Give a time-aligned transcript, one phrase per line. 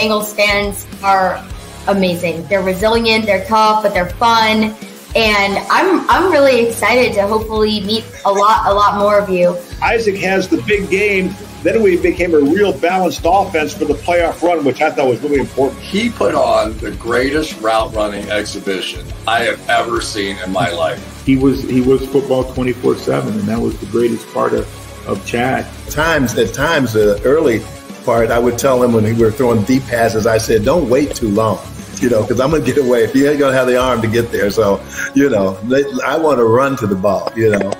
[0.00, 1.46] Bengals fans are
[1.86, 2.46] amazing.
[2.46, 4.74] They're resilient, they're tough, but they're fun.
[5.14, 9.58] And I'm I'm really excited to hopefully meet a lot a lot more of you.
[9.82, 11.34] Isaac has the big game.
[11.62, 15.20] Then we became a real balanced offense for the playoff run, which I thought was
[15.20, 15.82] really important.
[15.82, 21.26] He put on the greatest route running exhibition I have ever seen in my life.
[21.26, 24.66] He was he was football twenty four seven, and that was the greatest part of
[25.06, 25.66] of Chad.
[25.90, 27.60] Times at times the early
[28.04, 31.14] part, I would tell him when we were throwing deep passes, I said, "Don't wait
[31.14, 31.58] too long."
[32.00, 33.04] you know, because I'm going to get away.
[33.04, 34.50] If you ain't going to have the arm to get there.
[34.50, 34.82] So,
[35.14, 35.58] you know,
[36.04, 37.72] I want to run to the ball, you know.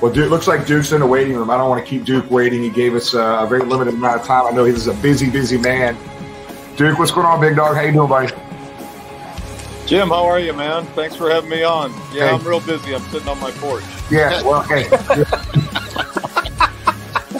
[0.00, 1.48] Well, Duke looks like Duke's in the waiting room.
[1.48, 2.62] I don't want to keep Duke waiting.
[2.62, 4.46] He gave us uh, a very limited amount of time.
[4.46, 5.96] I know he's a busy, busy man.
[6.76, 7.76] Duke, what's going on, big dog?
[7.76, 8.34] How you doing, buddy?
[9.86, 10.86] Jim, how are you, man?
[10.86, 11.92] Thanks for having me on.
[12.12, 12.34] Yeah, hey.
[12.34, 12.94] I'm real busy.
[12.94, 13.84] I'm sitting on my porch.
[14.10, 14.88] Yeah, well, hey.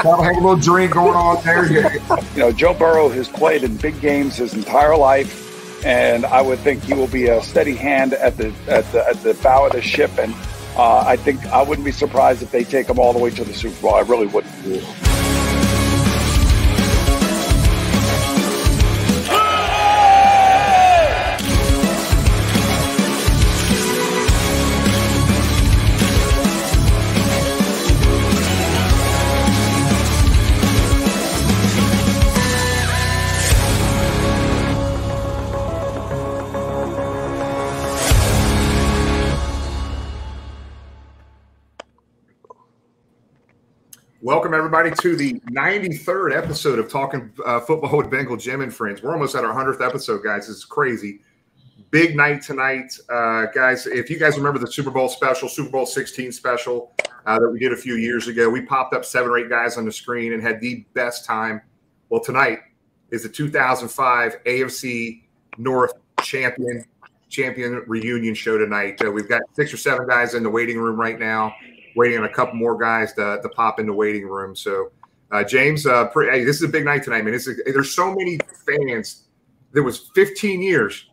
[0.03, 1.63] Have a little drink going on there.
[2.35, 5.43] You know, Joe Burrow has played in big games his entire life
[5.85, 9.17] and I would think he will be a steady hand at the at the, at
[9.23, 10.11] the bow of the ship.
[10.19, 10.35] And
[10.77, 13.45] uh, I think I wouldn't be surprised if they take him all the way to
[13.45, 13.95] the Super Bowl.
[13.95, 14.53] I really wouldn't.
[44.33, 49.03] Welcome, everybody, to the 93rd episode of Talking uh, Football with Bengal Jim and Friends.
[49.03, 50.47] We're almost at our 100th episode, guys.
[50.47, 51.21] This is crazy.
[51.91, 52.99] Big night tonight.
[53.11, 56.95] Uh, guys, if you guys remember the Super Bowl special, Super Bowl 16 special
[57.27, 59.77] uh, that we did a few years ago, we popped up seven or eight guys
[59.77, 61.61] on the screen and had the best time.
[62.09, 62.61] Well, tonight
[63.11, 65.25] is the 2005 AFC
[65.59, 65.93] North
[66.23, 66.87] champion
[67.29, 68.99] champion reunion show tonight.
[69.05, 71.55] Uh, we've got six or seven guys in the waiting room right now
[71.97, 74.55] waiting on a couple more guys to, to pop in the waiting room.
[74.57, 74.91] So,
[75.31, 77.39] uh, James, uh, pre- hey, this is a big night tonight, man.
[77.67, 79.25] there's so many fans.
[79.73, 81.07] There was 15 years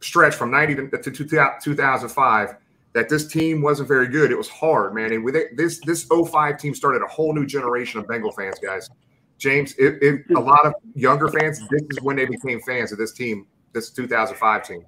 [0.00, 2.56] stretch from 90 to, to 2005
[2.92, 4.30] that this team wasn't very good.
[4.30, 5.12] It was hard, man.
[5.12, 8.58] And with it, this this 05 team started a whole new generation of Bengal fans,
[8.58, 8.90] guys.
[9.38, 12.98] James, it, it, a lot of younger fans, this is when they became fans of
[12.98, 14.84] this team, this 2005 team.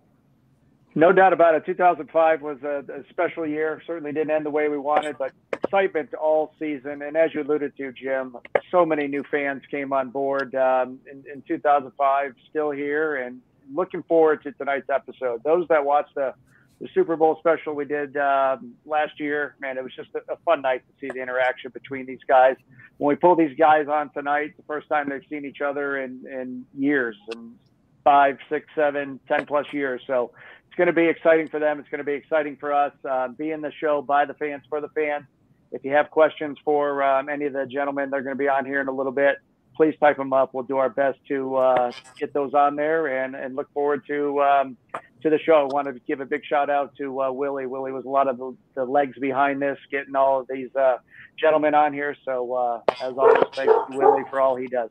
[0.97, 1.67] No doubt about it.
[1.67, 3.83] 2005 was a, a, special year.
[3.85, 7.03] Certainly didn't end the way we wanted, but excitement all season.
[7.03, 8.37] And as you alluded to, Jim,
[8.71, 13.41] so many new fans came on board um, in, in, 2005, still here, and
[13.75, 15.43] looking forward to tonight's episode.
[15.43, 16.33] Those that watched the,
[16.81, 20.37] the Super Bowl special we did um, last year, man, it was just a, a
[20.45, 22.55] fun night to see the interaction between these guys.
[22.99, 26.25] When we pull these guys on tonight, the first time they've seen each other in,
[26.31, 27.57] in years and
[28.05, 30.03] five, six, seven, ten plus years.
[30.07, 30.31] So
[30.67, 31.81] it's going to be exciting for them.
[31.81, 32.93] It's going to be exciting for us.
[33.09, 35.25] Uh, in the show by the fans for the fans.
[35.73, 38.65] If you have questions for um, any of the gentlemen, they're going to be on
[38.65, 39.39] here in a little bit.
[39.77, 40.55] Please type them up.
[40.55, 44.41] We'll do our best to uh, get those on there and, and look forward to
[44.41, 44.77] um,
[45.23, 45.55] to the show.
[45.55, 47.67] I want to give a big shout out to uh, Willie.
[47.67, 50.99] Willie was a lot of the, the, legs behind this, getting all of these uh,
[51.37, 52.17] gentlemen on here.
[52.25, 54.91] So uh, as always, thanks to Willie for all he does.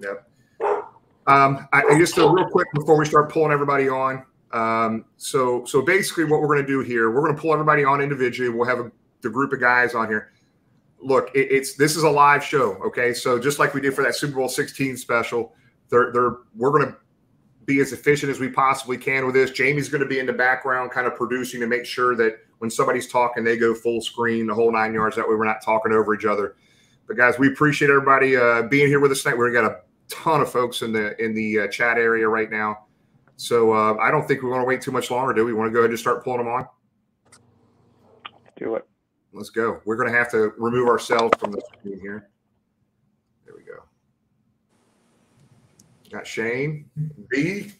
[0.00, 0.31] Yep.
[1.26, 4.24] Um, I, I just uh, real quick before we start pulling everybody on.
[4.52, 7.84] Um, so, so basically, what we're going to do here, we're going to pull everybody
[7.84, 8.50] on individually.
[8.50, 10.32] We'll have a, the group of guys on here.
[11.00, 13.14] Look, it, it's this is a live show, okay?
[13.14, 15.54] So just like we did for that Super Bowl 16 special,
[15.88, 16.96] they're, they're we're going to
[17.64, 19.52] be as efficient as we possibly can with this.
[19.52, 22.70] Jamie's going to be in the background, kind of producing to make sure that when
[22.70, 25.16] somebody's talking, they go full screen, the whole nine yards.
[25.16, 26.56] That way, we're not talking over each other.
[27.06, 29.36] But guys, we appreciate everybody uh, being here with us tonight.
[29.36, 29.80] We've got a
[30.12, 32.86] ton of folks in the in the uh, chat area right now.
[33.36, 35.52] So uh, I don't think we want to wait too much longer, do we?
[35.52, 36.68] Want to go ahead and start pulling them on?
[38.56, 38.86] Do it.
[39.32, 39.80] Let's go.
[39.84, 42.28] We're going to have to remove ourselves from the screen here.
[43.46, 43.82] There we go.
[46.10, 46.90] Got Shane
[47.30, 47.72] B.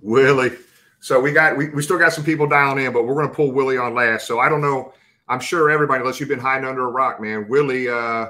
[0.00, 0.56] Willie.
[1.00, 3.34] So we got we, we still got some people dialing in, but we're going to
[3.34, 4.26] pull Willie on last.
[4.26, 4.92] So I don't know.
[5.28, 7.48] I'm sure everybody, unless you've been hiding under a rock, man.
[7.48, 8.28] Willie uh,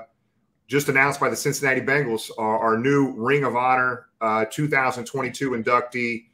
[0.68, 6.26] just announced by the Cincinnati Bengals our, our new Ring of Honor uh, 2022 inductee,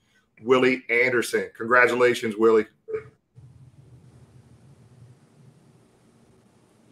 [0.43, 1.51] Willie Anderson.
[1.57, 2.67] Congratulations, Willie.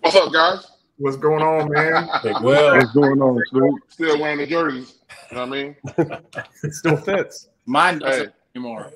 [0.01, 0.67] What's up, guys?
[0.97, 2.09] What's going on, man?
[2.23, 3.75] Hey, well, what's going on, Snoop?
[3.89, 4.97] Still wearing the jerseys.
[5.31, 5.77] You know what I mean?
[6.65, 7.51] it still fits.
[7.67, 8.33] Mine doesn't hey.
[8.57, 8.91] anymore.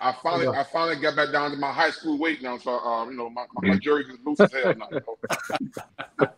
[0.00, 3.10] I finally, I finally got back down to my high school weight now, so um,
[3.10, 6.28] you know, my, my, my jersey is loose as hell now.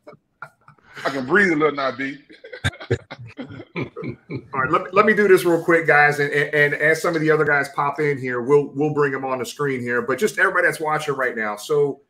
[1.04, 2.18] I can breathe a little now, B.
[3.76, 7.14] All right, let, let me do this real quick, guys, and, and, and as some
[7.14, 10.02] of the other guys pop in here, we'll we'll bring them on the screen here.
[10.02, 12.00] But just everybody that's watching right now, so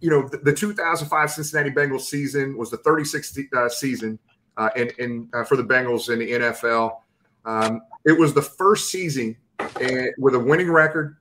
[0.00, 4.18] you know, the, the 2005 Cincinnati Bengals season was the 36th uh, season
[4.56, 6.98] uh, in, in uh, for the Bengals in the NFL.
[7.44, 11.16] Um, it was the first season uh, with a winning record,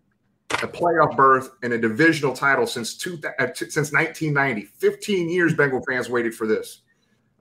[0.51, 4.61] a playoff berth, and a divisional title since two, uh, t- since 1990.
[4.77, 6.81] 15 years Bengal fans waited for this.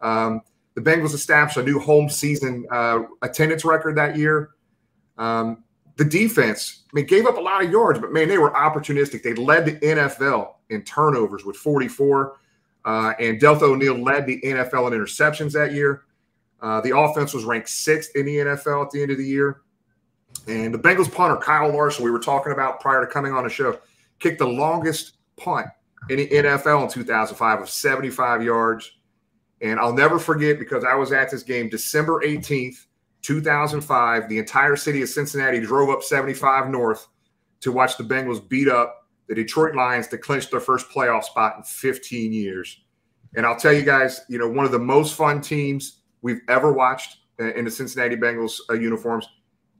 [0.00, 0.42] Um,
[0.74, 4.50] the Bengals established a new home season uh, attendance record that year.
[5.16, 5.64] Um,
[5.96, 9.22] the defense, I mean, gave up a lot of yards, but man, they were opportunistic.
[9.22, 12.36] They led the NFL in turnovers with 44,
[12.84, 16.02] uh, and Deltha O'Neal led the NFL in interceptions that year.
[16.60, 19.62] Uh, the offense was ranked sixth in the NFL at the end of the year.
[20.46, 23.50] And the Bengals punter, Kyle Larson, we were talking about prior to coming on the
[23.50, 23.78] show,
[24.20, 25.66] kicked the longest punt
[26.08, 28.92] in the NFL in 2005 of 75 yards.
[29.60, 32.86] And I'll never forget because I was at this game December 18th,
[33.22, 34.28] 2005.
[34.28, 37.06] The entire city of Cincinnati drove up 75 North
[37.60, 41.54] to watch the Bengals beat up the Detroit Lions to clinch their first playoff spot
[41.56, 42.82] in 15 years.
[43.34, 46.72] And I'll tell you guys, you know, one of the most fun teams we've ever
[46.72, 49.26] watched in the Cincinnati Bengals uh, uniforms.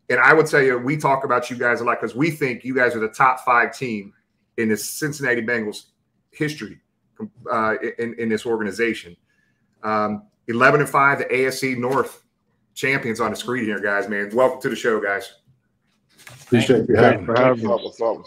[0.09, 2.65] And I would tell you, we talk about you guys a lot because we think
[2.65, 4.13] you guys are the top five team
[4.57, 5.87] in the Cincinnati Bengals
[6.31, 6.81] history
[7.51, 9.17] uh, in, in this organization.
[9.83, 12.23] Um, 11 and 5, the AFC North
[12.75, 14.31] champions on the screen here, guys, man.
[14.33, 15.33] Welcome to the show, guys.
[16.43, 17.67] Appreciate you having me.
[17.67, 18.25] What's up?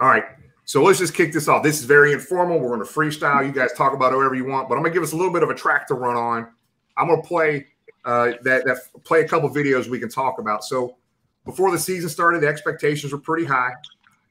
[0.00, 0.24] All right.
[0.64, 1.62] So let's just kick this off.
[1.62, 2.58] This is very informal.
[2.58, 3.46] We're going to freestyle.
[3.46, 5.32] You guys talk about whatever you want, but I'm going to give us a little
[5.32, 6.48] bit of a track to run on.
[6.96, 7.66] I'm going to play
[8.04, 10.64] uh, that, that play a couple videos we can talk about.
[10.64, 10.96] So
[11.44, 13.72] before the season started, the expectations were pretty high.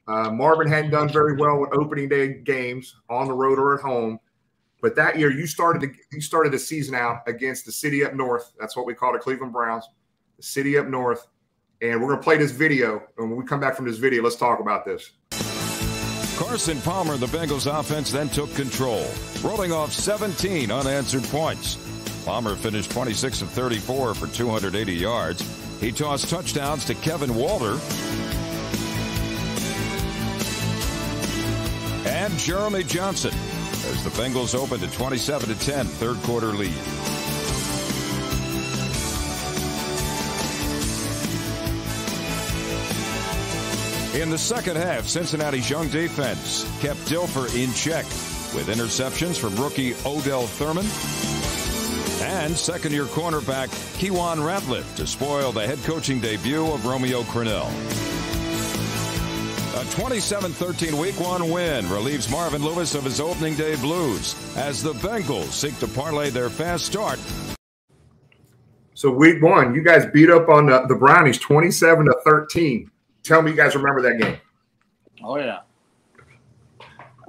[0.06, 3.80] Uh, Marvin hadn't done very well with opening day games on the road or at
[3.80, 4.18] home.
[4.80, 8.14] But that year, you started the, you started the season out against the city up
[8.14, 8.52] north.
[8.58, 9.88] That's what we call the Cleveland Browns,
[10.36, 11.26] the city up north.
[11.82, 13.02] And we're going to play this video.
[13.18, 15.12] And when we come back from this video, let's talk about this.
[16.36, 19.04] Carson Palmer, the Bengals offense, then took control,
[19.42, 21.87] rolling off 17 unanswered points.
[22.28, 25.42] Palmer finished 26 of 34 for 280 yards.
[25.80, 27.72] He tossed touchdowns to Kevin Walter
[32.06, 36.68] and Jeremi Johnson as the Bengals opened a 27 to 10 third quarter lead.
[44.20, 48.04] In the second half, Cincinnati's young defense kept Dilfer in check
[48.54, 51.37] with interceptions from rookie Odell Thurman
[52.28, 57.66] and second year cornerback Keiwan Ratliff to spoil the head coaching debut of Romeo Crennel.
[59.80, 64.82] A 27 13 week one win relieves Marvin Lewis of his opening day blues as
[64.82, 67.18] the Bengals seek to parlay their fast start.
[68.92, 72.90] So week one, you guys beat up on the, the Brownies 27 to 13.
[73.22, 74.36] Tell me you guys remember that game.
[75.24, 75.60] Oh yeah.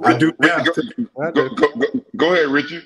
[0.04, 0.34] I do.
[0.40, 1.88] Richie, go, go, go, go,
[2.18, 2.84] go ahead, Richie.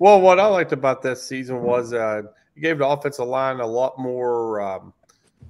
[0.00, 2.22] Well, what I liked about that season was uh,
[2.54, 4.94] you gave the offensive line a lot more um,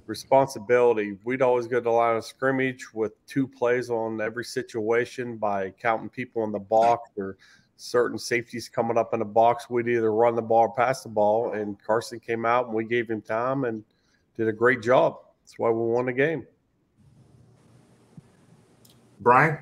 [0.07, 1.17] responsibility.
[1.23, 5.69] We'd always go to the line of scrimmage with two plays on every situation by
[5.81, 7.37] counting people in the box or
[7.77, 9.69] certain safeties coming up in the box.
[9.69, 11.53] We'd either run the ball or pass the ball.
[11.53, 13.85] And Carson came out and we gave him time and
[14.35, 15.19] did a great job.
[15.43, 16.45] That's why we won the game.
[19.21, 19.59] Brian?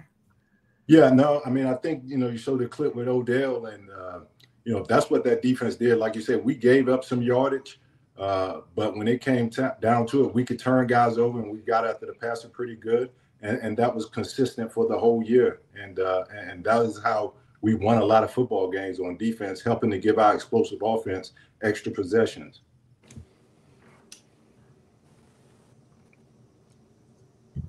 [0.87, 3.87] Yeah, no, I mean, I think, you know, you showed the clip with Odell, and,
[3.91, 4.21] uh,
[4.69, 5.97] you know, that's what that defense did.
[5.97, 7.79] Like you said, we gave up some yardage,
[8.19, 11.49] uh, but when it came t- down to it, we could turn guys over and
[11.51, 13.09] we got after the passer pretty good.
[13.41, 15.61] And, and that was consistent for the whole year.
[15.73, 19.59] And, uh, and that is how we won a lot of football games on defense,
[19.59, 21.31] helping to give our explosive offense
[21.63, 22.61] extra possessions.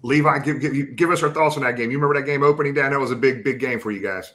[0.02, 1.90] Levi, give, give give us our thoughts on that game.
[1.90, 2.82] You remember that game opening day?
[2.82, 4.34] That was a big, big game for you guys.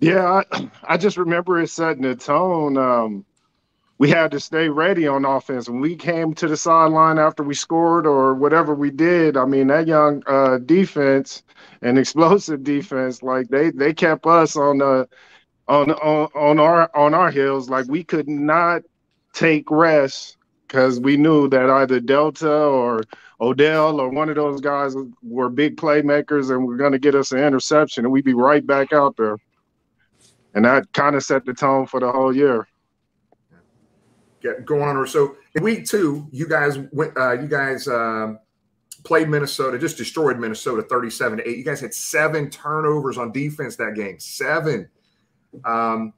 [0.00, 2.76] Yeah, I, I just remember it setting the tone.
[2.76, 3.24] Um,
[3.98, 5.68] we had to stay ready on offense.
[5.68, 9.68] When we came to the sideline after we scored or whatever we did, I mean
[9.68, 11.42] that young uh, defense
[11.82, 15.08] and explosive defense, like they they kept us on the
[15.68, 17.70] on on on our on our heels.
[17.70, 18.82] Like we could not
[19.34, 20.36] take rest
[20.68, 23.02] because we knew that either Deltha or
[23.40, 27.32] Odell or one of those guys were big playmakers and were going to get us
[27.32, 29.36] an interception, and we'd be right back out there.
[30.56, 32.66] And that kind of set the tone for the whole year.
[34.42, 35.06] Get going on.
[35.06, 37.16] So in week two, you guys went.
[37.16, 38.38] Uh, you guys um,
[39.04, 41.58] played Minnesota, just destroyed Minnesota 37 to 8.
[41.58, 44.18] You guys had seven turnovers on defense that game.
[44.18, 44.88] Seven.
[45.66, 46.14] Um,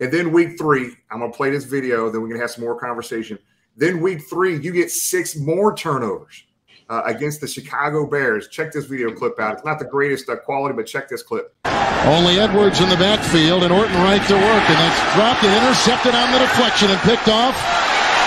[0.00, 2.78] and then week three, I'm to play this video, then we're to have some more
[2.80, 3.38] conversation.
[3.76, 6.44] Then week three, you get six more turnovers
[6.88, 8.48] uh, against the Chicago Bears.
[8.48, 9.54] Check this video clip out.
[9.54, 11.54] It's not the greatest uh, quality, but check this clip.
[12.06, 16.14] Only Edwards in the backfield and Orton right to work, and that's dropped and intercepted
[16.14, 17.56] on the deflection and picked off.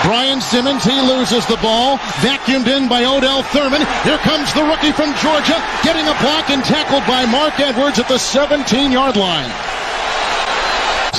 [0.03, 3.83] Brian Simmons, he loses the ball, vacuumed in by Odell Thurman.
[4.03, 8.07] Here comes the rookie from Georgia, getting a block and tackled by Mark Edwards at
[8.07, 9.51] the 17-yard line.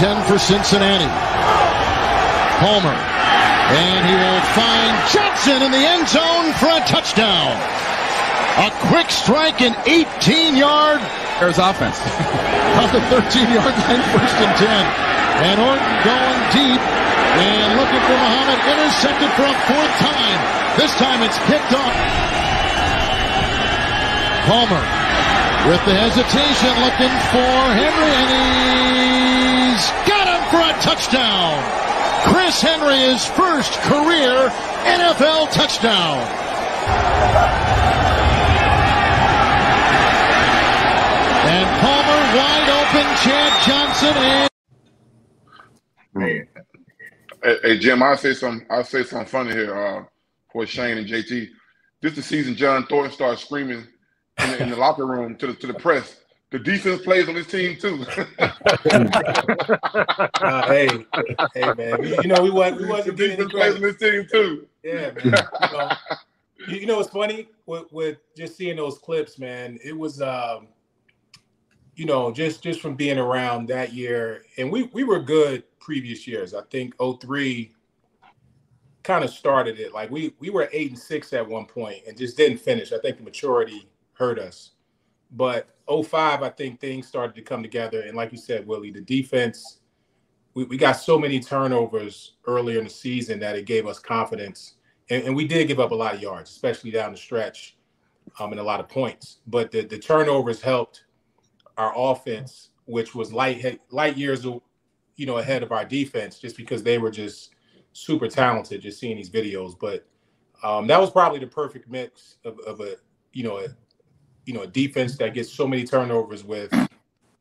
[0.00, 1.04] 10 for Cincinnati.
[2.60, 2.96] Palmer.
[3.70, 4.16] And he
[4.54, 7.54] find Johnson in the end zone for a touchdown.
[8.58, 11.00] A quick strike and 18 yard.
[11.38, 11.96] There's offense.
[12.80, 15.10] on the 13 yard line, first and 10.
[15.40, 18.58] And Orton going deep and looking for Muhammad.
[18.74, 20.40] Intercepted for a fourth time.
[20.76, 21.96] This time it's picked off.
[24.50, 24.84] Palmer
[25.68, 28.30] with the hesitation looking for Henry and
[29.76, 31.89] he's got him for a touchdown.
[32.24, 34.48] Chris Henry his first career
[34.84, 36.18] NFL touchdown.
[41.32, 44.50] And Palmer wide open, Chad Johnson and
[47.42, 48.66] Hey, hey, Jim, I'll say some.
[48.70, 50.04] I'll say something funny here uh,
[50.52, 51.48] for Shane and JT.
[52.02, 53.86] This the season John Thornton started screaming
[54.42, 56.19] in the, in the locker room to the to the press.
[56.50, 58.04] The defense plays on this team too.
[60.42, 60.88] Uh, hey,
[61.54, 62.02] hey, man.
[62.02, 63.98] You know, we wasn't we wasn't the getting defense plays on credit.
[64.00, 64.66] this team too.
[64.82, 65.20] Yeah, man.
[65.24, 65.92] You know,
[66.68, 69.78] you, you know what's funny with, with just seeing those clips, man?
[69.84, 70.68] It was, um,
[71.94, 76.26] you know, just just from being around that year, and we we were good previous
[76.26, 76.54] years.
[76.54, 77.72] I think 03
[79.02, 79.92] kind of started it.
[79.92, 82.92] Like we we were eight and six at one point and just didn't finish.
[82.92, 84.70] I think the maturity hurt us.
[85.32, 88.02] But 05, I think things started to come together.
[88.02, 89.80] And like you said, Willie, the defense,
[90.54, 94.74] we, we got so many turnovers earlier in the season that it gave us confidence.
[95.08, 97.76] And, and we did give up a lot of yards, especially down the stretch,
[98.38, 99.38] um, and a lot of points.
[99.46, 101.04] But the, the turnovers helped
[101.76, 106.82] our offense, which was light light years, you know, ahead of our defense, just because
[106.82, 107.54] they were just
[107.92, 108.82] super talented.
[108.82, 110.06] Just seeing these videos, but
[110.62, 112.96] um, that was probably the perfect mix of, of a
[113.32, 113.68] you know a
[114.50, 116.74] you know a defense that gets so many turnovers with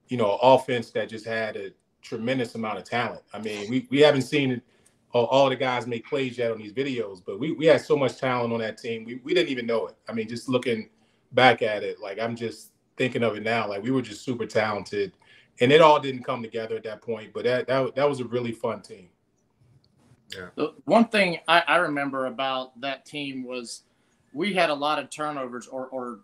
[0.09, 1.71] you know an offense that just had a
[2.03, 3.23] tremendous amount of talent.
[3.33, 4.61] I mean, we we haven't seen
[5.11, 7.97] all, all the guys make plays yet on these videos, but we we had so
[7.97, 9.05] much talent on that team.
[9.05, 9.95] We we didn't even know it.
[10.07, 10.87] I mean, just looking
[11.31, 14.45] back at it, like I'm just thinking of it now, like we were just super
[14.45, 15.13] talented,
[15.61, 17.33] and it all didn't come together at that point.
[17.33, 19.09] But that that that was a really fun team.
[20.55, 23.81] The one thing I, I remember about that team was
[24.31, 26.19] we had a lot of turnovers, or, or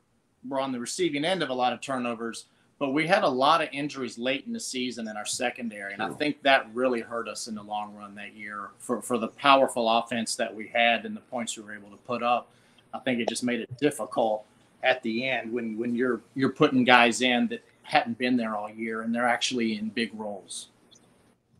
[0.47, 2.45] were on the receiving end of a lot of turnovers,
[2.77, 5.93] but we had a lot of injuries late in the season in our secondary.
[5.93, 9.17] And I think that really hurt us in the long run that year for, for
[9.17, 12.49] the powerful offense that we had and the points we were able to put up.
[12.93, 14.45] I think it just made it difficult
[14.83, 18.69] at the end when, when you're you're putting guys in that hadn't been there all
[18.69, 20.69] year and they're actually in big roles.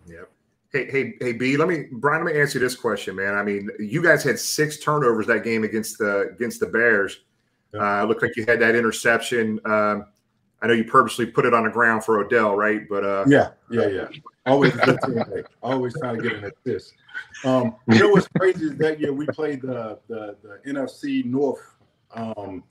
[0.08, 0.30] Yep.
[0.72, 1.56] Hey, hey, hey, B.
[1.56, 2.26] Let me, Brian.
[2.26, 3.34] Let me answer this question, man.
[3.34, 7.22] I mean, you guys had six turnovers that game against the against the Bears.
[7.80, 9.60] Uh, looked like you had that interception.
[9.66, 10.06] Um,
[10.62, 12.88] I know you purposely put it on the ground for Odell, right?
[12.90, 14.08] But uh, Yeah, yeah, yeah.
[14.46, 15.46] Always good teammate.
[15.62, 16.94] Always trying to get an assist.
[17.44, 21.76] Um, you know what's crazy is that year we played the the, the NFC North,
[22.14, 22.64] um,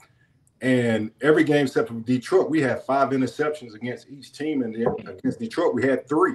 [0.60, 4.86] and every game except for Detroit, we had five interceptions against each team, and then
[5.06, 6.34] against Detroit we had three.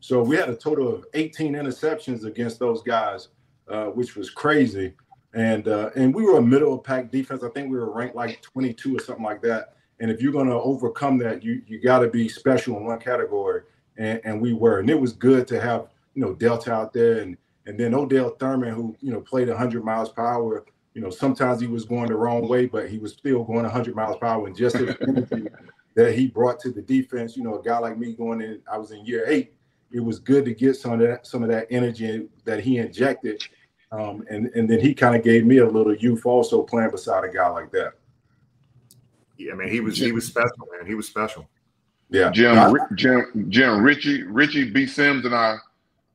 [0.00, 3.28] So we had a total of 18 interceptions against those guys,
[3.68, 4.94] uh, which was crazy.
[5.34, 7.44] And uh, and we were a middle of pack defense.
[7.44, 9.76] I think we were ranked like 22 or something like that.
[10.00, 12.98] And if you're going to overcome that, you you got to be special in one
[12.98, 13.62] category,
[13.96, 14.80] and, and we were.
[14.80, 18.30] And it was good to have you know Deltha out there, and and then Odell
[18.30, 20.64] Thurman, who you know played 100 miles per hour.
[20.94, 23.94] You know sometimes he was going the wrong way, but he was still going 100
[23.94, 25.46] miles per hour, and just his energy
[25.94, 27.36] that he brought to the defense.
[27.36, 29.52] You know, a guy like me going in, I was in year eight.
[29.92, 33.42] It was good to get some of that some of that energy that he injected,
[33.92, 37.24] um, and and then he kind of gave me a little youth also playing beside
[37.24, 37.94] a guy like that.
[39.36, 40.86] yeah, I mean he was he was special, man.
[40.86, 41.48] He was special.
[42.10, 44.84] Yeah, Jim, I- Jim, Jim, Richie, Richie B.
[44.86, 45.56] Sims and I,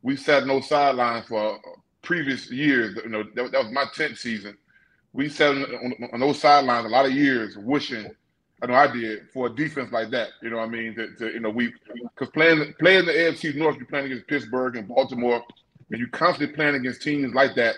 [0.01, 1.58] we sat on those sidelines for
[2.01, 2.98] previous years.
[3.03, 4.58] You know, that, that was my tenth season.
[5.13, 8.12] We sat on, on, on those sidelines a lot of years, wishing.
[8.62, 10.29] I know I did for a defense like that.
[10.41, 11.74] You know, what I mean, to, to, you know, we
[12.13, 15.44] because playing playing the AFC North, you're playing against Pittsburgh and Baltimore,
[15.92, 17.75] and you're constantly playing against teams like that,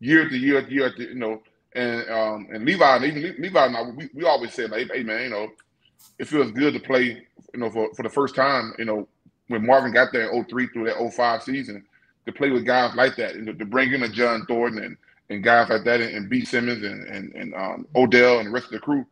[0.00, 1.42] year to year, year to you know.
[1.74, 5.02] and um, and Levi and even Levi and I, we, we always said like, hey
[5.02, 5.48] man, you know,
[6.18, 9.08] it feels good to play, you know, for, for the first time, you know,
[9.48, 11.84] when Marvin got there in 03 through that 05 season,
[12.26, 14.96] to play with guys like that, and to bring in a John Thornton and,
[15.30, 16.44] and guys like that, and, and B.
[16.44, 19.06] Simmons and and, and um, Odell and the rest of the crew.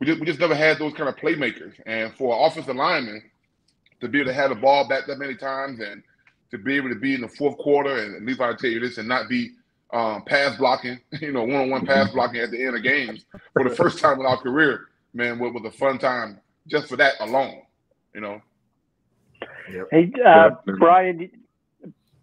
[0.00, 1.74] We just we just never had those kind of playmakers.
[1.86, 3.22] And for offensive lineman
[4.00, 6.02] to be able to have the ball back that many times and
[6.54, 8.98] to be able to be in the fourth quarter, and Levi will tell you this,
[8.98, 9.50] and not be
[9.92, 13.74] um, pass blocking, you know, one-on-one pass blocking at the end of games for the
[13.74, 17.62] first time in our career, man, was, was a fun time just for that alone,
[18.14, 18.40] you know.
[19.72, 19.88] Yep.
[19.90, 21.28] Hey, uh, Brian,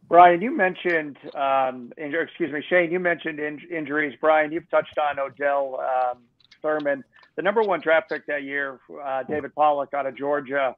[0.07, 4.17] Brian, you mentioned, um, excuse me, Shane, you mentioned in- injuries.
[4.19, 6.19] Brian, you've touched on Odell um,
[6.61, 7.03] Thurman.
[7.35, 10.75] The number one draft pick that year, uh, David Pollack out of Georgia,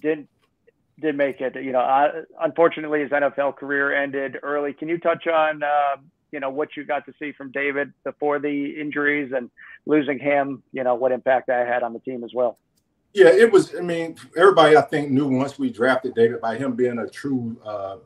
[0.00, 0.28] didn't
[1.00, 1.54] did make it.
[1.56, 4.72] You know, uh, unfortunately, his NFL career ended early.
[4.72, 5.96] Can you touch on, uh,
[6.32, 9.50] you know, what you got to see from David before the injuries and
[9.86, 10.62] losing him?
[10.72, 12.58] You know, what impact that had on the team as well.
[13.14, 13.74] Yeah, it was.
[13.74, 17.56] I mean, everybody I think knew once we drafted David by him being a true,
[17.64, 17.96] uh, uh,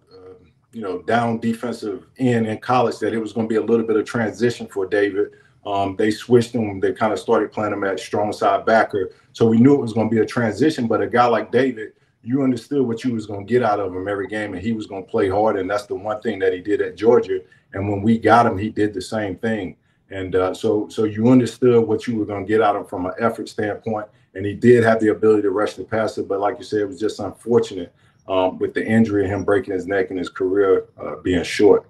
[0.72, 3.86] you know, down defensive end in college that it was going to be a little
[3.86, 5.32] bit of transition for David.
[5.66, 6.80] Um, they switched him.
[6.80, 9.92] They kind of started playing him at strong side backer, so we knew it was
[9.92, 10.86] going to be a transition.
[10.86, 13.94] But a guy like David, you understood what you was going to get out of
[13.94, 15.58] him every game, and he was going to play hard.
[15.58, 17.40] And that's the one thing that he did at Georgia.
[17.72, 19.76] And when we got him, he did the same thing.
[20.10, 22.88] And uh, so, so you understood what you were going to get out of him
[22.88, 26.40] from an effort standpoint and he did have the ability to rush the passer, but
[26.40, 27.92] like you said, it was just unfortunate
[28.28, 31.86] um, with the injury and him breaking his neck and his career uh, being short.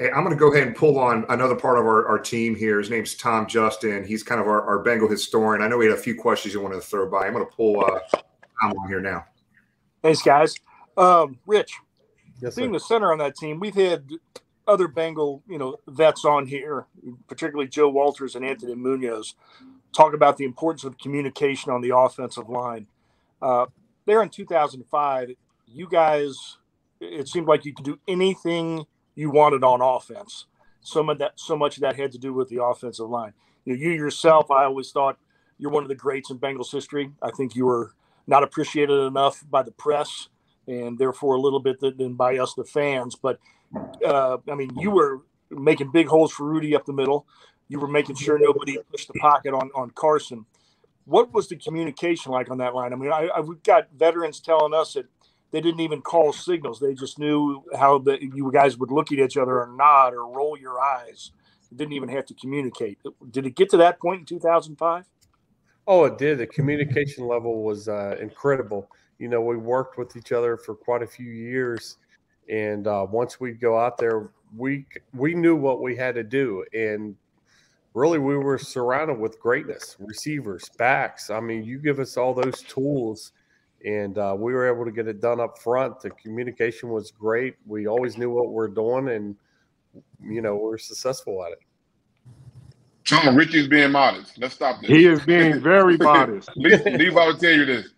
[0.00, 0.06] Yeah.
[0.06, 2.54] Hey, I'm going to go ahead and pull on another part of our, our team
[2.54, 2.78] here.
[2.78, 4.04] His name's Tom Justin.
[4.04, 5.62] He's kind of our, our Bengal historian.
[5.62, 7.26] I know we had a few questions you wanted to throw by.
[7.26, 8.00] I'm going to pull uh,
[8.60, 9.24] Tom on here now.
[10.02, 10.54] Thanks, guys.
[10.96, 11.74] Um, Rich,
[12.40, 12.72] yes, being sir.
[12.72, 14.10] the center on that team, we've had
[14.66, 16.86] other Bengal, you know, vets on here,
[17.28, 19.34] particularly Joe Walters and Anthony Munoz,
[19.94, 22.86] talk about the importance of communication on the offensive line.
[23.42, 23.66] Uh,
[24.06, 25.30] there in 2005,
[25.66, 26.58] you guys,
[27.00, 30.46] it seemed like you could do anything you wanted on offense.
[30.80, 33.32] Some of that, so much of that had to do with the offensive line.
[33.64, 35.18] You, know, you yourself, I always thought
[35.58, 37.10] you're one of the greats in Bengals history.
[37.22, 37.92] I think you were
[38.26, 40.28] not appreciated enough by the press
[40.66, 43.16] and therefore a little bit than by us, the fans.
[43.16, 43.38] But
[44.04, 47.26] uh, I mean, you were making big holes for Rudy up the middle.
[47.68, 50.46] You were making sure nobody pushed the pocket on on Carson.
[51.04, 52.92] What was the communication like on that line?
[52.92, 55.06] I mean, I, I we've got veterans telling us that
[55.50, 59.18] they didn't even call signals; they just knew how the you guys would look at
[59.18, 61.32] each other or nod or roll your eyes.
[61.74, 62.98] didn't even have to communicate.
[63.30, 65.04] Did it get to that point in 2005?
[65.86, 66.38] Oh, it did.
[66.38, 68.88] The communication level was uh, incredible.
[69.18, 71.96] You know, we worked with each other for quite a few years
[72.50, 74.84] and uh, once we'd go out there, we
[75.14, 77.14] we knew what we had to do, and
[77.94, 81.30] really we were surrounded with greatness, receivers, backs.
[81.30, 83.32] I mean, you give us all those tools,
[83.84, 86.00] and uh, we were able to get it done up front.
[86.00, 87.54] The communication was great.
[87.66, 89.36] We always knew what we are doing, and
[90.22, 91.60] you know we we're successful at it.
[93.04, 94.38] Tom Richie's being modest.
[94.38, 94.90] Let's stop this.
[94.90, 96.50] He is being very modest.
[96.56, 97.88] Leave, leave I will tell you this.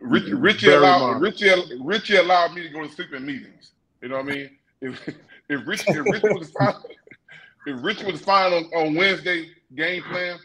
[0.00, 3.72] Richie, Richie allowed Richie, Richie allowed me to go to sleep in meetings.
[4.02, 4.50] You know what I mean?
[4.80, 5.08] If
[5.48, 6.74] if Rich if Rich was fine,
[7.66, 10.38] if Rich was fine on, on Wednesday game plan,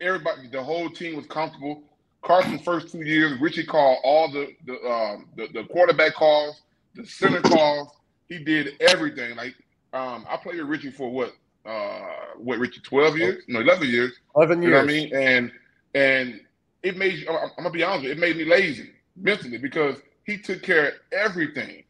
[0.00, 1.82] everybody the whole team was comfortable.
[2.22, 6.62] Carson's first two years, Richie called all the the, um, the the quarterback calls,
[6.94, 7.88] the center calls.
[8.28, 9.36] He did everything.
[9.36, 9.54] Like
[9.92, 11.34] um, I played with Richie for what
[11.66, 12.00] uh
[12.36, 13.42] what Richie twelve years?
[13.48, 14.12] No, eleven years.
[14.36, 14.70] Eleven years.
[14.70, 15.14] You know what I mean?
[15.14, 15.52] And
[15.94, 16.40] and
[16.82, 19.96] it made I'm, I'm gonna be honest, with you, it made me lazy mentally because
[20.24, 21.84] he took care of everything.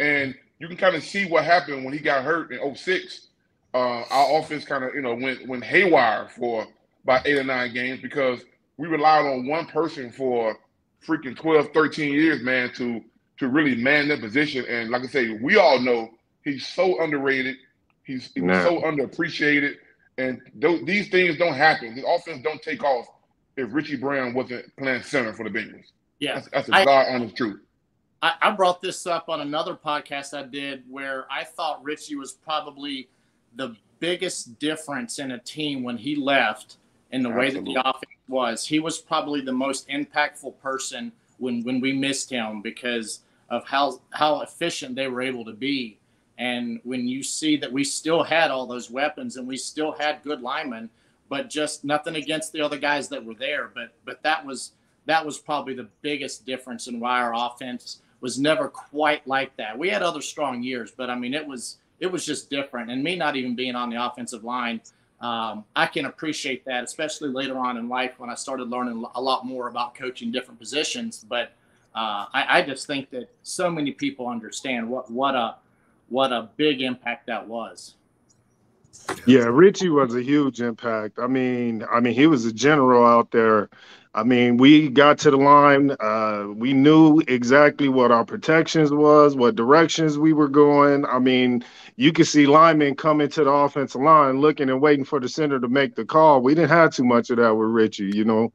[0.00, 3.28] And you can kind of see what happened when he got hurt in 06.
[3.72, 6.66] Uh, our offense kind of, you know, went went haywire for
[7.02, 8.44] about eight or nine games because
[8.76, 10.56] we relied on one person for
[11.06, 13.02] freaking 12, 13 years, man, to
[13.38, 14.64] to really man that position.
[14.66, 16.10] And like I say, we all know
[16.44, 17.56] he's so underrated.
[18.04, 18.62] He's, he's nah.
[18.62, 19.74] so underappreciated.
[20.18, 21.96] And th- these things don't happen.
[21.96, 23.06] The offense don't take off
[23.56, 25.86] if Richie Braham wasn't playing center for the Bengals.
[26.20, 27.60] Yeah, that's, that's a I, God honest truth.
[28.22, 32.32] I, I brought this up on another podcast I did where I thought Richie was
[32.32, 33.08] probably
[33.56, 36.76] the biggest difference in a team when he left
[37.14, 37.60] in the Absolutely.
[37.60, 38.66] way that the offense was.
[38.66, 44.00] He was probably the most impactful person when when we missed him because of how
[44.10, 45.98] how efficient they were able to be.
[46.38, 50.24] And when you see that we still had all those weapons and we still had
[50.24, 50.90] good linemen,
[51.28, 53.70] but just nothing against the other guys that were there.
[53.72, 54.72] But but that was
[55.06, 59.78] that was probably the biggest difference in why our offense was never quite like that.
[59.78, 62.90] We had other strong years, but I mean, it was it was just different.
[62.90, 64.80] And me not even being on the offensive line,
[65.24, 69.20] um, I can appreciate that, especially later on in life when I started learning a
[69.20, 71.24] lot more about coaching different positions.
[71.26, 71.52] But
[71.94, 75.56] uh, I, I just think that so many people understand what what a
[76.10, 77.94] what a big impact that was.
[79.26, 81.18] Yeah, Richie was a huge impact.
[81.18, 83.70] I mean, I mean, he was a general out there.
[84.16, 85.90] I mean, we got to the line.
[85.98, 91.04] Uh, we knew exactly what our protections was, what directions we were going.
[91.04, 91.64] I mean,
[91.96, 95.58] you could see linemen coming to the offensive line, looking and waiting for the center
[95.58, 96.42] to make the call.
[96.42, 98.12] We didn't have too much of that with Richie.
[98.14, 98.52] You know,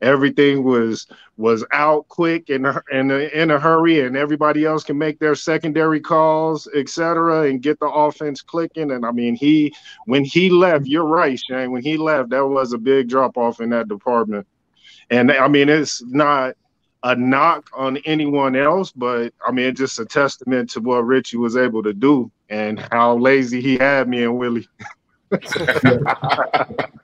[0.00, 5.18] everything was was out quick and and in a hurry, and everybody else can make
[5.18, 8.90] their secondary calls, etc., and get the offense clicking.
[8.90, 9.74] And I mean, he
[10.06, 11.72] when he left, you're right, Shane.
[11.72, 14.46] When he left, that was a big drop off in that department.
[15.10, 16.54] And I mean, it's not
[17.02, 21.56] a knock on anyone else, but I mean, just a testament to what Richie was
[21.56, 24.66] able to do and how lazy he had me and Willie.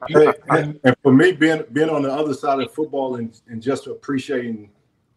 [0.08, 3.86] and, and, for me, being being on the other side of football and, and just
[3.86, 4.70] appreciating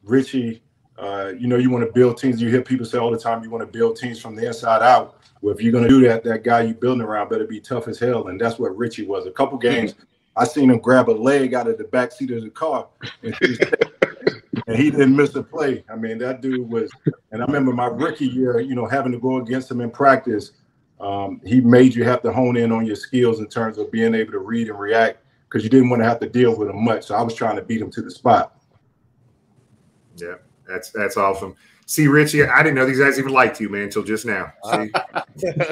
[0.03, 0.61] Richie,
[0.97, 2.41] uh, you know, you want to build teams.
[2.41, 4.81] You hear people say all the time, you want to build teams from the inside
[4.81, 5.19] out.
[5.41, 7.87] Well, if you're going to do that, that guy you're building around better be tough
[7.87, 9.25] as hell, and that's what Richie was.
[9.25, 9.95] A couple games,
[10.35, 12.87] I seen him grab a leg out of the back seat of the car,
[13.21, 13.57] and he,
[14.67, 15.83] and he didn't miss a play.
[15.91, 16.91] I mean, that dude was.
[17.31, 20.51] And I remember my rookie year, you know, having to go against him in practice
[21.03, 24.15] um, he made you have to hone in on your skills in terms of being
[24.15, 26.83] able to read and react because you didn't want to have to deal with him
[26.83, 27.05] much.
[27.05, 28.57] So I was trying to beat him to the spot.
[30.15, 31.55] Yeah, that's that's awesome.
[31.85, 34.53] See, Richie, I didn't know these guys even liked you, man, until just now.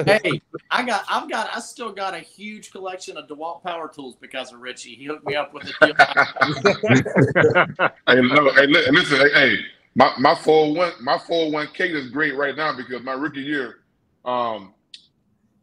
[0.06, 4.16] hey, I got, I've got, I still got a huge collection of DeWalt power tools
[4.20, 4.94] because of Richie.
[4.94, 5.94] He hooked me up with a deal.
[8.06, 9.56] hey, no, hey, listen, hey, hey,
[9.94, 13.42] my my four one, my four one k is great right now because my rookie
[13.42, 13.80] year,
[14.24, 14.74] um,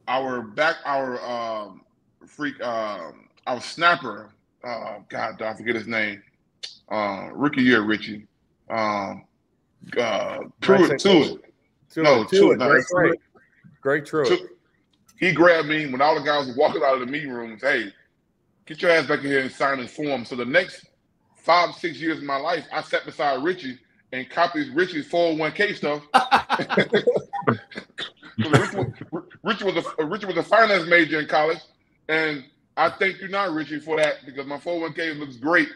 [0.09, 1.81] our back our um
[2.27, 4.31] freak um our snapper
[4.63, 6.21] uh god I forget his name
[6.91, 8.27] uh rookie year Richie
[8.69, 9.25] um
[9.97, 11.41] uh Truett Truett
[11.97, 13.19] no Truett great Truett
[13.81, 14.41] great Truett
[15.19, 17.61] he grabbed me when all the guys were walking out of the meeting rooms.
[17.61, 17.91] Hey
[18.65, 20.23] get your ass back in here and sign his form.
[20.25, 20.85] So the next
[21.35, 23.79] five six years of my life I sat beside Richie
[24.11, 26.03] and copied Richie's 401k stuff.
[28.37, 31.59] Rich was, Rich was a Rich was a finance major in college,
[32.07, 32.45] and
[32.77, 35.67] I thank you now, Richie, for that because my 401k looks great.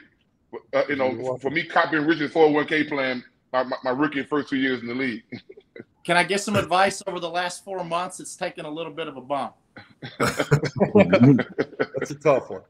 [0.73, 4.57] Uh, you know, for me copying Richie's 401k plan my, my, my rookie first two
[4.57, 5.23] years in the league.
[6.03, 8.19] Can I get some advice over the last four months?
[8.19, 9.53] It's taken a little bit of a bump.
[10.19, 12.61] That's a tough one.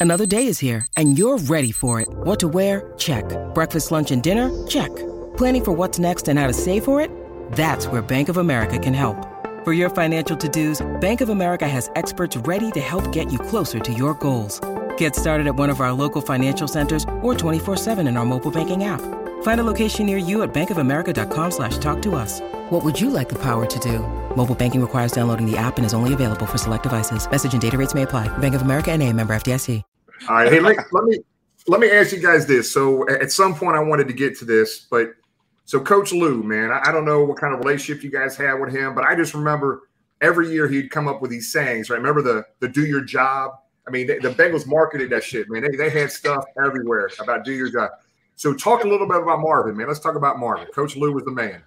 [0.00, 2.08] Another day is here, and you're ready for it.
[2.08, 2.94] What to wear?
[2.96, 3.24] Check.
[3.52, 4.66] Breakfast, lunch, and dinner?
[4.66, 4.94] Check.
[5.36, 7.10] Planning for what's next and how to save for it?
[7.52, 9.16] That's where Bank of America can help.
[9.64, 13.80] For your financial to-dos, Bank of America has experts ready to help get you closer
[13.80, 14.60] to your goals.
[14.96, 18.84] Get started at one of our local financial centers or 24-7 in our mobile banking
[18.84, 19.02] app.
[19.42, 22.40] Find a location near you at bankofamerica.com slash talk to us.
[22.70, 23.98] What would you like the power to do?
[24.36, 27.28] Mobile banking requires downloading the app and is only available for select devices.
[27.28, 28.28] Message and data rates may apply.
[28.38, 29.82] Bank of America and a member FDIC.
[30.28, 30.52] All right.
[30.52, 31.18] Hey, let, let me
[31.66, 32.72] let me ask you guys this.
[32.72, 35.14] So at some point I wanted to get to this, but–
[35.68, 38.74] so Coach Lou, man, I, don't know what kind of relationship you guys had with
[38.74, 39.82] him, but I just remember
[40.22, 41.90] every year he'd come up with these sayings.
[41.90, 41.98] Right?
[41.98, 43.52] Remember the the do your job.
[43.86, 45.60] I mean, they, the Bengals marketed that shit, man.
[45.60, 47.90] They, they had stuff everywhere about do your job.
[48.38, 49.88] So talk a little bit about Marvin, man.
[49.88, 50.68] Let's talk about Marvin.
[50.72, 51.60] Coach Lou was the man.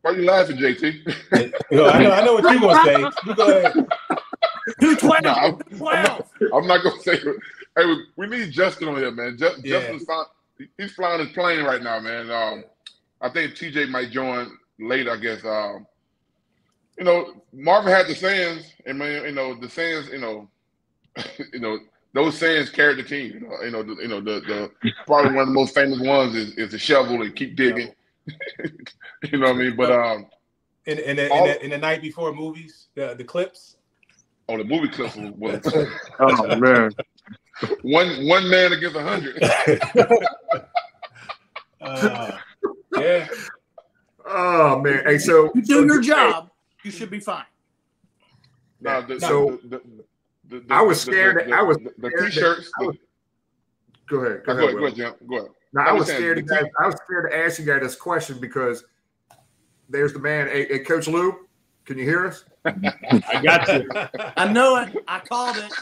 [0.00, 1.52] Why are you laughing, JT?
[1.70, 3.18] Yo, I, know, I know what you're gonna say.
[3.24, 3.86] You go ahead.
[4.80, 5.22] Two twelve.
[5.22, 7.12] No, I'm, I'm, not, I'm not gonna say.
[7.12, 7.36] it.
[7.76, 9.36] Hey, we need Justin on here, man.
[9.38, 9.78] Just, yeah.
[9.78, 10.26] Justin's flying,
[10.76, 12.32] he's flying his plane right now, man.
[12.32, 12.64] Um,
[13.20, 15.12] I think TJ might join later.
[15.12, 15.44] I guess.
[15.44, 15.86] Um,
[16.98, 20.48] you know, Marvin had the sayings, and man, you know, the sayings, you know,
[21.52, 21.78] you know,
[22.14, 23.32] those sayings carried the team.
[23.32, 24.40] You know, you know, the, you know, the,
[24.82, 27.92] the probably one of the most famous ones is, is the shovel and keep digging.
[28.26, 29.76] you know what I mean?
[29.76, 30.26] But um,
[30.86, 33.76] in in the, all, in, the, in the night before movies, the the clips.
[34.48, 35.60] Oh, the movie clips was.
[36.20, 36.90] oh man.
[37.82, 39.42] one one man against a hundred.
[41.80, 42.36] uh,
[42.98, 43.28] yeah.
[44.26, 45.02] Oh man.
[45.06, 46.50] Hey, so you do your job,
[46.82, 47.44] you should be fine.
[48.80, 50.04] No, the, so the, the,
[50.48, 51.50] the, I was scared.
[51.52, 52.70] I was the, t-shirts.
[52.80, 52.96] Was,
[54.08, 54.42] go ahead.
[54.44, 54.76] Go, uh, go ahead.
[54.76, 55.14] Go ahead, Jim.
[55.28, 55.50] Go ahead.
[55.72, 56.36] Now, I was scared.
[56.36, 58.84] To guys, I was scared to ask you guys this question because
[59.88, 60.48] there's the man.
[60.48, 61.46] Hey, hey Coach Lou,
[61.84, 62.44] can you hear us?
[62.64, 63.88] I got you.
[64.36, 64.96] I know it.
[65.08, 65.72] I called it.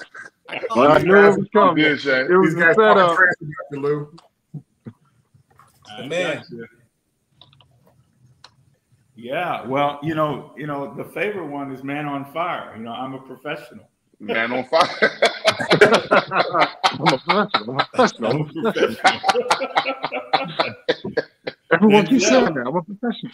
[0.48, 1.00] I, called well, it.
[1.00, 1.84] I knew it was coming.
[1.84, 3.34] It was These guys talking trash
[3.72, 4.16] about Lou.
[6.06, 6.44] man.
[9.16, 12.74] Yeah, well, you know, you know, the favorite one is Man on Fire.
[12.74, 13.89] You know, I'm a professional.
[14.20, 14.88] Man on fire.
[16.92, 17.70] I'm a professional.
[17.70, 18.30] I'm a professional.
[18.30, 19.20] I'm a professional.
[21.72, 22.66] Everyone keeps saying that.
[22.66, 23.32] I'm a professional.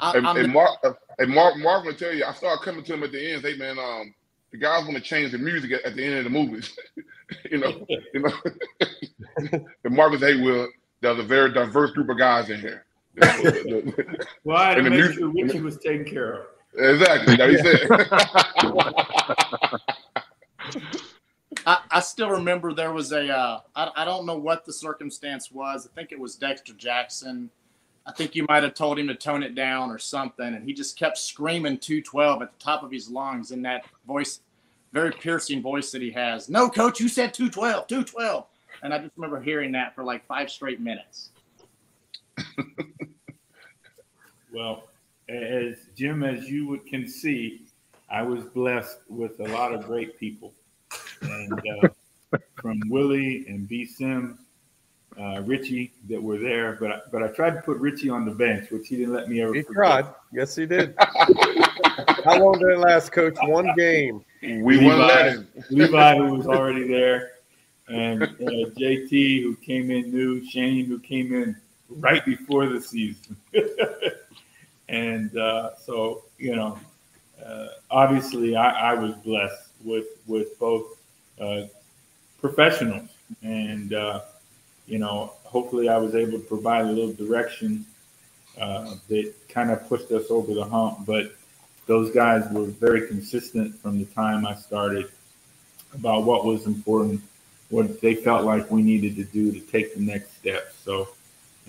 [0.00, 0.70] and, and Mark,
[1.18, 3.42] and Mark, Mark will tell you, I started coming to him at the end.
[3.42, 4.12] Hey man, um,
[4.50, 6.76] the guys want to change the music at, at the end of the movies.
[7.50, 8.32] you know, you know.
[9.84, 10.66] and Mark said, "Hey, Will,
[11.00, 12.84] there's a very diverse group of guys in here."
[14.44, 16.46] well, I had to make music- sure Richie was taken care of.
[16.74, 17.36] Exactly.
[17.36, 17.80] That he said.
[21.66, 25.52] I, I still remember there was a uh, I, I don't know what the circumstance
[25.52, 25.86] was.
[25.86, 27.50] I think it was Dexter Jackson.
[28.04, 30.72] I think you might have told him to tone it down or something, and he
[30.72, 34.40] just kept screaming 212 at the top of his lungs in that voice,
[34.92, 36.48] very piercing voice that he has.
[36.48, 38.46] No, coach, you said 212, 212.
[38.82, 41.30] And I just remember hearing that for like five straight minutes.
[44.52, 44.84] Well,
[45.32, 47.62] as Jim, as you would can see,
[48.10, 50.52] I was blessed with a lot of great people,
[51.22, 51.88] and uh,
[52.56, 53.86] from Willie and B.
[53.86, 54.38] Sims,
[55.18, 56.76] uh, Richie that were there.
[56.78, 59.28] But I, but I tried to put Richie on the bench, which he didn't let
[59.28, 59.54] me ever.
[59.54, 59.74] He forget.
[59.74, 60.06] tried.
[60.32, 60.94] Yes, he did.
[62.24, 63.36] How long did it last, Coach?
[63.42, 64.24] One game.
[64.42, 64.98] We won.
[64.98, 65.36] Levi,
[65.70, 67.32] Levi, who was already there,
[67.88, 71.56] and uh, JT, who came in new, Shane, who came in
[71.88, 73.36] right before the season.
[74.92, 76.78] and uh, so, you know,
[77.44, 80.98] uh, obviously, I, I was blessed with with both
[81.40, 81.62] uh,
[82.40, 83.08] professionals,
[83.42, 84.20] and uh,
[84.86, 87.86] you know, hopefully, I was able to provide a little direction
[88.60, 91.06] uh, that kind of pushed us over the hump.
[91.06, 91.32] But
[91.86, 95.10] those guys were very consistent from the time I started
[95.94, 97.22] about what was important,
[97.70, 100.74] what they felt like we needed to do to take the next step.
[100.84, 101.08] So,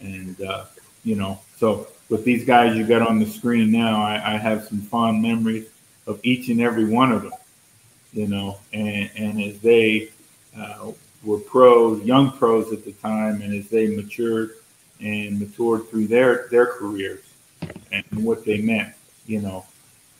[0.01, 0.65] and uh,
[1.05, 4.65] you know, so with these guys you got on the screen now, I, I have
[4.65, 5.67] some fond memories
[6.07, 7.33] of each and every one of them.
[8.11, 10.09] You know, and and as they
[10.55, 10.91] uh,
[11.23, 14.51] were pros, young pros at the time, and as they matured
[14.99, 17.23] and matured through their their careers
[17.91, 18.93] and what they meant,
[19.25, 19.65] you know,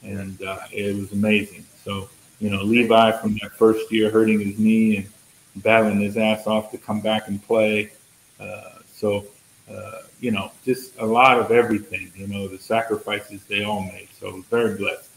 [0.02, 1.66] and uh, it was amazing.
[1.84, 6.48] So, you know, Levi from that first year hurting his knee and battling his ass
[6.48, 7.92] off to come back and play.
[8.40, 9.26] Uh, so,
[9.72, 14.10] uh, you know, just a lot of everything, you know, the sacrifices they all made.
[14.20, 15.10] So, very blessed.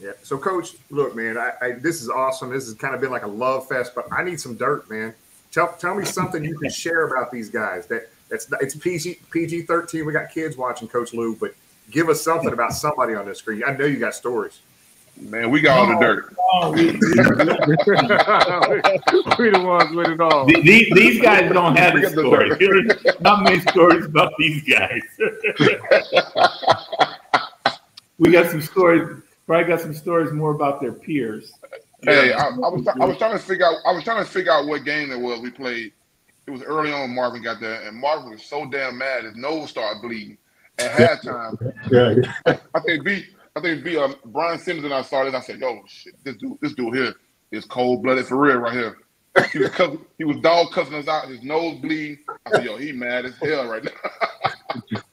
[0.00, 0.12] Yeah.
[0.22, 2.50] So, Coach, look, man, I, I this is awesome.
[2.50, 5.14] This has kind of been like a love fest, but I need some dirt, man.
[5.50, 7.86] Tell tell me something you can share about these guys.
[7.86, 10.06] That that's it's PG PG thirteen.
[10.06, 11.54] We got kids watching, Coach Lou, but
[11.90, 13.62] give us something about somebody on this screen.
[13.64, 14.60] I know you got stories.
[15.30, 16.34] Man, we got all the dirt.
[16.54, 16.98] Oh, we, we
[19.50, 20.46] the ones with it all.
[20.46, 22.50] The- These, these guys don't have We the got the story.
[22.58, 25.02] There's not many stories about these guys.
[28.18, 29.22] we got some stories.
[29.46, 31.52] Probably got some stories more about their peers.
[32.02, 34.52] Hey, I, I was I was trying to figure out I was trying to figure
[34.52, 35.92] out what game it was we played.
[36.46, 39.70] It was early on Marvin got there, and Marvin was so damn mad his nose
[39.70, 40.36] started bleeding
[40.78, 41.72] at halftime.
[41.90, 42.14] Yeah.
[42.74, 45.34] I think B I think B um, Brian Simmons and I started.
[45.34, 47.14] I said, "Yo, shit, this dude this dude here
[47.50, 48.96] is cold blooded for real right here."
[49.52, 51.28] He was he was dog cussing us out.
[51.28, 52.20] His nose bleed.
[52.46, 55.00] I said, "Yo, he mad as hell right now."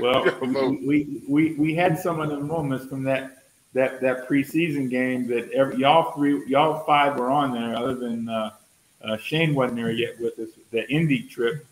[0.00, 0.48] Well, we,
[0.86, 5.50] we we we had some of the moments from that that that preseason game that
[5.52, 8.50] every y'all three y'all five were on there, other than uh,
[9.04, 10.48] uh, Shane wasn't there yet with us.
[10.70, 11.66] The Indy trip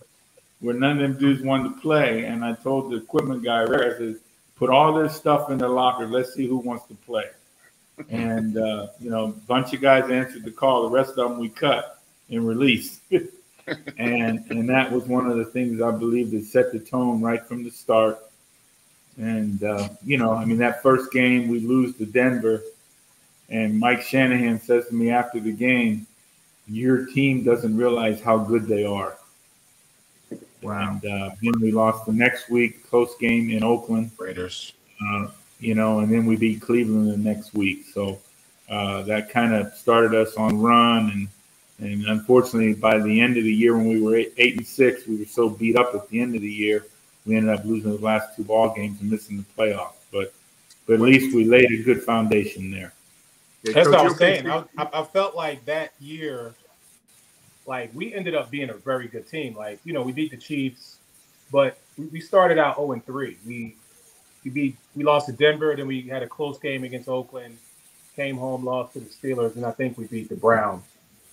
[0.61, 3.66] where none of them dudes wanted to play, and I told the equipment guy, I
[3.66, 4.16] said,
[4.59, 6.07] "Put all this stuff in the locker.
[6.07, 7.27] Let's see who wants to play."
[8.09, 10.83] And uh, you know, a bunch of guys answered the call.
[10.83, 13.01] The rest of them we cut and released.
[13.99, 17.44] and and that was one of the things I believe that set the tone right
[17.44, 18.18] from the start.
[19.18, 22.62] And uh, you know, I mean, that first game we lose to Denver,
[23.49, 26.07] and Mike Shanahan says to me after the game,
[26.68, 29.17] "Your team doesn't realize how good they are."
[30.62, 34.11] And uh, then we lost the next week, close game in Oakland.
[34.18, 34.73] Raiders.
[35.05, 35.29] Uh,
[35.61, 37.87] you know, and then we beat Cleveland the next week.
[37.92, 38.18] So
[38.68, 41.29] uh, that kind of started us on a run, and
[41.81, 45.07] and unfortunately, by the end of the year, when we were eight, eight and six,
[45.07, 46.87] we were so beat up at the end of the year,
[47.25, 49.94] we ended up losing the last two ball games and missing the playoffs.
[50.12, 50.33] But
[50.87, 52.92] but at least we laid a good foundation there.
[53.64, 54.49] That's what I was saying.
[54.49, 56.55] I, I I felt like that year,
[57.68, 59.54] like we ended up being a very good team.
[59.54, 60.98] Like you know, we beat the Chiefs,
[61.52, 63.37] but we, started out zero and three.
[63.46, 63.76] We
[64.42, 67.59] we beat we lost to Denver, then we had a close game against Oakland,
[68.16, 70.85] came home, lost to the Steelers, and I think we beat the Browns.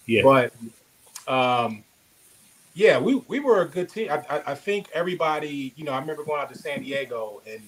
[0.06, 0.24] Yeah.
[0.24, 0.54] But
[1.28, 1.84] um,
[2.74, 4.12] yeah, we we were a good team.
[4.12, 7.62] I, I, I think everybody, you know, I remember going out to San Diego and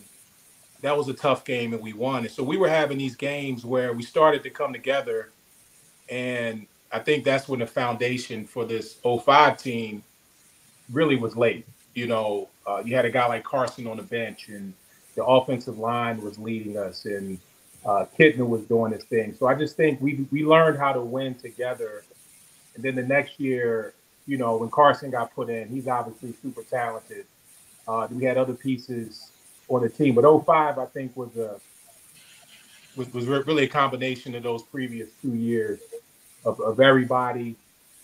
[0.81, 2.19] that was a tough game and we won.
[2.19, 5.31] And so we were having these games where we started to come together
[6.09, 10.03] and I think that's when the foundation for this 05 team
[10.91, 11.65] really was laid.
[11.93, 14.73] You know, uh, you had a guy like Carson on the bench, and
[15.15, 17.39] the offensive line was leading us, and
[17.85, 18.05] uh,
[18.39, 19.35] was doing his thing.
[19.37, 22.03] So I just think we we learned how to win together.
[22.75, 23.93] And then the next year,
[24.27, 27.25] you know, when Carson got put in, he's obviously super talented.
[27.87, 29.31] Uh, we had other pieces
[29.69, 31.59] on the team, but 05, I think, was a
[32.95, 35.79] was, was really a combination of those previous two years
[36.47, 37.55] of, of everybody.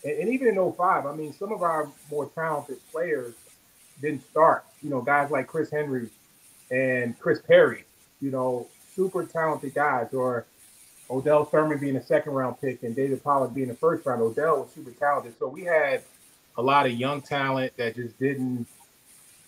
[0.03, 3.33] And, and even in 05, I mean, some of our more talented players
[4.01, 4.65] didn't start.
[4.81, 6.09] You know, guys like Chris Henry
[6.69, 7.85] and Chris Perry,
[8.21, 10.45] you know, super talented guys, or
[11.09, 14.21] Odell Thurman being a second round pick and David Pollack being a first round.
[14.21, 15.35] Odell was super talented.
[15.39, 16.01] So we had
[16.57, 18.67] a lot of young talent that just didn't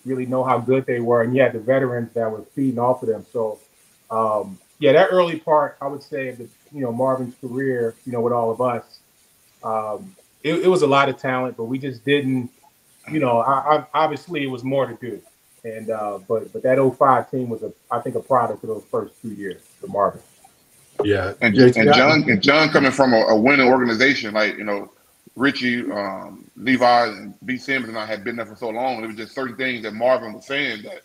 [0.06, 1.24] really know how good they were.
[1.24, 3.26] And you had the veterans that were feeding off of them.
[3.32, 3.60] So,
[4.12, 8.12] um, yeah, that early part, I would say, of the you know Marvin's career, you
[8.12, 9.00] know, with all of us,
[9.64, 12.52] um, it, it, was a lot of talent, but we just didn't,
[13.12, 15.20] you know, I, I, obviously it was more to do,
[15.64, 18.84] and uh, but but that 05 team was a I think a product of those
[18.92, 20.22] first two years for Marvin.
[21.04, 24.92] Yeah, and, and John and John coming from a, a winning organization like you know
[25.36, 27.58] Richie, um, Levi, and B.
[27.58, 29.04] Simmons and I had been there for so long.
[29.04, 31.02] It was just certain things that Marvin was saying that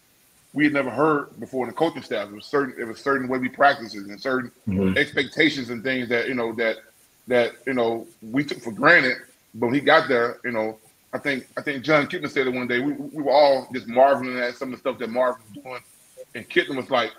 [0.53, 2.29] we had never heard before in the coaching staff.
[2.29, 4.97] It was certain it was certain way we practices and certain mm-hmm.
[4.99, 6.79] expectations and things that you know that
[7.29, 9.19] that you know we took for granted.
[9.55, 10.79] But when he got there, you know,
[11.13, 12.81] I think I think Jon Kitna said it one day.
[12.81, 15.81] We, we were all just marveling at some of the stuff that Marvin was doing,
[16.35, 17.13] and Kitna was like,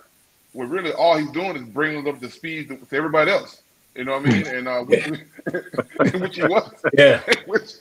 [0.53, 3.61] "Well, really, all he's doing is bringing up to speed to, to everybody else."
[3.95, 4.47] You know what I mean?
[4.47, 5.07] And uh, which,
[6.21, 7.71] which he was, yeah, which,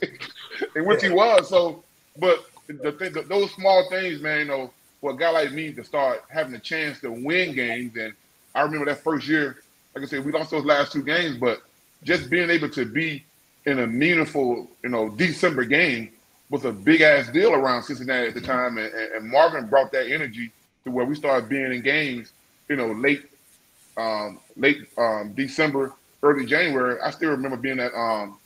[0.75, 1.47] in which he was.
[1.47, 1.83] So,
[2.17, 5.83] but the thing, those small things, man, you know for a guy like me to
[5.83, 7.97] start having a chance to win games.
[7.97, 8.13] And
[8.53, 9.57] I remember that first year,
[9.95, 11.61] like I said, we lost those last two games, but
[12.03, 13.25] just being able to be
[13.65, 16.11] in a meaningful, you know, December game
[16.49, 18.77] was a big ass deal around Cincinnati at the time.
[18.77, 20.51] And, and Marvin brought that energy
[20.83, 22.31] to where we started being in games,
[22.69, 23.25] you know, late,
[23.97, 26.99] um, late um, December, early January.
[27.01, 28.37] I still remember being at um,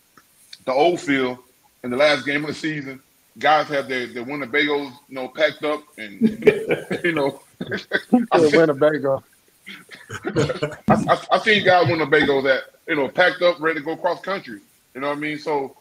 [0.65, 1.39] the old field
[1.83, 3.01] in the last game of the season
[3.37, 6.21] guys have their, their Winnebagos, you know, packed up and
[7.03, 7.41] you know
[8.33, 9.23] Winnebago.
[10.25, 14.21] I, I, I seen guys Winnebago that, you know, packed up, ready to go cross
[14.21, 14.59] country.
[14.93, 15.39] You know what I mean?
[15.39, 15.75] So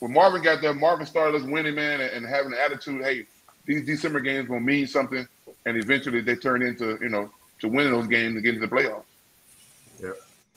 [0.00, 3.26] when Marvin got there, Marvin started us winning, man, and, and having an attitude, hey,
[3.66, 5.26] these December games gonna mean something,
[5.66, 8.74] and eventually they turn into, you know, to winning those games and getting to the
[8.74, 9.04] playoffs.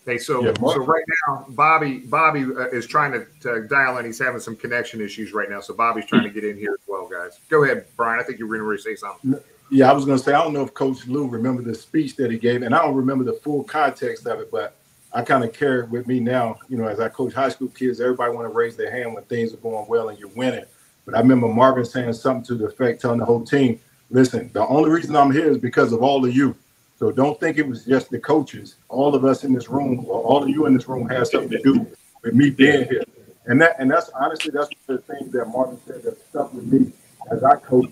[0.05, 4.05] Hey, so yeah, so right now, Bobby Bobby uh, is trying to, to, dial in.
[4.05, 6.85] He's having some connection issues right now, so Bobby's trying to get in here as
[6.87, 7.39] well, guys.
[7.49, 8.19] Go ahead, Brian.
[8.19, 9.35] I think you were going to say something.
[9.69, 12.17] Yeah, I was going to say I don't know if Coach Lou remember the speech
[12.17, 14.75] that he gave, and I don't remember the full context of it, but
[15.13, 16.57] I kind of carry it with me now.
[16.67, 19.23] You know, as I coach high school kids, everybody want to raise their hand when
[19.25, 20.65] things are going well and you're winning.
[21.05, 24.67] But I remember Marvin saying something to the effect, telling the whole team, "Listen, the
[24.67, 26.57] only reason I'm here is because of all of you."
[27.03, 28.75] So don't think it was just the coaches.
[28.87, 31.49] All of us in this room, or all of you in this room, has something
[31.49, 31.85] to do
[32.21, 33.03] with me being here.
[33.45, 36.93] And that, and that's honestly that's the things that Marvin said that stuck with me
[37.29, 37.89] as I coach.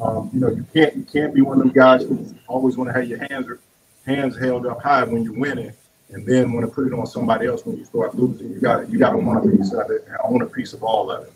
[0.00, 2.86] Um, you know, you can't you can't be one of them guys who always want
[2.86, 3.48] to have your hands
[4.06, 5.72] hands held up high when you're winning,
[6.10, 8.52] and then want to put it on somebody else when you start losing.
[8.52, 10.84] You got you got to want a piece of it and own a piece of
[10.84, 11.32] all of it.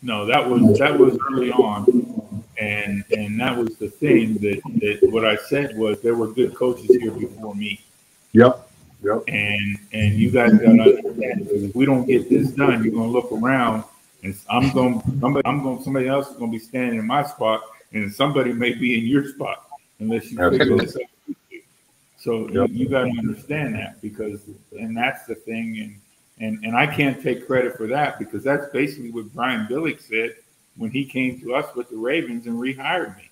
[0.00, 2.21] No, that was that was early on
[2.58, 6.54] and and that was the thing that that what I said was there were good
[6.54, 7.80] coaches here before me.
[8.32, 8.68] Yep.
[9.02, 9.24] Yep.
[9.28, 13.08] And and you guys got to understand if we don't get this done, you're gonna
[13.08, 13.84] look around
[14.22, 17.62] and I'm going somebody I'm going somebody else is gonna be standing in my spot
[17.92, 19.66] and somebody may be in your spot
[19.98, 21.36] unless you figure this out.
[22.18, 22.70] So yep.
[22.70, 24.42] you, you got to understand that because
[24.78, 26.00] and that's the thing and
[26.38, 30.36] and and I can't take credit for that because that's basically what Brian Billick said
[30.76, 33.30] when he came to us with the Ravens and rehired me.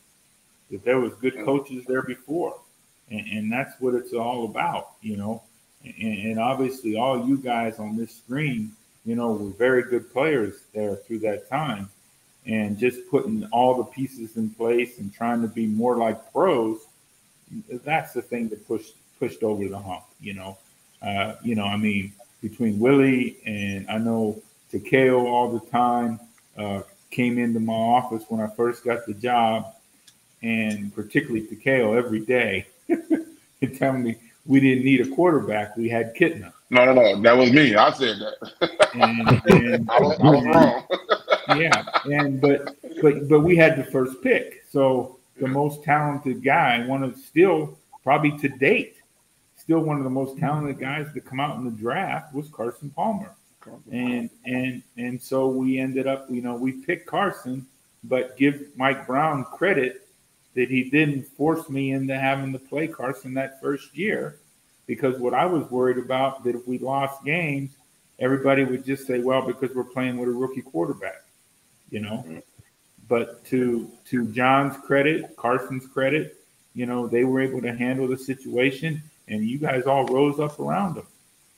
[0.71, 2.57] That there was good coaches there before,
[3.11, 5.43] and, and that's what it's all about, you know.
[5.85, 8.73] And, and, obviously, all you guys on this screen,
[9.05, 11.89] you know, were very good players there through that time,
[12.47, 16.87] and just putting all the pieces in place and trying to be more like pros.
[17.85, 20.59] That's the thing that pushed pushed over the hump, you know.
[21.03, 22.13] Uh, you know, I mean,
[22.43, 26.21] between Willie and I know Takeo all the time,
[26.57, 29.75] uh, came into my office when I first got the job,
[30.43, 36.15] and particularly Takeo every day, and telling me we didn't need a quarterback, we had
[36.15, 36.53] Kitna.
[36.71, 37.75] No, no, no, that was me.
[37.75, 38.71] I said that.
[38.95, 39.43] and,
[39.75, 41.59] and, I, was, I was wrong.
[41.61, 46.87] yeah, and but but but we had the first pick, so the most talented guy,
[46.87, 48.97] one of still probably to date,
[49.57, 52.91] still one of the most talented guys to come out in the draft was Carson
[52.91, 53.35] Palmer,
[53.93, 57.67] and and and so we ended up, you know, we picked Carson,
[58.05, 60.07] but give Mike Brown credit
[60.55, 64.39] that he didn't force me into having to play Carson that first year,
[64.87, 67.71] because what I was worried about that if we lost games
[68.21, 71.25] everybody would just say, well, because we're playing with a rookie quarterback,
[71.91, 72.25] you know.
[72.27, 72.39] Mm-hmm.
[73.09, 76.37] But to to John's credit, Carson's credit,
[76.75, 80.61] you know, they were able to handle the situation, and you guys all rose up
[80.61, 81.07] around them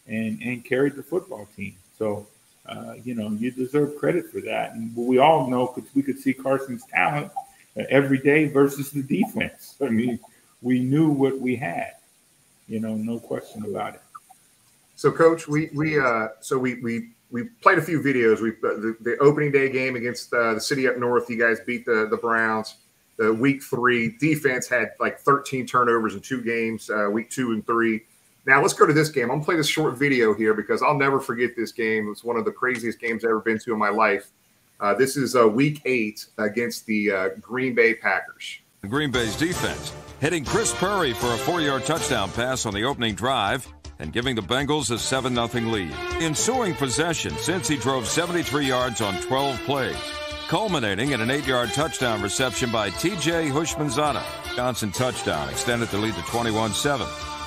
[0.06, 1.74] and and carried the football team.
[2.02, 2.26] So,
[2.66, 4.74] uh, you know, you deserve credit for that.
[4.74, 7.30] And we all know because we could see Carson's talent
[7.90, 9.76] every day versus the defense.
[9.80, 10.18] I mean,
[10.62, 11.92] we knew what we had.
[12.66, 14.02] You know, no question about it.
[14.96, 18.40] So, Coach, we we uh, so we we we played a few videos.
[18.40, 21.30] We uh, the, the opening day game against uh, the city up north.
[21.30, 22.78] You guys beat the the Browns.
[23.16, 26.90] The week three defense had like 13 turnovers in two games.
[26.90, 28.02] Uh, week two and three.
[28.44, 29.24] Now let's go to this game.
[29.24, 32.08] I'm gonna play this short video here because I'll never forget this game.
[32.10, 34.30] It's one of the craziest games I've ever been to in my life.
[34.80, 38.58] Uh, this is uh, week eight against the uh, Green Bay Packers.
[38.80, 43.14] The Green Bay's defense hitting Chris Perry for a four-yard touchdown pass on the opening
[43.14, 43.66] drive
[44.00, 45.92] and giving the Bengals a 7 0 lead.
[46.20, 49.96] Ensuing possession, since he drove 73 yards on 12 plays,
[50.48, 54.56] culminating in an 8 yard touchdown reception by TJ Houshmandzadeh.
[54.56, 57.06] Johnson touchdown extended the lead to 21 7.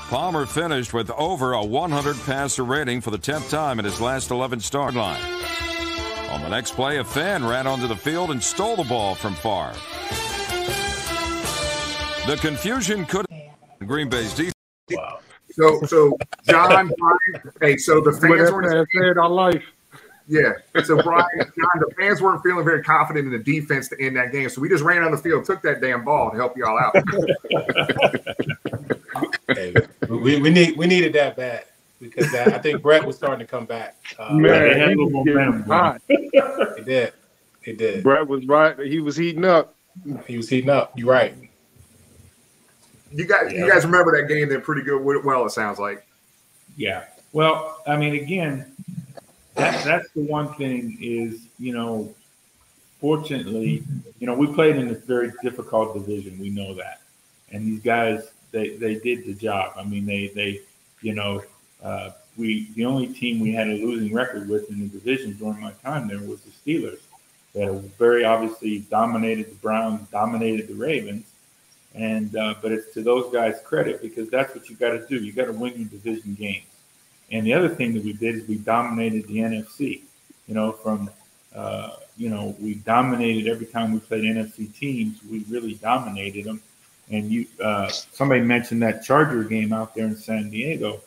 [0.09, 4.29] Palmer finished with over a 100 passer rating for the 10th time in his last
[4.29, 5.21] 11 start line.
[6.29, 9.33] On the next play, a fan ran onto the field and stole the ball from
[9.33, 9.73] Favre.
[12.27, 13.25] The confusion could
[13.85, 14.53] Green Bay's defense.
[14.91, 15.19] Wow.
[15.51, 19.63] So, so John, Brian, hey, so the fans weren't said our life.
[20.27, 20.53] Yeah.
[20.83, 24.31] So Brian, John, the fans weren't feeling very confident in the defense to end that
[24.31, 24.49] game.
[24.49, 26.77] So we just ran on the field, took that damn ball to help you all
[26.77, 26.95] out.
[29.55, 29.73] hey,
[30.09, 31.65] we, we need we needed that bad
[31.99, 33.95] because that, I think Brett was starting to come back.
[34.19, 35.99] Uh, Man, had a little momentum.
[36.07, 37.13] He did.
[37.61, 38.03] He did.
[38.03, 38.77] Brett was right.
[38.79, 39.75] He was heating up.
[40.27, 40.91] He was heating up.
[40.97, 41.35] You're right
[43.15, 43.65] you guys, yeah.
[43.65, 45.01] you guys remember that game then pretty good.
[45.01, 46.05] Well, it sounds like.
[46.75, 47.05] Yeah.
[47.31, 48.71] Well, I mean, again,
[49.55, 52.13] that, that's the one thing is you know,
[52.99, 53.83] fortunately,
[54.19, 56.37] you know, we played in a very difficult division.
[56.39, 57.01] We know that,
[57.51, 59.73] and these guys, they they did the job.
[59.75, 60.61] I mean, they they,
[61.01, 61.43] you know,
[61.83, 65.59] uh, we the only team we had a losing record with in the division during
[65.59, 66.99] my time there was the Steelers.
[67.53, 71.25] That very obviously dominated the Browns, dominated the Ravens,
[71.93, 75.17] and uh, but it's to those guys' credit because that's what you got to do.
[75.23, 76.65] You got to win your division games.
[77.31, 80.01] And the other thing that we did is we dominated the NFC.
[80.47, 81.09] You know, from
[81.55, 85.19] uh, you know we dominated every time we played NFC teams.
[85.29, 86.61] We really dominated them.
[87.11, 91.01] And you, uh, somebody mentioned that Charger game out there in San Diego.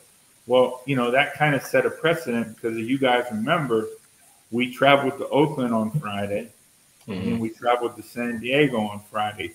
[0.47, 3.87] Well, you know that kind of set a precedent because if you guys remember,
[4.51, 6.49] we traveled to Oakland on Friday,
[7.07, 7.27] mm-hmm.
[7.27, 9.53] and we traveled to San Diego on Friday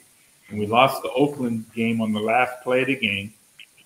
[0.48, 3.32] and we lost the Oakland game on the last play of the game.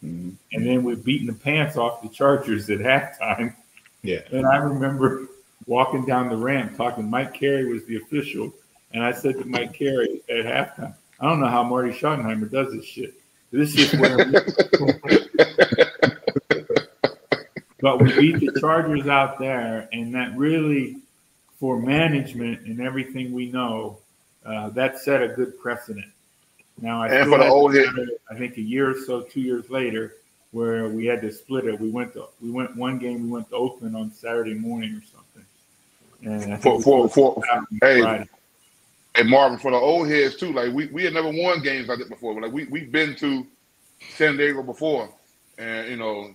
[0.04, 0.30] Mm-hmm.
[0.52, 2.78] And then we beaten the pants off the Chargers at
[3.20, 3.54] halftime.
[4.02, 4.20] Yeah.
[4.30, 5.26] And I remember
[5.66, 7.08] walking down the ramp talking.
[7.08, 8.52] Mike Carey was the official,
[8.92, 12.72] and I said to Mike Carey at halftime, "I don't know how Marty Schottenheimer does
[12.72, 13.14] this shit.
[13.50, 14.16] This is where."
[17.80, 20.98] but we beat the Chargers out there, and that really,
[21.58, 23.98] for management and everything we know,
[24.44, 26.06] uh, that set a good precedent.
[26.80, 27.88] Now, I, and for the old head,
[28.30, 30.14] I think a year or so, two years later,
[30.52, 31.78] where we had to split it.
[31.78, 33.24] We went to we went one game.
[33.24, 35.44] We went to Oakland on Saturday morning or something.
[36.50, 37.42] And for for, for
[37.80, 38.28] hey, Friday.
[39.14, 40.52] Hey Marvin, for the old heads too.
[40.52, 42.40] Like we, we had never won games like that before.
[42.40, 43.46] Like we we've been to
[44.10, 45.08] San Diego before,
[45.58, 46.34] and you know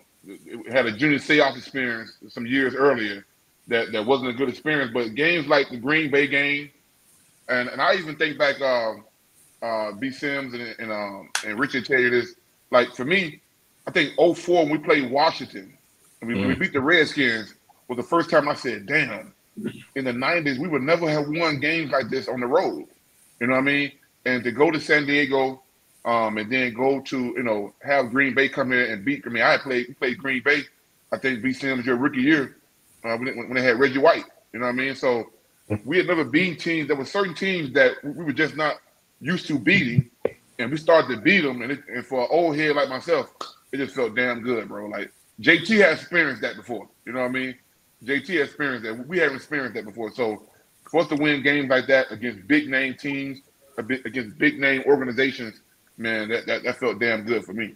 [0.72, 3.26] had a junior Seahawks experience some years earlier
[3.68, 4.92] that that wasn't a good experience.
[4.94, 6.70] But games like the Green Bay game,
[7.50, 8.60] and and I even think back.
[8.62, 9.06] Um,
[9.64, 10.12] uh, B.
[10.12, 12.36] Sims and and, um, and Richard tell you this.
[12.70, 13.40] Like for me,
[13.88, 15.76] I think 04 when we played Washington,
[16.22, 16.48] and we, mm.
[16.48, 17.54] we beat the Redskins
[17.88, 19.33] was the first time I said, "Damn."
[19.96, 22.86] In the 90s, we would never have won games like this on the road.
[23.40, 23.92] You know what I mean?
[24.26, 25.62] And to go to San Diego,
[26.06, 29.24] um, and then go to you know have Green Bay come in and beat.
[29.26, 30.64] I mean, I played played Green Bay.
[31.12, 31.54] I think B.
[31.54, 32.58] Sims your rookie year
[33.04, 34.26] uh, when, when they had Reggie White.
[34.52, 34.96] You know what I mean?
[34.96, 35.32] So
[35.86, 36.88] we had never beat teams.
[36.88, 38.78] There were certain teams that we were just not
[39.22, 40.10] used to beating,
[40.60, 41.62] and we started to beat them.
[41.62, 43.34] And, it, and for an old head like myself,
[43.72, 44.88] it just felt damn good, bro.
[44.88, 46.90] Like JT has experienced that before.
[47.06, 47.56] You know what I mean?
[48.04, 49.08] JT experienced that.
[49.08, 50.12] We haven't experienced that before.
[50.12, 50.44] So
[50.90, 53.42] for us to win games like that against big name teams,
[53.78, 55.62] against big name organizations,
[55.98, 57.76] man, that, that, that felt damn good for me.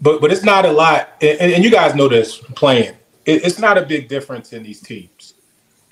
[0.00, 2.96] But but it's not a lot, and, and you guys know this playing.
[3.24, 5.34] It, it's not a big difference in these teams.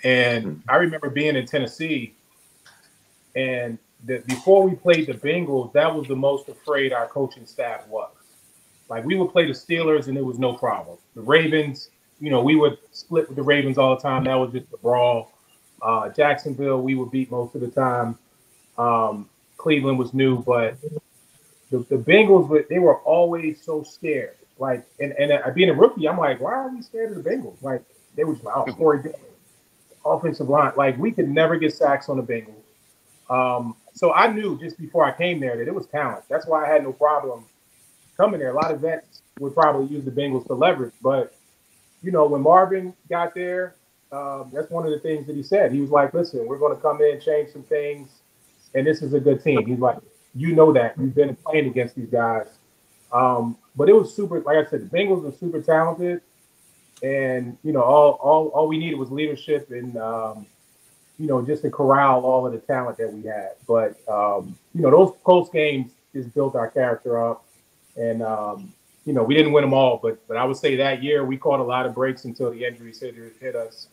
[0.03, 2.15] And I remember being in Tennessee,
[3.37, 7.87] and that before we played the Bengals, that was the most afraid our coaching staff
[7.87, 8.11] was.
[8.89, 10.99] Like we would play the Steelers, and it was no problem.
[11.15, 11.91] The Ravens,
[12.21, 14.25] you know, we would split with the Ravens all the time.
[14.25, 15.33] That was just a brawl.
[15.83, 18.19] Uh, Jacksonville, we would beat most of the time.
[18.77, 20.77] Um, Cleveland was new, but
[21.71, 24.37] the, the Bengals, they were always so scared.
[24.59, 27.63] Like, and, and being a rookie, I'm like, why are we scared of the Bengals?
[27.63, 27.83] Like,
[28.15, 29.19] they were just like, oh, Corey Dillon,
[30.05, 30.73] offensive line.
[30.77, 32.55] Like, we could never get sacks on the Bengals.
[33.31, 36.25] Um, so I knew just before I came there that it was talent.
[36.29, 37.45] That's why I had no problem
[38.17, 38.51] coming there.
[38.51, 41.35] A lot of vets would probably use the Bengals for leverage, but
[42.03, 43.75] you know, when Marvin got there,
[44.13, 45.73] um, that's one of the things that he said.
[45.73, 48.09] He was like, "Listen, we're going to come in, change some things,
[48.75, 49.99] and this is a good team." He's like,
[50.35, 52.47] "You know that you've been playing against these guys."
[53.13, 54.41] Um, but it was super.
[54.41, 56.23] Like I said, the Bengals were super talented,
[57.03, 60.47] and you know, all all all we needed was leadership and um,
[61.19, 63.53] you know just to corral all of the talent that we had.
[63.69, 67.45] But um, you know, those close games just built our character up,
[67.97, 68.73] and um,
[69.05, 71.37] you know, we didn't win them all, but but I would say that year we
[71.37, 73.89] caught a lot of breaks until the injuries hit, hit us.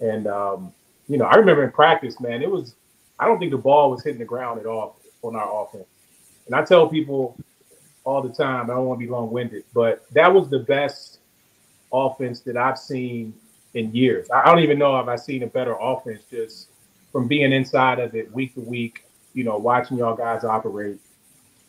[0.00, 0.72] And um,
[1.08, 2.74] you know, I remember in practice, man, it was
[3.18, 5.86] I don't think the ball was hitting the ground at all on our offense.
[6.46, 7.36] And I tell people
[8.04, 11.18] all the time, I don't want to be long-winded, but that was the best
[11.92, 13.34] offense that I've seen
[13.74, 14.28] in years.
[14.30, 16.68] I don't even know if I've seen a better offense just
[17.10, 19.04] from being inside of it week to week,
[19.34, 20.98] you know, watching y'all guys operate.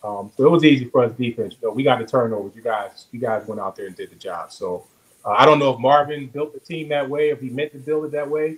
[0.04, 1.56] Um, so it was easy for us defense.
[1.60, 2.54] But we got the turnovers.
[2.56, 4.52] You guys, you guys went out there and did the job.
[4.52, 4.86] So
[5.26, 7.80] uh, I don't know if Marvin built the team that way, if he meant to
[7.80, 8.58] build it that way.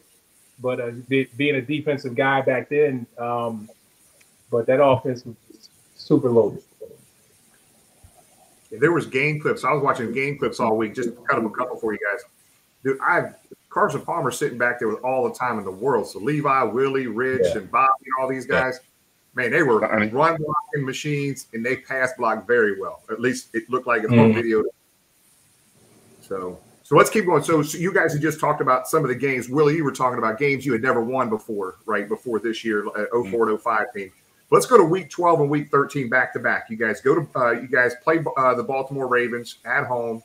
[0.61, 3.69] But uh, being a defensive guy back then, um,
[4.51, 5.35] but that offense was
[5.95, 6.61] super loaded.
[8.69, 9.63] there was game clips.
[9.63, 10.95] I was watching game clips all week.
[10.95, 12.25] Just cut them a couple for you guys.
[12.83, 13.31] Dude, I
[13.69, 16.07] Carson Palmer sitting back there with all the time in the world.
[16.07, 17.59] So Levi, Willie, Rich, yeah.
[17.59, 18.79] and Bobby, all these guys.
[18.81, 18.88] Yeah
[19.35, 23.01] man, they were run blocking machines and they pass block very well.
[23.09, 24.33] At least it looked like in mm.
[24.33, 24.63] video.
[26.21, 27.43] So, so let's keep going.
[27.43, 29.49] So, so, you guys had just talked about some of the games.
[29.49, 32.07] Willie, you were talking about games you had never won before, right?
[32.07, 33.61] Before this year, uh, 04 mm.
[33.61, 34.11] 05 team.
[34.51, 36.69] Let's go to week 12 and week 13 back to back.
[36.69, 40.23] You guys go to, uh, you guys play uh, the Baltimore Ravens at home.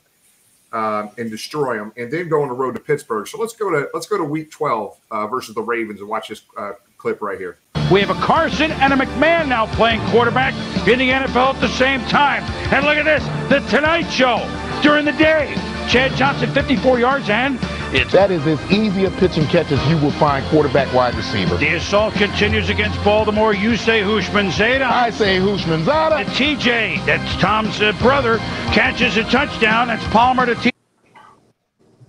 [0.73, 3.25] Um, and destroy them, and then go on the road to Pittsburgh.
[3.29, 6.27] So let's go to let's go to Week 12 uh, versus the Ravens and watch
[6.27, 7.59] this uh, clip right here.
[7.91, 10.55] We have a Carson and a McMahon now playing quarterback
[10.87, 12.43] in the NFL at the same time.
[12.73, 14.37] And look at this The Tonight Show
[14.81, 15.53] during the day.
[15.87, 17.59] Chad Johnson, 54 yards, and
[17.93, 18.11] it's.
[18.11, 21.57] That is as easy a pitch and catch as you will find quarterback wide receiver.
[21.57, 23.53] The assault continues against Baltimore.
[23.53, 24.81] You say Houshmandzadeh.
[24.81, 26.21] I say Houshmandzadeh.
[26.21, 28.39] And TJ, that's Tom's uh, brother,
[28.73, 29.89] catches a touchdown.
[29.89, 30.71] That's Palmer to TJ.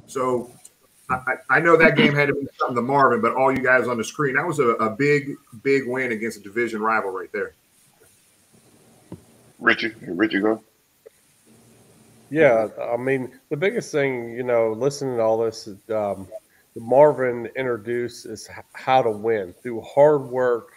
[0.07, 0.51] So
[1.09, 3.87] I, I, know that game had to be something to Marvin, but all you guys
[3.87, 7.31] on the screen, that was a, a big, big win against a division rival right
[7.33, 7.55] there.
[9.61, 10.63] Richie, Richie, go.
[12.29, 16.27] Yeah, I mean, the biggest thing, you know, listening to all this, um,
[16.75, 20.73] Marvin introduced is how to win through hard work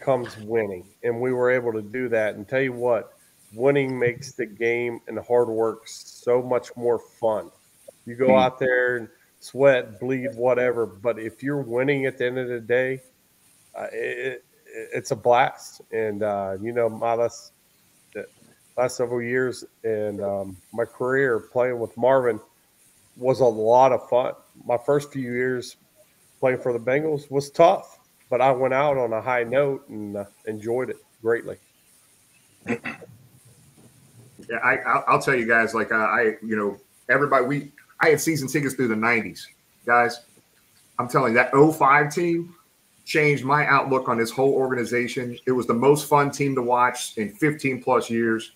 [0.00, 2.36] comes winning, and we were able to do that.
[2.36, 3.14] And tell you what,
[3.52, 7.50] winning makes the game and the hard work so much more fun.
[8.06, 8.38] You go hmm.
[8.38, 9.08] out there and
[9.44, 10.86] sweat, bleed, whatever.
[10.86, 13.00] But if you're winning at the end of the day,
[13.74, 14.44] uh, it, it,
[14.92, 15.82] it's a blast.
[15.92, 17.52] And uh, you know, my last
[18.76, 22.40] last several years and um, my career playing with Marvin
[23.16, 24.32] was a lot of fun.
[24.64, 25.76] My first few years
[26.40, 30.16] playing for the Bengals was tough, but I went out on a high note and
[30.16, 31.56] uh, enjoyed it greatly.
[32.66, 34.76] Yeah, I,
[35.06, 36.78] I'll tell you guys, like uh, I, you know,
[37.08, 39.46] everybody, we I had season tickets through the 90s.
[39.86, 40.20] Guys,
[40.98, 42.54] I'm telling you, that 05 team
[43.04, 45.38] changed my outlook on this whole organization.
[45.46, 48.52] It was the most fun team to watch in 15 plus years.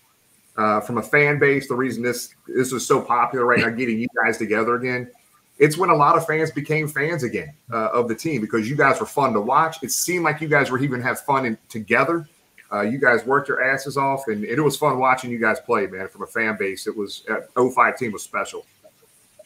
[0.57, 3.97] Uh, from a fan base, the reason this this is so popular right now, getting
[3.97, 5.09] you guys together again,
[5.57, 8.75] it's when a lot of fans became fans again uh, of the team because you
[8.75, 9.81] guys were fun to watch.
[9.83, 12.27] It seemed like you guys were even have fun in, together.
[12.71, 15.87] Uh, you guys worked your asses off, and, it was fun watching you guys play,
[15.87, 16.07] man.
[16.07, 18.65] From a fan base, it was uh, 05 team was special.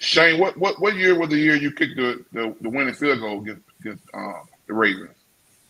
[0.03, 3.21] Shayne, what, what what year was the year you kicked the, the, the winning field
[3.21, 5.15] goal against, against um, the Ravens?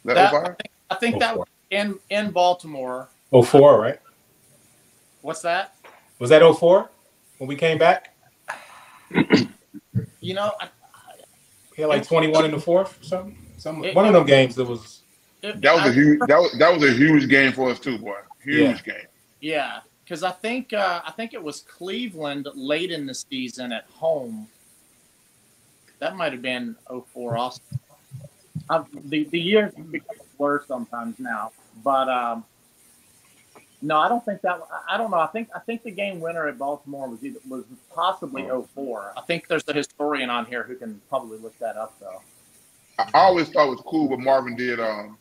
[0.05, 0.59] That, that I think,
[0.89, 3.09] I think that was in in Baltimore.
[3.31, 3.99] 04, right?
[5.21, 5.75] What's that?
[6.19, 6.89] Was that 04
[7.38, 8.15] when we came back?
[10.19, 10.69] you know, I,
[11.75, 13.38] he had like 21 in the fourth or something.
[13.57, 15.01] Some it, one of them games that was.
[15.41, 16.19] It, that was I, a huge.
[16.27, 18.17] That was that was a huge game for us too, boy.
[18.43, 18.93] Huge yeah.
[18.93, 19.07] game.
[19.41, 19.79] Yeah,
[20.14, 24.47] because I think uh, I think it was Cleveland late in the season at home.
[25.97, 27.61] That might have been 04 also.
[28.70, 31.51] Uh, the the years become worse sometimes now,
[31.84, 32.45] but um,
[33.82, 34.61] no, I don't think that.
[34.88, 35.18] I don't know.
[35.18, 39.14] I think I think the game winner at Baltimore was either, was possibly 04.
[39.18, 42.22] I think there's a historian on here who can probably look that up though.
[42.99, 44.80] I always thought it was cool what Marvin did.
[44.80, 45.18] Um,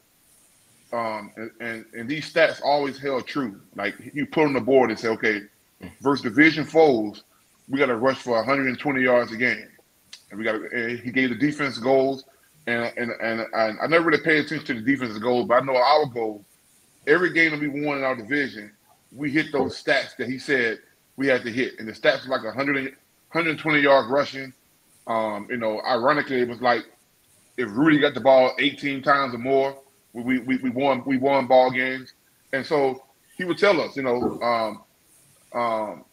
[0.92, 3.60] um, and, and, and these stats always held true.
[3.76, 5.42] Like you put on the board and say, okay,
[6.00, 7.24] versus division foes,
[7.68, 9.68] we got to rush for 120 yards a game,
[10.30, 10.60] and we got.
[11.02, 12.24] He gave the defense goals,
[12.66, 15.66] and and and, and I never really paid attention to the defense's goals, but I
[15.66, 16.44] know our goal
[17.06, 18.72] every game that we won in our division,
[19.14, 20.78] we hit those stats that he said
[21.16, 21.78] we had to hit.
[21.78, 24.52] And the stats were like 100, 120 yards rushing.
[25.06, 26.84] Um, you know, ironically, it was like
[27.56, 29.76] if Rudi got the ball 18 times or more,
[30.12, 32.12] we, we, we won we won ball games.
[32.52, 33.02] And so
[33.36, 34.82] he would tell us, you know, um,
[35.58, 36.04] um,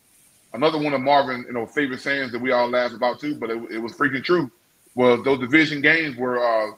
[0.54, 3.50] another one of Marvin, you know, favorite sayings that we all laugh about too, but
[3.50, 4.50] it, it was freaking true.
[4.96, 6.72] Was those division games were uh,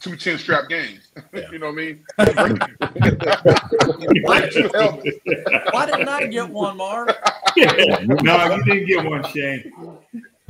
[0.00, 1.08] two chin strap games.
[1.34, 1.50] Yeah.
[1.52, 2.04] you know what I mean?
[4.22, 4.48] Why,
[5.72, 7.14] Why didn't I get one, Mark?
[7.56, 7.64] no,
[8.54, 9.72] you didn't get one, Shayne.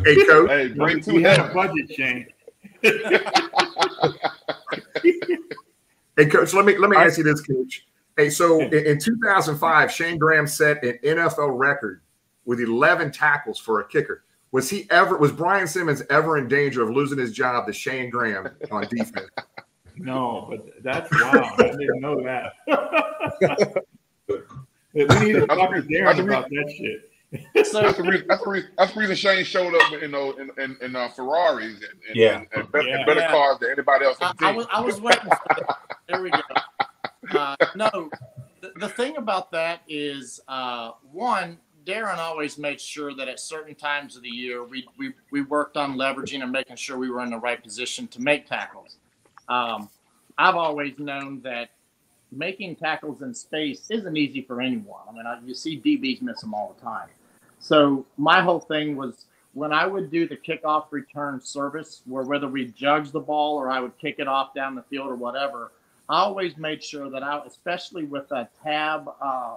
[0.05, 0.49] Hey, coach.
[0.49, 1.15] Hey, bring two.
[1.15, 2.27] We had a budget, Shayne.
[6.19, 6.53] Hey, coach.
[6.53, 7.87] Let me let me ask you this, coach.
[8.17, 12.03] Hey, so in, in 2005, Shayne Graham set an NFL record
[12.45, 14.25] with 11 tackles for a kicker.
[14.51, 15.17] Was he ever?
[15.17, 19.31] Was Brian Simmons ever in danger of losing his job to Shayne Graham on defense?
[20.01, 21.57] No, but that's wow.
[21.59, 22.53] I didn't know that.
[24.95, 27.11] we need to talk to Darrin about that shit.
[27.65, 28.27] So that's the reason.
[28.29, 31.09] That's the reason, that's the reason Shayne showed up, you know, in in, in uh,
[31.09, 32.37] Ferraris and, and, yeah.
[32.37, 33.05] and, and better, yeah.
[33.05, 34.17] better cars than anybody else.
[34.21, 35.23] I, I, was, I was waiting.
[35.25, 35.79] For that.
[36.09, 36.41] There we go.
[37.39, 38.11] Uh, no,
[38.63, 43.75] the, the, thing about that is, uh, one, Darrin always made sure that at certain
[43.75, 47.23] times of the year we, we, we worked on leveraging and making sure we were
[47.23, 48.97] in the right position to make tackles.
[49.49, 49.91] Um,
[50.39, 51.71] I've always known that
[52.31, 55.01] making tackles in space isn't easy for anyone.
[55.09, 57.09] I mean, I, you see DBs miss them all the time.
[57.59, 62.49] So my whole thing was when I would do the kickoff return service, where whether
[62.49, 65.73] we judge the ball or I would kick it off down the field or whatever,
[66.09, 69.57] I always made sure that I, especially with a tab, uh,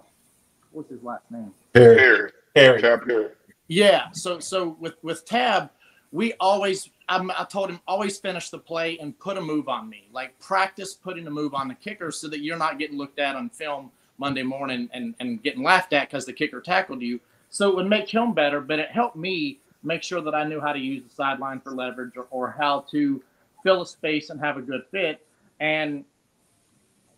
[0.72, 1.54] what's his last name?
[1.76, 2.32] Harry.
[2.56, 2.82] Harry.
[2.82, 3.30] Tab Harry.
[3.68, 4.12] Yeah.
[4.12, 5.70] So so with with Tab,
[6.12, 9.90] we always I'm, i told him always finish the play and put a move on
[9.90, 10.10] me.
[10.12, 13.36] Like practice putting a move on the kicker so that you're not getting looked at
[13.36, 17.20] on film Monday morning and and getting laughed at because the kicker tackled you.
[17.52, 20.60] So it would make him better, but it helped me make sure that I knew
[20.60, 23.22] how to use the sideline for leverage or, or how to
[23.62, 25.26] fill a space and have a good fit.
[25.60, 26.06] And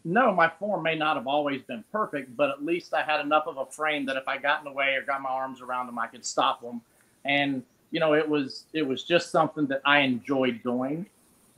[0.03, 3.47] no, my form may not have always been perfect, but at least I had enough
[3.47, 5.88] of a frame that if I got in the way or got my arms around
[5.88, 6.81] them, I could stop them.
[7.23, 11.05] And you know, it was it was just something that I enjoyed doing.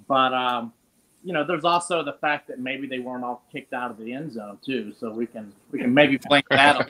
[0.08, 0.74] But um,
[1.24, 4.14] you know, there's also the fact that maybe they weren't all kicked out of the
[4.14, 6.88] end zone too, so we can we can maybe blame that.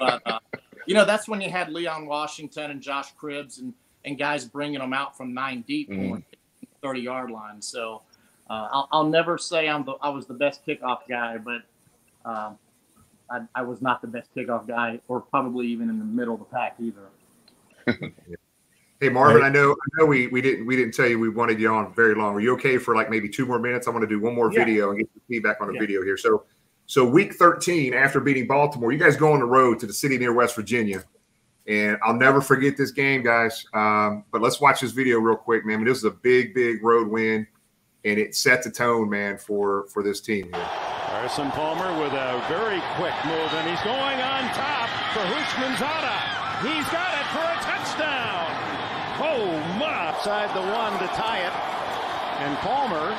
[0.00, 0.38] but uh,
[0.86, 3.74] you know, that's when you had Leon Washington and Josh Cribbs and
[4.04, 6.22] and guys bringing them out from nine deep, mm.
[6.82, 7.60] 30 yard line.
[7.60, 8.02] So
[8.50, 11.62] uh, I'll, I'll, never say I'm the I was the best kickoff guy, but
[12.24, 12.58] um,
[13.30, 16.40] I, I, was not the best kickoff guy, or probably even in the middle of
[16.40, 17.08] the pack either.
[19.00, 21.58] hey Marvin, I know I know we, we didn't we didn't tell you we wanted
[21.58, 22.34] you on very long.
[22.34, 23.88] Are you okay for like maybe two more minutes?
[23.88, 24.64] I want to do one more yeah.
[24.64, 25.80] video and get your feedback on the yeah.
[25.80, 26.18] video here.
[26.18, 26.44] So
[26.86, 30.18] so week 13 after beating Baltimore, you guys go on the road to the city
[30.18, 31.02] near West Virginia.
[31.66, 33.64] And I'll never forget this game, guys.
[33.72, 35.76] Um, but let's watch this video real quick, man.
[35.76, 37.46] I mean, this is a big, big road win
[38.04, 40.68] and it set the tone, man, for for this team here.
[41.08, 46.44] Carson Palmer with a very quick move, and he's going on top for Houshmandzadeh.
[46.68, 48.50] He's got it for a touchdown.
[49.20, 50.04] Oh, my.
[50.22, 51.52] Side the one to tie it,
[52.40, 53.12] and Palmer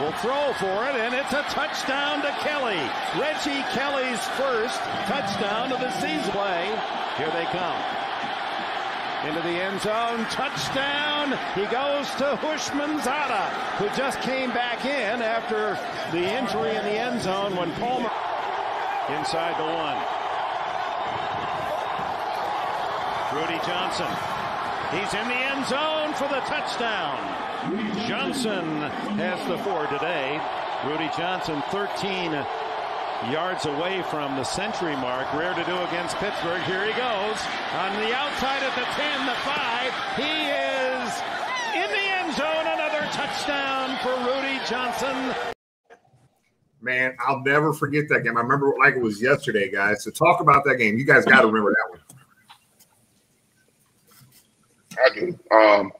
[0.00, 2.80] will throw for it, and it's a touchdown to Kelly.
[3.18, 6.66] Reggie Kelly's first touchdown of the season play.
[7.16, 7.80] Here they come
[9.26, 10.24] into the end zone.
[10.30, 11.36] Touchdown.
[11.54, 15.78] He goes to Houshmandzadeh, who just came back in after
[16.12, 18.10] the injury in the end zone when Palmer
[19.16, 19.96] inside the one.
[23.34, 24.35] Rudi Johnson.
[24.94, 27.18] He's in the end zone for the touchdown.
[28.06, 28.64] Johnson
[29.18, 30.40] has the four today.
[30.86, 32.30] Rudi Johnson, 13
[33.32, 35.26] yards away from the century mark.
[35.34, 36.62] Rare to do against Pittsburgh.
[36.62, 37.38] Here he goes.
[37.74, 39.90] On the outside at the 10, the 5.
[40.22, 41.10] He is
[41.74, 42.66] in the end zone.
[42.70, 45.34] Another touchdown for Rudi Johnson.
[46.80, 48.36] Man, I'll never forget that game.
[48.36, 50.04] I remember like it was yesterday, guys.
[50.04, 50.96] So talk about that game.
[50.96, 52.05] You guys got to remember that one.
[55.04, 55.38] I do.
[55.50, 55.92] Um,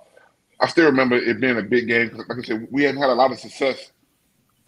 [0.60, 2.10] I still remember it being a big game.
[2.16, 3.92] Like I said, we hadn't had a lot of success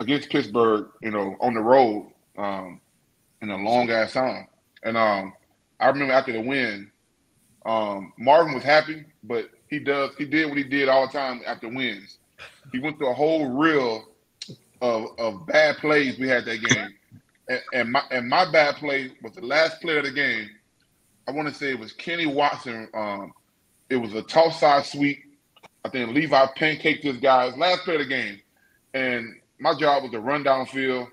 [0.00, 2.80] against Pittsburgh, you know, on the road um,
[3.42, 4.48] in a long ass time.
[4.82, 5.32] And um,
[5.80, 6.90] I remember after the win,
[7.64, 11.42] um, Marvin was happy, but he does he did what he did all the time
[11.46, 12.18] after wins.
[12.72, 14.08] He went through a whole reel
[14.80, 16.94] of, of bad plays we had that game.
[17.48, 20.48] And, and my and my bad play was the last play of the game.
[21.26, 22.88] I want to say it was Kenny Watson.
[22.94, 23.32] Um,
[23.90, 25.18] it was a toss side sweep.
[25.84, 28.40] I think Levi pancaked this guy's last play of the game.
[28.94, 31.08] And my job was to run downfield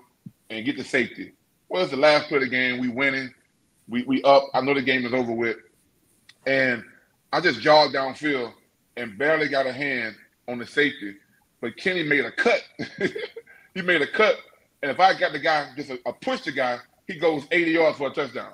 [0.50, 1.32] and get the safety.
[1.68, 2.80] Well, it's the last play of the game.
[2.80, 3.32] We winning.
[3.88, 4.44] We we up.
[4.54, 5.56] I know the game is over with.
[6.46, 6.84] And
[7.32, 8.52] I just jogged downfield
[8.96, 10.14] and barely got a hand
[10.48, 11.16] on the safety.
[11.60, 12.62] But Kenny made a cut.
[13.74, 14.36] he made a cut.
[14.82, 17.70] And if I got the guy, just a, a push the guy, he goes 80
[17.70, 18.52] yards for a touchdown.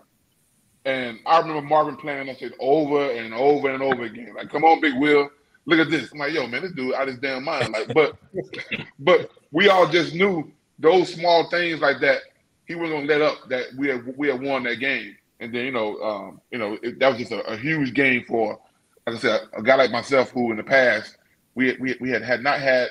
[0.84, 4.34] And I remember Marvin playing that shit over and over and over again.
[4.34, 5.30] Like, come on, Big Will,
[5.66, 6.12] look at this.
[6.12, 7.72] I'm like, yo, man, this dude out his damn mind.
[7.72, 8.16] Like, but
[8.98, 12.22] but we all just knew those small things like that.
[12.66, 15.16] He wasn't gonna let up that we had we had won that game.
[15.40, 18.24] And then you know, um, you know, it, that was just a, a huge game
[18.26, 18.58] for,
[19.06, 21.16] like I said, a guy like myself who in the past
[21.54, 22.88] we we we had had not had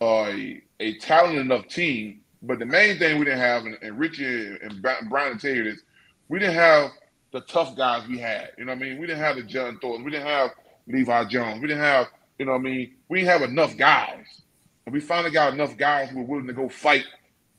[0.00, 2.20] a a talented enough team.
[2.42, 5.64] But the main thing we didn't have, and, and Richie and Brian will tell you
[5.64, 5.80] this,
[6.28, 6.90] we didn't have
[7.34, 8.52] the tough guys we had.
[8.56, 9.00] You know what I mean?
[9.00, 10.04] We didn't have the John Thornton.
[10.04, 10.52] We didn't have
[10.86, 11.60] Levi Jones.
[11.60, 12.06] We didn't have,
[12.38, 12.94] you know what I mean?
[13.08, 14.24] We didn't have enough guys.
[14.86, 17.04] And we finally got enough guys who were willing to go fight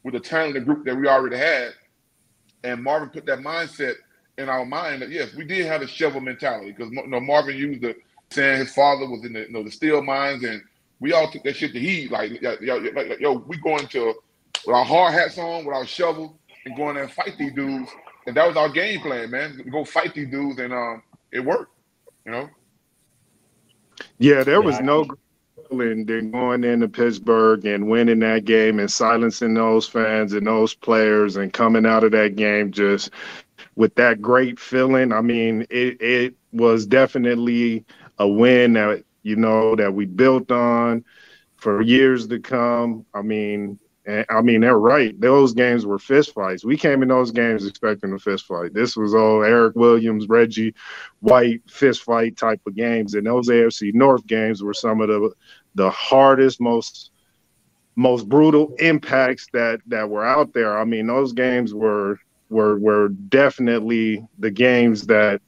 [0.03, 1.73] with the talented group that we already had.
[2.63, 3.95] And Marvin put that mindset
[4.37, 7.57] in our mind that yes, we did have a shovel mentality because you know, Marvin
[7.57, 7.95] used the
[8.31, 10.61] saying his father was in the you know the steel mines, and
[10.99, 12.11] we all took that shit to heat.
[12.11, 14.13] Like, yo, yo, like, yo, we going to
[14.65, 17.89] with our hard hats on, with our shovel, and going there and fight these dudes.
[18.27, 19.69] And that was our game plan, man.
[19.71, 21.71] Go fight these dudes, and um, it worked.
[22.25, 22.49] You know.
[24.17, 25.05] Yeah, there was no
[25.69, 30.73] feeling than going into Pittsburgh and winning that game and silencing those fans and those
[30.73, 33.11] players and coming out of that game just
[33.75, 35.11] with that great feeling.
[35.11, 37.85] I mean, it it was definitely
[38.17, 41.03] a win that you know that we built on
[41.57, 43.05] for years to come.
[43.13, 45.19] I mean, and, I mean they're right.
[45.19, 46.65] Those games were fist fights.
[46.65, 48.73] We came in those games expecting a fist fight.
[48.73, 50.73] This was all Erik Williams, Reggie
[51.19, 55.31] White fist fight type of games, and those AFC North games were some of the
[55.75, 57.11] the hardest, most
[57.95, 60.77] most brutal impacts that that were out there.
[60.77, 65.41] I mean, those games were were were definitely the games that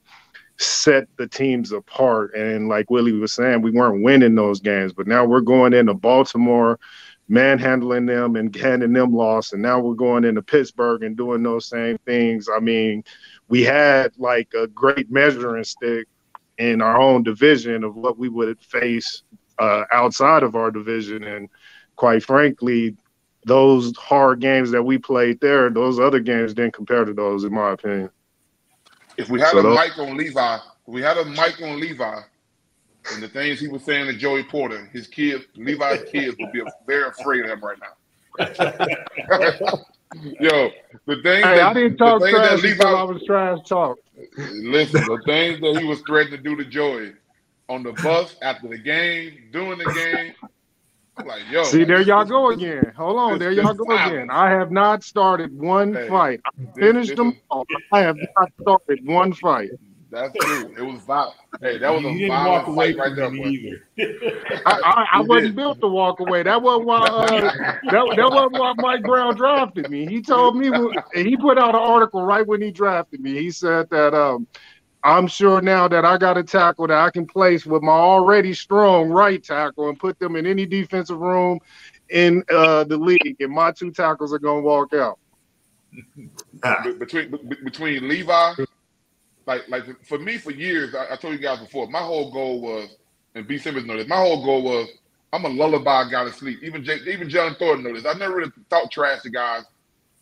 [0.58, 2.34] set the teams apart.
[2.36, 5.94] And like Willie was saying, we weren't winning those games, but now we're going into
[5.94, 6.80] Baltimore,
[7.30, 9.54] manhandling them and handing them loss.
[9.54, 12.48] And now we're going into Pittsburgh and doing those same things.
[12.54, 13.04] I mean,
[13.50, 16.08] we had like a great measuring stick
[16.58, 19.24] in our own division of what we would face
[19.60, 21.24] uh, outside of our division.
[21.24, 21.50] And
[21.96, 22.96] quite frankly,
[23.46, 27.54] those hard games that we played there, those other games didn't compare to those, in
[27.54, 28.10] my opinion.
[29.18, 31.80] If we had So a those- mic on Levi, if we had a mic on
[31.80, 32.20] Levi,
[33.14, 36.62] and the things he was saying to Joey Porter, his kids, Levi's kids would be
[36.86, 37.94] very afraid of him right now.
[40.40, 40.70] Yo,
[41.06, 42.34] the things Hey, that, I didn't talk trash
[42.64, 43.98] until I Levi, was trash talk.
[44.38, 47.14] listen, the things that he was threatening to do to Joey
[47.70, 50.34] on the bus after the game, during the game.
[51.20, 52.94] I'm like, yo, See, there y'all go again.
[52.96, 54.30] Hold on, there y'all go again.
[54.30, 56.40] I have not started one Hey, fight.
[56.46, 57.66] I this- finished this them is- all.
[57.92, 59.72] I have not started one fight.
[60.12, 60.74] That's true.
[60.78, 61.36] It was violent.
[61.60, 63.84] Hey, that was You a didn't violent walk away right from there, either.
[64.66, 65.56] I, I, I wasn't did.
[65.56, 66.44] built to walk away.
[66.44, 67.00] That wasn't why.
[67.08, 67.42] Uh,
[67.92, 70.08] that, that wasn't why Mike Brown drafted me.
[70.08, 73.34] He told me, and he put out an article right when he drafted me.
[73.34, 74.48] He said that um,
[75.04, 78.54] I'm sure now that I got a tackle that I can place with my already
[78.54, 81.60] strong right tackle and put them in any defensive room
[82.10, 85.18] in uh, the league, and my two tackles are gonna walk out.
[86.84, 88.54] Be- between between Levi,
[89.48, 92.62] like like for me for years, I, I told you guys before, my whole goal
[92.62, 92.98] was,
[93.34, 94.90] and B Simmons this, my whole goal was
[95.34, 96.64] I'm a lullaby guy to sleep.
[96.64, 98.06] Even Jay, even John Thornton this.
[98.06, 99.64] I never really talk trash to guys.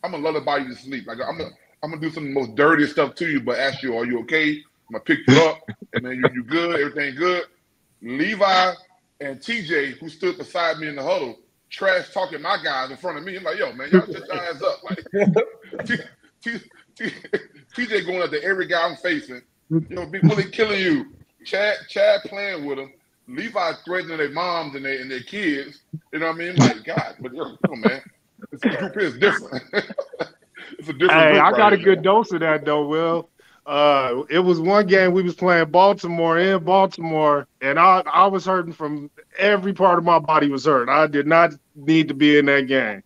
[0.03, 1.07] I'm a lullaby you to sleep.
[1.07, 1.51] Like I'm gonna
[1.83, 4.05] I'm gonna do some of the most dirtiest stuff to you, but ask you, are
[4.05, 4.51] you okay?
[4.51, 5.59] I'm gonna pick you up,
[5.93, 7.43] and then you you good, everything good.
[8.01, 8.73] Levi
[9.21, 13.17] and TJ, who stood beside me in the huddle, trash talking my guys in front
[13.17, 13.35] of me.
[13.37, 14.83] I'm like, yo, man, y'all shut your ass up.
[14.83, 15.05] Like,
[15.85, 15.97] T-
[16.43, 16.59] T-
[16.97, 19.41] TJ going after every guy I'm facing.
[19.69, 21.07] You know, Big Willie killing you.
[21.45, 22.93] Chad, Chad playing with him.
[23.27, 25.81] Levi threatening their moms and their and their kids.
[26.13, 26.55] You know what I mean?
[26.55, 28.01] Like God, but come on, man.
[28.51, 29.63] It's, it's different.
[30.79, 31.11] it's a different.
[31.11, 31.85] Hey, I right got a here.
[31.85, 33.29] good dose of that though, Will.
[33.65, 38.45] Uh, it was one game we was playing Baltimore in Baltimore, and I I was
[38.45, 40.87] hurting from every part of my body was hurt.
[40.87, 43.01] I did not need to be in that game.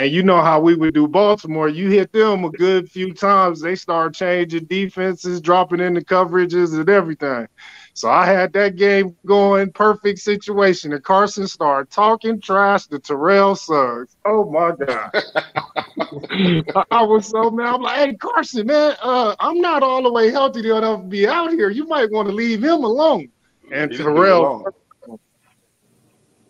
[0.00, 1.68] And you know how we would do Baltimore.
[1.68, 6.88] You hit them a good few times, they start changing defenses, dropping into coverages and
[6.88, 7.46] everything.
[7.92, 10.94] So I had that game going, perfect situation.
[10.94, 14.16] And Carson started talking trash to Terrell Suggs.
[14.24, 15.10] Oh my God.
[16.74, 17.74] I- I was so mad.
[17.74, 21.28] I'm like, hey Carson, man, uh, I'm not all the way healthy enough to be
[21.28, 21.68] out here.
[21.68, 23.30] You might want to leave him alone.
[23.70, 24.64] And Leave Terrell,
[25.06, 25.18] alone.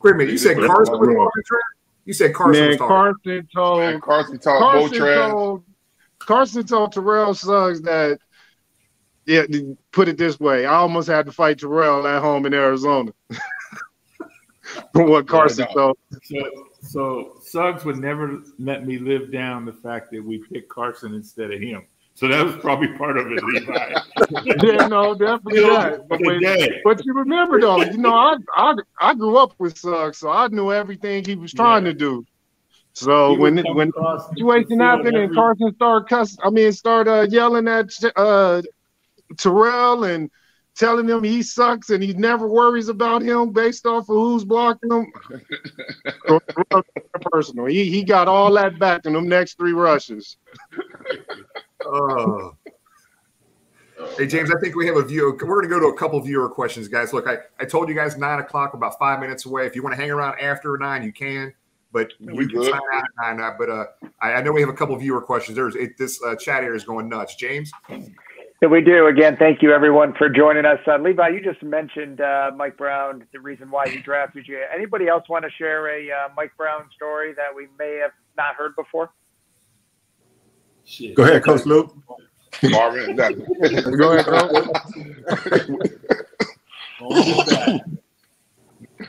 [0.05, 0.31] Wait a minute.
[0.31, 1.80] You said Carson was talking trash?
[2.11, 3.15] You said Carson man, was talking.
[3.25, 5.31] Carson told Man, Carson talked Bo Carson trash.
[5.31, 5.65] told
[6.19, 8.19] Carson told Terrell Suggs that
[9.27, 9.43] yeah,
[9.93, 13.13] put it this way, I almost had to fight Terrell at home in Arizona.
[14.93, 15.73] From what Carson no.
[15.73, 15.99] told.
[16.25, 16.51] So,
[16.83, 21.53] so Suggs would never let me live down the fact that we picked Carson instead
[21.53, 21.87] of him.
[22.21, 23.95] So that was probably part of it, Levi.
[24.63, 26.09] yeah, no, definitely You know, not.
[26.11, 26.43] But, when-
[26.85, 30.49] but you remember though, you know, I, I I grew up with Suggs, so I
[30.49, 32.27] knew everything he was trying to do.
[32.93, 37.11] So He when it- when the situation happened and Carson started cuss, I mean, started
[37.11, 38.61] uh, yelling at uh,
[39.39, 40.31] Terrell and
[40.77, 44.91] telling him he sucks and he never worries about him based off of who's blocking
[44.93, 45.07] him.
[47.33, 50.37] Personal, he he got all that back in them next three rushes.
[51.85, 52.55] Oh.
[54.17, 55.37] Hey James, I think we have a view.
[55.43, 57.13] We're going to go to a couple viewer questions, guys.
[57.13, 59.67] Look, I, I told you guys nine o'clock, about five minutes away.
[59.67, 61.53] If you want to hang around after nine, you can.
[61.93, 62.71] But We we can good.
[62.71, 63.41] sign out at nine.
[63.41, 63.85] uh, But uh,
[64.23, 65.57] I, I know we have a couple viewer questions.
[65.57, 67.35] There's it, this uh, chat area is going nuts.
[67.35, 69.07] James, Yeah, we do.
[69.07, 70.79] Again, thank you everyone for joining us.
[70.87, 74.63] Uh, Levi, you just mentioned uh, Mike Brown, the reason why he drafted you.
[74.73, 78.55] Anybody else want to share a uh, Mike Brown story that we may have not
[78.55, 79.11] heard before?
[80.91, 81.15] Shit.
[81.15, 81.95] Go ahead, Coach Luke.
[82.65, 83.47] Marvin, exactly.
[83.97, 84.41] Go ahead, bro.
[87.01, 87.81] On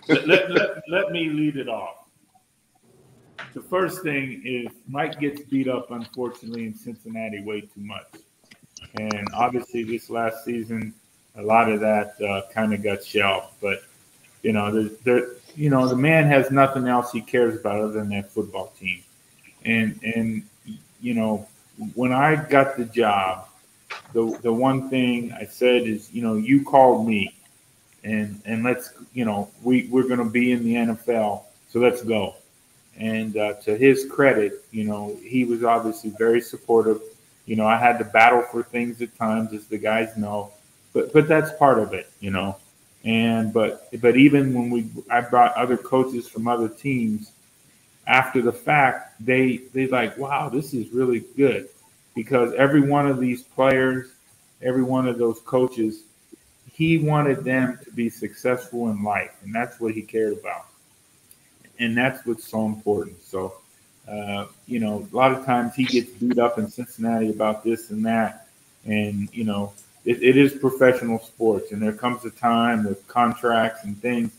[0.08, 2.06] let, let, let, let me lead it off.
[3.56, 8.08] The first thing is Mike gets beat up, unfortunately, in Cincinnati way too much.
[9.00, 10.94] And obviously, this last season,
[11.36, 13.56] a lot of that uh, kind of got shelved.
[13.60, 13.82] But,
[14.44, 17.94] you know, there, there, you know, the man has nothing else he cares about other
[17.94, 19.02] than that football team.
[19.66, 20.44] And, and
[21.02, 21.48] you know,
[21.96, 23.48] when I got the job,
[24.14, 27.36] the, the one thing I said is, you know, you called me
[28.04, 32.02] and and let's you know we we're going to be in the NFL, so let's
[32.02, 32.36] go.
[32.98, 37.02] And uh, to his credit, you know he was obviously very supportive.
[37.46, 40.52] You know I had to battle for things at times, as the guys know,
[40.94, 42.58] but but that's part of it, you know.
[43.04, 47.32] And but but even when we I brought other coaches from other teams,
[48.08, 51.70] after the fact, they they like wow this is really good
[52.16, 54.12] because every one of these players,
[54.62, 56.04] every one of those coaches
[56.74, 60.68] he wanted them to be successful in life, and that's what he cared about.
[61.80, 63.22] And that's what's so important.
[63.22, 63.54] So,
[64.08, 67.92] uh, you know, a lot of times he gets beat up in Cincinnati about this
[67.92, 68.48] and that.
[68.86, 69.74] And, you know,
[70.06, 74.32] it, it is professional sports, and there comes a time with contracts and things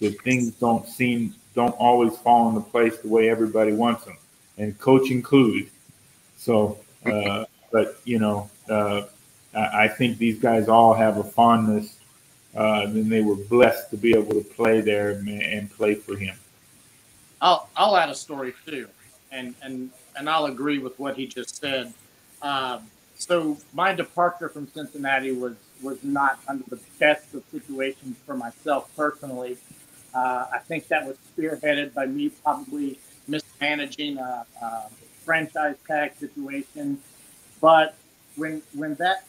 [0.00, 4.16] that things don't seem, don't always fall into place the way everybody wants them,
[4.58, 5.68] and coach included.
[6.36, 9.06] So, uh, but, you know, uh,
[9.52, 11.94] I think these guys all have a fondness.
[12.54, 16.34] Uh, and they were blessed to be able to play there and play for him.
[17.40, 18.88] I'll I'll add a story too,
[19.30, 21.92] and and and I'll agree with what he just said.
[22.42, 22.86] Um,
[23.18, 28.90] so my departure from Cincinnati was was not under the best of situations for myself
[28.96, 29.58] personally.
[30.16, 32.98] Uh, I think that was spearheaded by me probably
[33.28, 34.88] mismanaging a, a
[35.24, 36.98] franchise tag situation.
[37.60, 37.94] But
[38.36, 39.26] when when that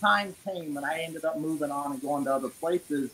[0.00, 3.10] time came and I ended up moving on and going to other places,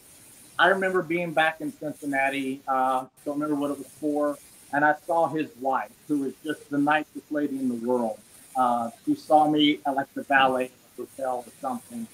[0.57, 2.63] I remember being back in Cincinnati.
[2.69, 4.39] Uh, don't remember what it was for,
[4.73, 8.21] and I saw his wife, who was just the nicest lady in the world.
[8.55, 12.07] Uh, she saw me at like the valet hotel or something,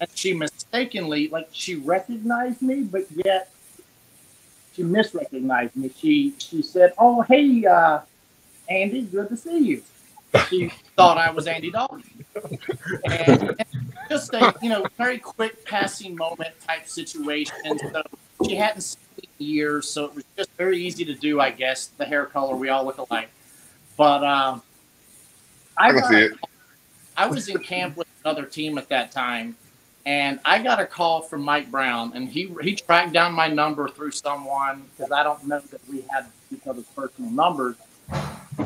[0.00, 3.52] and she mistakenly, like, she recognized me, but yet
[4.80, 5.90] she misrecognized me.
[5.96, 8.00] She she said, "Oh, hey, uh,
[8.68, 9.82] Andy, good to see you."
[10.48, 12.04] She thought I was Andy Dalton.
[13.04, 13.66] And, and
[14.08, 17.78] just a you know very quick passing moment type situation.
[17.92, 18.02] So
[18.46, 21.50] she hadn't seen me in years, so it was just very easy to do, I
[21.50, 21.88] guess.
[21.98, 23.30] The hair color, we all look alike.
[23.96, 24.62] But um,
[25.76, 26.32] I I can see it.
[27.16, 29.56] I was in camp with another team at that time,
[30.06, 33.88] and I got a call from Mike Brown, and he he tracked down my number
[33.88, 37.76] through someone because I don't know that we had each other's personal numbers.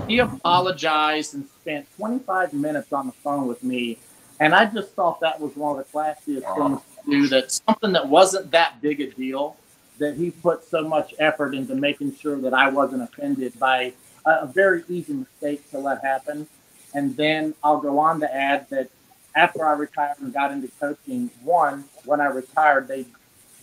[0.06, 3.98] He apologized and spent 25 minutes on the phone with me,
[4.40, 7.26] and I just thought that was one of the classiest things to do.
[7.28, 9.56] That something that wasn't that big a deal,
[9.98, 13.92] that he put so much effort into making sure that I wasn't offended by
[14.24, 16.46] a, a very easy mistake to let happen.
[16.94, 18.88] And then I'll go on to add that
[19.34, 23.06] after I retired and got into coaching, one, when I retired, they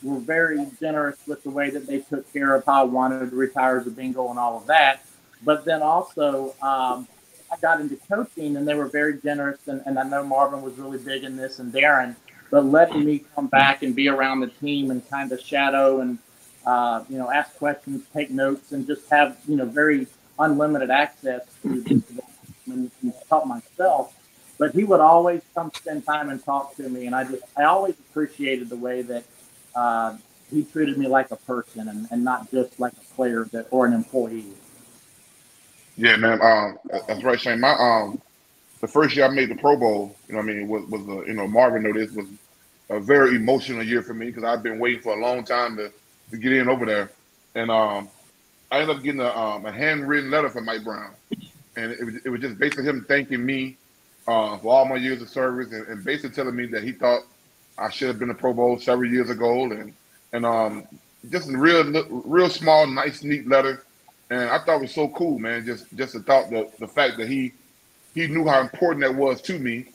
[0.03, 3.35] were very generous with the way that they took care of how I wanted to
[3.35, 5.05] retire as a Bengal and all of that.
[5.43, 7.07] But then also, um,
[7.51, 9.59] I got into coaching and they were very generous.
[9.67, 12.15] And, and I know Marvin was really big in this and Darrin,
[12.49, 16.17] but letting me come back and be around the team and kind of shadow and,
[16.65, 20.07] uh, you know, ask questions, take notes, and just have, you know, very
[20.37, 22.03] unlimited access to
[22.67, 22.91] and
[23.29, 24.13] help myself
[24.61, 27.63] but he would always come spend time and talk to me, and I just I
[27.63, 29.23] always appreciated the way that
[29.75, 30.15] uh,
[30.51, 33.87] he treated me like a person and, and not just like a player that or
[33.87, 34.53] an employee.
[35.97, 36.39] Yeah, man.
[36.43, 37.59] Um, that's right, Shayne.
[37.59, 38.21] My um,
[38.81, 41.01] the first year I made the Pro Bowl, you know, what I mean, was was
[41.07, 42.27] a, you know Marvin know this was
[42.91, 45.91] a very emotional year for me because I've been waiting for a long time to,
[46.29, 47.09] to get in over there,
[47.55, 48.09] and um,
[48.71, 51.13] I ended up getting a, um, a handwritten letter from Mike Brown,
[51.75, 53.77] and it was, it was just basically him thanking me
[54.27, 57.23] uh, for all my years of service and, and, basically telling me that he thought
[57.77, 59.93] I should have been a Pro Bowl several years ago, and
[60.33, 60.87] and um,
[61.29, 63.83] just a real real small, nice, neat letter,
[64.29, 65.65] and I thought it was so cool, man.
[65.65, 67.53] Just just the thought the the fact that he
[68.13, 69.87] he knew how important that was to me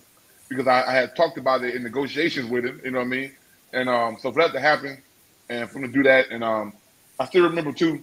[0.49, 3.09] because I, I had talked about it in negotiations with him, you know what I
[3.09, 3.33] mean,
[3.73, 5.01] and um, so for that to happen
[5.49, 6.73] and for him to do that, and um,
[7.21, 8.03] I still remember too,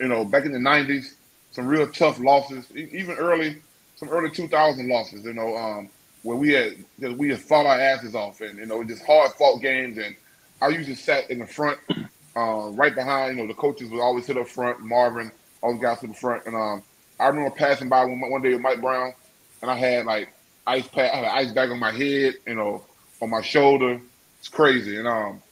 [0.00, 1.14] you know, back in the '90s,
[1.52, 3.62] some real tough losses, even early
[3.96, 5.88] some early 2000 losses, you know, um,
[6.22, 9.32] where we had just, we had fought our asses off, and you know, just hard
[9.32, 9.98] fought games.
[9.98, 10.16] And
[10.60, 11.78] I usually sat in the front,
[12.36, 13.36] uh, right behind.
[13.36, 14.80] You know, the coaches would always sit up front.
[14.80, 15.30] Marvin,
[15.62, 16.82] all the guys to the front, and um,
[17.20, 19.14] I remember passing by one, one day with Mike Brown,
[19.62, 20.32] and I had like
[20.66, 22.84] ice pack, I had an ice bag on my head, you know,
[23.20, 24.00] on my shoulder.
[24.40, 25.42] It's crazy, and um,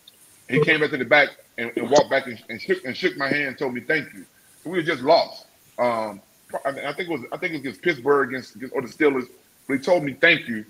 [0.49, 1.29] he came back to the back
[1.59, 4.13] and, and walked back and, and, shook and shook my hand, and told me thank
[4.13, 4.25] you.
[4.65, 5.47] we were just lost.
[5.79, 6.21] Um,
[6.65, 9.29] I, think it was I think it was against Pittsburgh against, against or the Steelers.
[9.67, 10.65] But he told me thank you,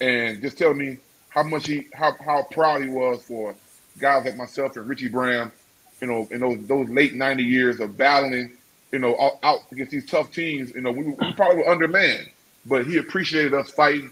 [0.00, 0.98] and just tell me
[1.28, 3.54] how much he how how proud he was for
[3.98, 5.52] guys like myself and Richie Braham,
[6.00, 8.56] you know, in those those late '90 years of battling,
[8.92, 10.72] you know, out, out against these tough teams.
[10.74, 12.28] You know, we, we probably were undermanned,
[12.66, 14.10] but he appreciated us fighting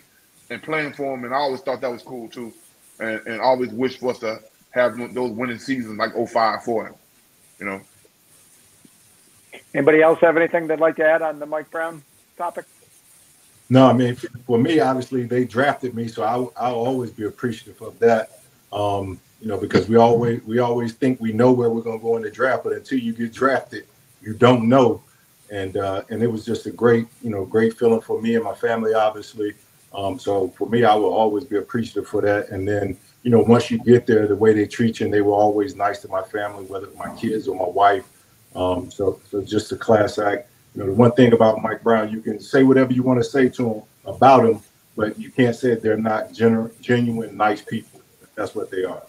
[0.51, 2.53] and playing for him, and I always thought that was cool too,
[3.01, 4.41] and, and always wished for us to
[4.71, 6.95] have those winning seasons like 05 for him,
[7.59, 7.81] you know.
[9.75, 12.03] Anybody else have anything they'd like to add on the Mike Brown
[12.37, 12.65] topic?
[13.69, 17.81] No, I mean, for me, obviously they drafted me, so I, will always be appreciative
[17.83, 18.41] of that.
[18.73, 22.03] Um, you know, because we always we always think we know where we're going to
[22.03, 23.87] go in the draft, but until you get drafted,
[24.23, 25.03] you don't know.
[25.51, 28.45] And uh, and it was just a great, you know, great feeling for me and
[28.45, 29.55] my family, obviously.
[29.93, 32.51] Um, so for me, I will always be appreciative for that.
[32.51, 35.23] And then, you know, once you get there, the way they treat you, and they
[35.23, 38.05] were always nice to my family, whether my kids or my wife.
[38.57, 40.49] Um, so, so just a class act.
[40.75, 43.25] You know, the one thing about Mike Brown, you can say whatever you want to
[43.25, 44.61] say to him about him,
[44.97, 48.01] but you can't say they're not genu- genuine, nice people.
[48.35, 49.03] That's what they are.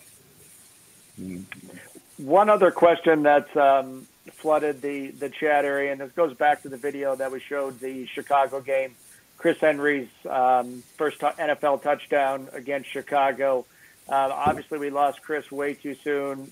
[2.18, 6.70] One other question that's um, flooded the, the chat area, and this goes back to
[6.70, 8.96] the video that we showed the Chicago game.
[9.38, 13.66] Chris Henry's um, first t- NFL touchdown against Chicago.
[14.10, 16.52] Uh, obviously, we lost Chris way too soon.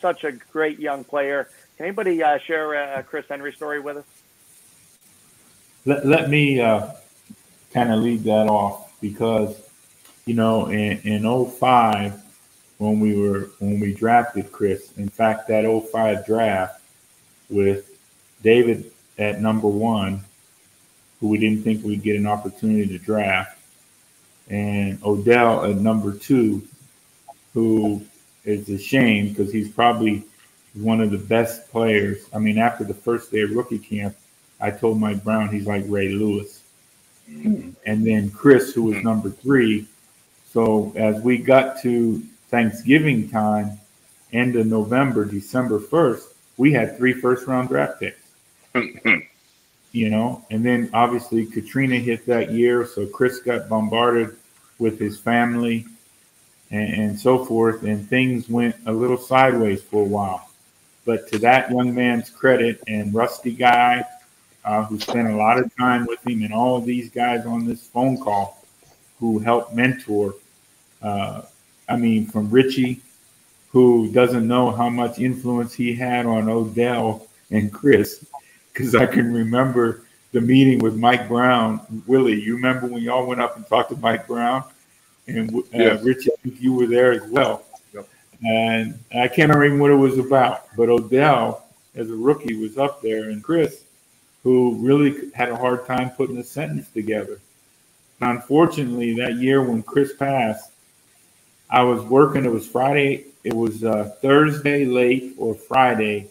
[0.00, 1.48] Such a great young player.
[1.76, 4.04] Can anybody uh, share a Chris Henry story with us?
[5.86, 6.90] Let, let me uh,
[7.72, 9.60] kind of lead that off because,
[10.24, 12.22] you know, in, in 05,
[12.78, 16.80] when we were when we drafted Chris, in fact, that 05 draft
[17.50, 17.90] with
[18.42, 20.24] David at number one,
[21.20, 23.58] who we didn't think we'd get an opportunity to draft,
[24.48, 26.62] and Odell at number two,
[27.52, 28.02] who
[28.44, 30.24] is a shame because he's probably
[30.74, 32.28] one of the best players.
[32.34, 34.16] I mean, after the first day of rookie camp,
[34.60, 36.62] I told Mike Brown he's like Ray Lewis.
[37.26, 39.86] And then Chris, who was number three.
[40.52, 43.78] So as we got to Thanksgiving time,
[44.32, 46.24] end of November, December 1st,
[46.56, 48.20] we had three first round draft picks.
[49.92, 52.84] you know, and then obviously Katrina hit that year.
[52.86, 54.36] So Chris got bombarded
[54.78, 55.86] with his family
[56.70, 57.84] and, and so forth.
[57.84, 60.50] And things went a little sideways for a while.
[61.04, 64.04] But to that young man's credit and Rusty Guy,
[64.64, 67.66] uh, who spent a lot of time with him, and all of these guys on
[67.66, 68.64] this phone call
[69.20, 70.34] who helped mentor
[71.04, 71.42] uh,
[71.88, 73.00] I mean, from Richie,
[73.68, 78.24] who doesn't know how much influence he had on Odell and Chris,
[78.72, 80.02] because I can remember
[80.32, 81.80] the meeting with Mike Brown.
[82.06, 84.64] Willie, you remember when y'all went up and talked to Mike Brown?
[85.26, 86.02] And uh, Yes.
[86.02, 87.64] Richie, I think you were there as well.
[88.42, 93.00] And I can't remember what it was about, but Odell, as a rookie, was up
[93.00, 93.84] there, and Chris,
[94.42, 97.40] who really had a hard time putting a sentence together.
[98.20, 100.70] Unfortunately, that year when Chris passed,
[101.70, 102.44] I was working.
[102.44, 103.26] It was Friday.
[103.42, 106.28] It was uh, Thursday late or Friday,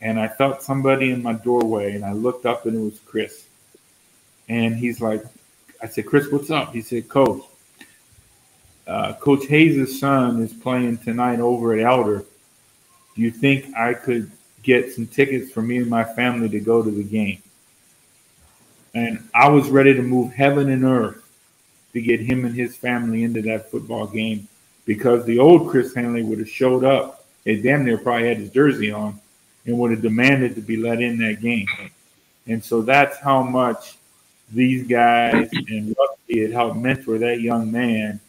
[0.00, 3.46] and I felt somebody in my doorway, and I looked up, and it was Chris.
[4.48, 5.24] And he's like,
[5.82, 6.72] I said, Chris, what's up?
[6.72, 7.42] He said, Coach,
[8.86, 12.24] uh, Coach Hayes' son is playing tonight over at Elder.
[13.14, 14.30] Do you think I could
[14.62, 17.42] get some tickets for me and my family to go to the game?
[18.94, 21.20] And I was ready to move heaven and earth
[21.92, 24.46] to get him and his family into that football game
[24.84, 28.50] because the old Chris Henry would have showed up and damn near probably had his
[28.50, 29.20] jersey on
[29.66, 31.66] and would have demanded to be let in that game.
[32.46, 33.96] And so that's how much
[34.52, 38.20] these guys and Rusty had helped mentor that young man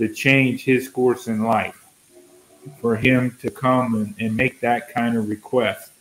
[0.00, 1.76] to change his course in life.
[2.80, 5.92] For him to come and, and make that kind of request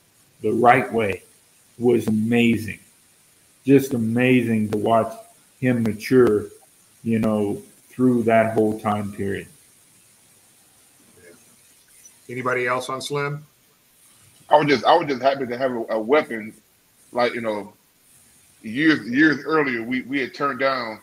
[0.42, 1.24] the right way
[1.78, 2.80] was amazing.
[3.66, 5.14] Just amazing to watch
[5.60, 6.46] him mature,
[7.04, 9.48] you know, through that whole time period.
[12.30, 13.46] Anybody else on Slim?
[14.50, 16.54] I was just I was just happy to have a, a weapon,
[17.12, 17.74] like you know,
[18.62, 21.02] years years earlier we we had turned down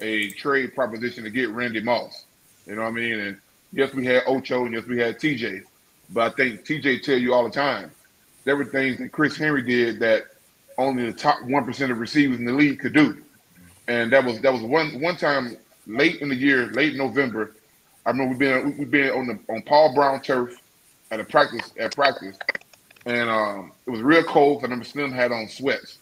[0.00, 2.24] a trade proposition to get Randy Moss.
[2.66, 3.20] You know what I mean?
[3.20, 3.38] And
[3.72, 5.62] yes, we had Ocho and yes, we had TJ.
[6.10, 7.90] But I think TJ tell you all the time
[8.44, 10.24] there were things that Chris Henry did that
[10.78, 13.22] only the top one percent of receivers in the league could do.
[13.88, 17.56] And that was that was one one time late in the year, late November.
[18.06, 20.56] I remember we been we been on the on Paul Brown turf
[21.10, 22.38] at a practice at practice,
[23.06, 24.60] and um, it was real cold.
[24.60, 25.98] I remember Slim had on sweats,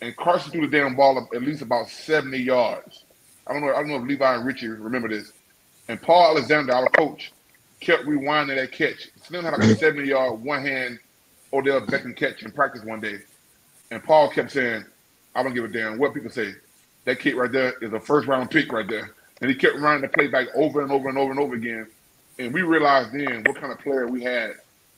[0.00, 3.04] and Carson threw the damn ball up at least about seventy yards.
[3.46, 3.72] I don't know.
[3.72, 5.32] I don't know if Levi and Richie remember this.
[5.88, 7.32] And Paul Alexander, our coach,
[7.80, 9.08] kept rewinding that catch.
[9.22, 10.98] Slim had like a seventy yard one hand
[11.52, 13.18] Odell Beckham catch in practice one day,
[13.90, 14.84] and Paul kept saying,
[15.34, 16.54] "I don't give a damn what people say.
[17.04, 20.02] That kid right there is a first round pick right there." And he kept running
[20.02, 21.86] the play back over and over and over and over again.
[22.38, 24.54] And we realized then what kind of player we had.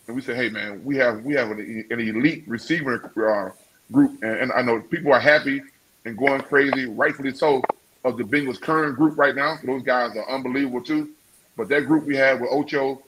[0.07, 3.51] And we said, "Hey man, we have we have an, an elite receiver uh,
[3.92, 5.62] group, and, and I know people are happy
[6.05, 7.62] and going crazy, rightfully so,
[8.09, 9.56] of the Bengals' current group right now.
[9.64, 11.11] Those guys are unbelievable too.
[11.56, 13.02] But that group we had with Ocho,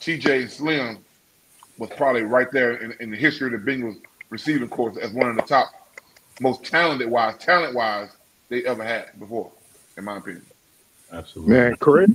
[0.00, 0.98] TJ, and Slim
[1.78, 4.00] was probably right there in, in the history of the Bengals
[4.30, 5.70] receiving corps as one of the top,
[6.40, 8.10] most talented wise, talent wise
[8.48, 9.50] they ever had before,
[9.96, 10.44] in my opinion.
[11.12, 11.54] Absolutely.
[11.54, 12.10] Man, Chris,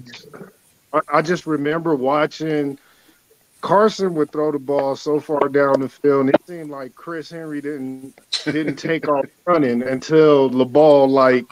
[0.91, 2.78] I, I just remember watching
[3.61, 7.30] Carson would throw the ball so far down the field, and it seemed like Chris
[7.30, 11.45] Henry didn't didn't take off running until the ball like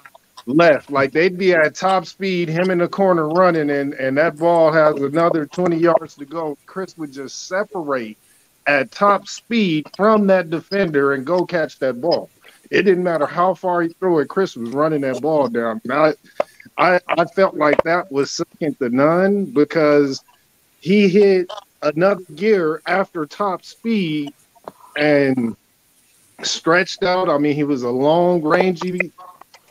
[0.45, 0.91] left.
[0.91, 4.71] Like they'd be at top speed, him in the corner running, and and that ball
[4.71, 6.57] has another twenty yards to go.
[6.65, 8.17] Chris would just separate
[8.67, 12.29] at top speed from that defender and go catch that ball.
[12.69, 14.29] It didn't matter how far he threw it.
[14.29, 15.81] Chris was running that ball down.
[15.83, 16.13] Now,
[16.77, 20.23] I I felt like that was second to none because
[20.79, 21.51] he hit
[21.81, 24.33] another gear after top speed
[24.97, 25.55] and
[26.43, 27.29] stretched out.
[27.29, 29.11] I mean, he was a long rangy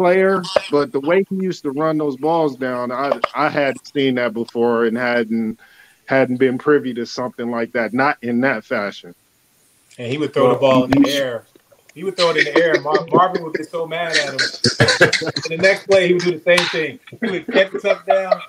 [0.01, 4.15] player, but the way he used to run those balls down, I I hadn't seen
[4.15, 5.61] that before and hadn't
[6.07, 7.93] hadn't been privy to something like that.
[7.93, 9.15] Not in that fashion.
[9.99, 11.45] And he would throw the ball in the air.
[11.95, 12.81] He would throw it in the air.
[12.81, 14.39] Mar- Marvin would get so mad at him.
[14.39, 16.99] and the next play, he would do the same thing.
[17.23, 18.41] He would catch the touchdown,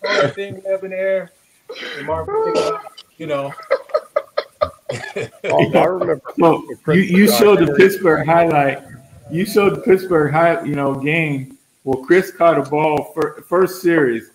[0.00, 1.30] throw that thing up in the air,
[1.96, 2.92] and Marvin would pick it up.
[3.18, 3.54] You know.
[5.44, 6.20] Oh, I remember.
[6.38, 8.82] Well, you, you showed the Pittsburgh highlight.
[9.30, 11.58] You showed the Pittsburgh high, you know, game.
[11.84, 14.30] Well, Chris caught a ball for, first series,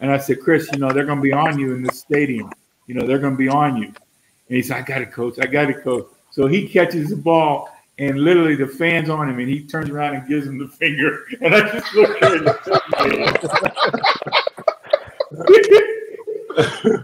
[0.00, 2.50] and I said, Chris, you know, they're going to be on you in this stadium.
[2.86, 3.86] You know, they're going to be on you.
[3.86, 5.38] And he said, I got it, coach.
[5.40, 6.06] I got it, coach.
[6.30, 7.68] So he catches the ball,
[7.98, 11.24] and literally the fans on him, and he turns around and gives him the finger.
[11.40, 12.46] And I just look at him.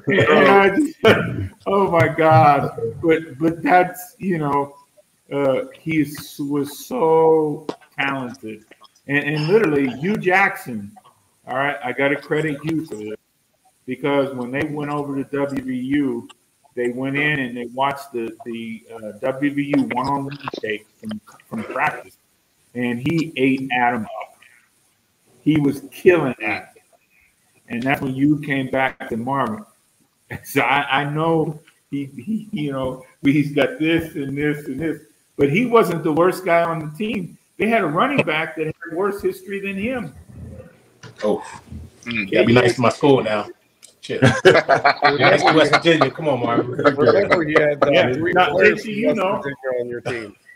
[0.07, 0.97] and I just,
[1.67, 2.79] oh my God!
[3.03, 4.75] But but that's you know,
[5.33, 6.07] uh, he
[6.39, 7.67] was so
[7.99, 8.65] talented,
[9.07, 10.93] and, and literally Hue Jackson.
[11.47, 13.17] All right, I got to credit Hugh for this
[13.87, 16.29] because when they went over to WVU,
[16.75, 21.21] they went in and they watched the the uh, WVU one on one tape from
[21.49, 22.17] from practice,
[22.75, 24.35] and he ate Adam up.
[25.43, 26.69] He was killing Adam.
[27.69, 29.65] and that's when you came back to Marvin.
[30.43, 31.61] So I, I know
[31.91, 35.03] he, he, you know, he's got this and this and this,
[35.37, 37.39] but he wasn't the worst guy on the team.
[37.59, 40.15] They had a running back that had worse history than him.
[41.23, 41.43] Oh,
[42.05, 43.47] that'd be nice to my school now.
[44.01, 44.21] Shit.
[44.45, 46.11] Nice to West Virginia.
[46.11, 46.67] Come on, Marvin.
[46.73, 49.43] Remember, you had uh, Yeah, three not players JT, you know.
[49.81, 50.35] On your team.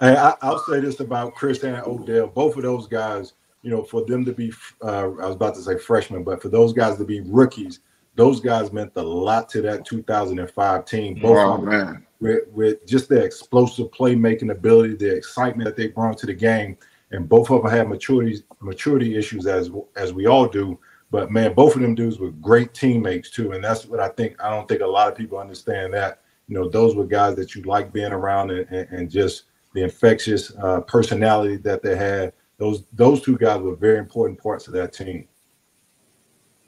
[0.00, 2.28] Hey, I, I'll say this about Chris and Odell.
[2.28, 3.32] Both of those guys,
[3.62, 6.48] you know, for them to be, uh, I was about to say freshmen, but for
[6.50, 7.80] those guys to be rookies,
[8.14, 11.18] those guys meant a lot to that 2005 team.
[11.20, 12.06] Both Oh, of them man.
[12.20, 16.76] With, with just the explosive playmaking ability, the excitement that they brought to the game,
[17.10, 20.78] and both of them had maturity maturity issues as as we all do.
[21.10, 24.42] But man, both of them dudes were great teammates too, and that's what I think.
[24.42, 26.20] I don't think a lot of people understand that.
[26.48, 29.82] You know, those were guys that you like being around, and, and, and just the
[29.82, 32.32] infectious uh, personality that they had.
[32.58, 35.28] Those those two guys were very important parts of that team.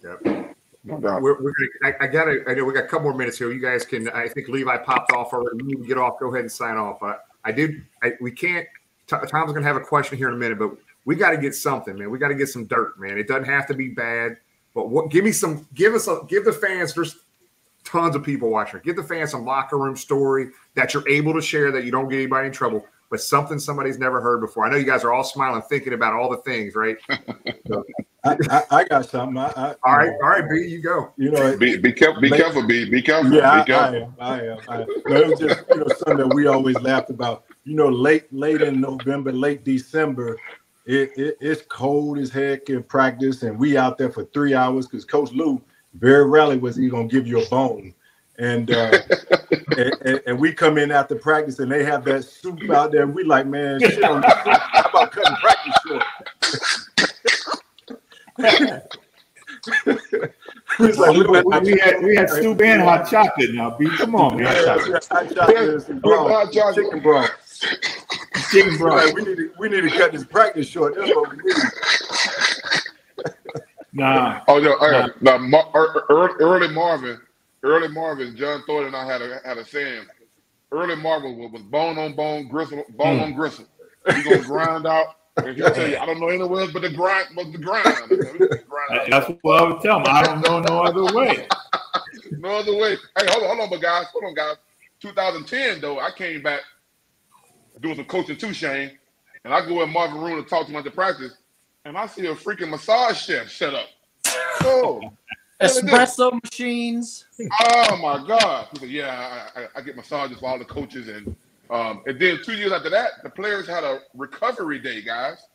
[0.02, 0.39] Yep.
[0.84, 3.52] We're, we're gonna, I, I gotta, I know we got a couple more minutes here.
[3.52, 5.58] You guys can, I think Levi popped off already.
[5.58, 6.18] You need to get off.
[6.18, 7.02] Go ahead and sign off.
[7.02, 8.66] I, I did, I, we can't,
[9.06, 10.72] T- Tom's gonna have a question here in a minute, but
[11.04, 12.10] we got to get something, man.
[12.10, 13.18] We got to get some dirt, man.
[13.18, 14.36] It doesn't have to be bad,
[14.74, 17.16] but what, give me some, give us a, give the fans, there's
[17.84, 18.80] tons of people watching.
[18.84, 22.08] Give the fans some locker room story that you're able to share that you don't
[22.08, 24.64] get anybody in trouble, but something somebody's never heard before.
[24.64, 26.96] I know you guys are all smiling, thinking about all the things, right?
[27.68, 27.84] So-
[28.22, 29.38] I, I, I got something.
[29.38, 31.10] I, I, all right, all right, B, you go.
[31.16, 32.20] You know, Be, be careful.
[32.20, 32.66] Be Late- careful.
[32.66, 33.32] Be be careful.
[33.32, 33.96] Yeah, be I, I careful.
[33.96, 34.14] am.
[34.20, 34.58] I am.
[34.68, 34.86] I am.
[35.06, 37.44] But it was just you know something that we always laughed about.
[37.64, 40.36] You know, late late in November, late December,
[40.84, 44.86] it, it it's cold as heck in practice, and we out there for three hours
[44.86, 45.58] because Coach Lou
[45.94, 47.94] very rarely was he gonna give you a bone.
[48.40, 48.98] And, uh,
[49.76, 53.02] and, and and we come in after practice and they have that soup out there.
[53.02, 54.60] And we like, man, shit on the soup.
[54.72, 55.74] How about cutting practice
[58.38, 58.86] short?
[60.78, 63.76] It's like, look at we had we had soup and hot chocolate now.
[63.76, 64.46] B, come on, man.
[64.46, 66.00] Yeah, yeah, hot chocolate and some
[66.74, 67.30] chicken broth.
[68.50, 69.04] Chicken broth.
[69.04, 70.94] Like, we need to we need to cut this practice short.
[70.96, 71.54] That's what we need.
[73.92, 74.40] Nah.
[74.48, 77.20] Oh no, uh, no, Mar- er- er- early Marvin,
[77.62, 80.04] early Marvin, John Thornton and I had a had a saying.
[80.72, 83.20] Early Marvin was, was bone on bone, gristle, bone Hmm.
[83.20, 83.66] on gristle.
[84.14, 85.06] He gonna grind out,
[85.44, 88.12] and he'll tell you, I don't know anywhere else but the grind, but the grind.
[89.10, 90.06] That's what I would tell him.
[90.08, 91.48] I don't know no other way.
[92.38, 92.96] no other way.
[93.18, 94.56] Hey, hold on, hold on, but guys, hold on, guys.
[95.00, 96.60] 2010 though, I came back
[97.80, 98.92] doing some coaching too, Shayne,
[99.44, 101.32] and I go in Marvin room to talk to him at the practice,
[101.84, 103.86] and I see a freaking massage chef set up.
[104.62, 105.00] Oh,
[105.60, 107.26] Espresso machines.
[107.62, 108.68] Oh my God!
[108.72, 111.36] He said, "Yeah, I, I, I get massages for all the coaches, and
[111.70, 115.46] um, and then two years after that, the players had a recovery day, guys,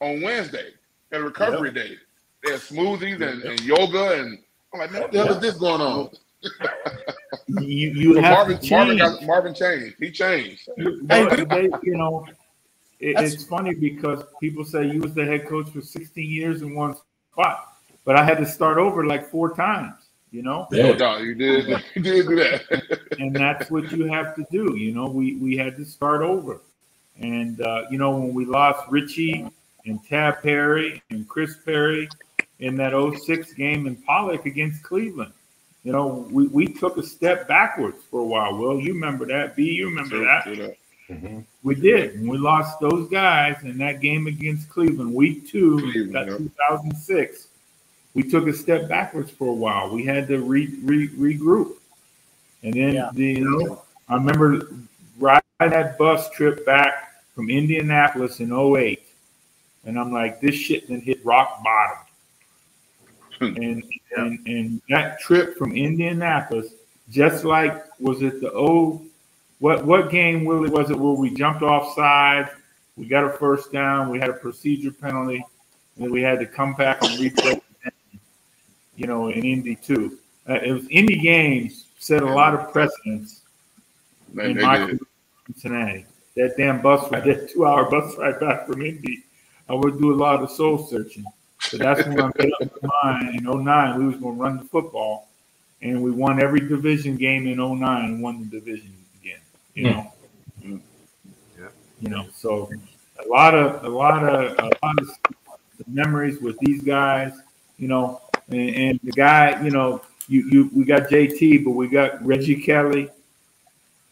[0.00, 0.70] on Wednesday.
[1.10, 1.96] They had a recovery day.
[2.44, 4.38] They had smoothies and, and yoga, and
[4.74, 6.10] I'm like, man, what the hell is this going on?
[7.48, 9.96] You you So have Marvin, to Marvin, got, Marvin changed.
[9.98, 10.68] He changed.
[11.02, 12.26] But they, you know,
[12.98, 16.74] it, it's funny because people say you was the head coach for 16 years in
[16.74, 16.96] one
[17.32, 17.71] spot,
[18.04, 19.94] but I had to start over like four times.
[20.30, 21.68] You know, No doubt, you did.
[21.94, 22.98] You did do that.
[23.18, 24.76] and that's what you have to do.
[24.76, 26.60] You know, we we had to start over,
[27.18, 29.46] and uh, you know when we lost Richie
[29.84, 32.08] and Tab Perry and Chris Perry
[32.60, 32.92] in that
[33.24, 35.32] 06 game in Pollock against Cleveland.
[35.82, 38.56] You know, we, we took a step backwards for a while.
[38.56, 39.56] Well, you remember that.
[39.56, 40.76] B, you remember that.
[41.64, 42.14] We did.
[42.14, 47.48] And we lost those guys in that game against Cleveland, week two, that 2006.
[48.14, 49.90] We took a step backwards for a while.
[49.90, 51.74] We had to re, re, regroup.
[52.62, 54.68] And then, the, you know, I remember
[55.18, 59.02] riding that bus trip back from Indianapolis in 08.
[59.84, 61.98] And I'm like, this shit then hit rock bottom.
[63.42, 63.56] Hmm.
[63.56, 63.84] and,
[64.16, 66.74] and and that trip from Indianapolis,
[67.10, 69.04] just like was it the old
[69.58, 72.50] what what game really was it where we jumped off side,
[72.96, 75.44] we got a first down, we had a procedure penalty,
[75.96, 77.60] and then we had to come back and replay,
[79.02, 80.16] you know, in Indy too.
[80.48, 83.42] Uh, it was Indy games set a lot of precedents
[84.32, 84.86] Man, in my did.
[84.86, 84.98] career
[85.46, 86.06] Cincinnati.
[86.36, 89.24] That damn bus ride, that two hour bus ride back from Indy,
[89.68, 91.24] I would do a lot of soul searching.
[91.72, 94.58] But that's when I made up my mind in 09, we was going to run
[94.58, 95.28] the football.
[95.82, 99.40] And we won every division game in 09 and won the division again.
[99.74, 100.12] You know,
[100.64, 101.68] yeah.
[102.00, 102.70] you know, so
[103.24, 105.10] a lot of, a lot of, a lot of
[105.88, 107.32] memories with these guys,
[107.78, 108.20] you know,
[108.52, 112.56] and, and the guy, you know, you, you, we got JT, but we got Reggie
[112.62, 113.10] Kelly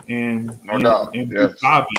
[0.08, 1.60] and, No and, doubt, and Big yes.
[1.60, 1.96] Bobby,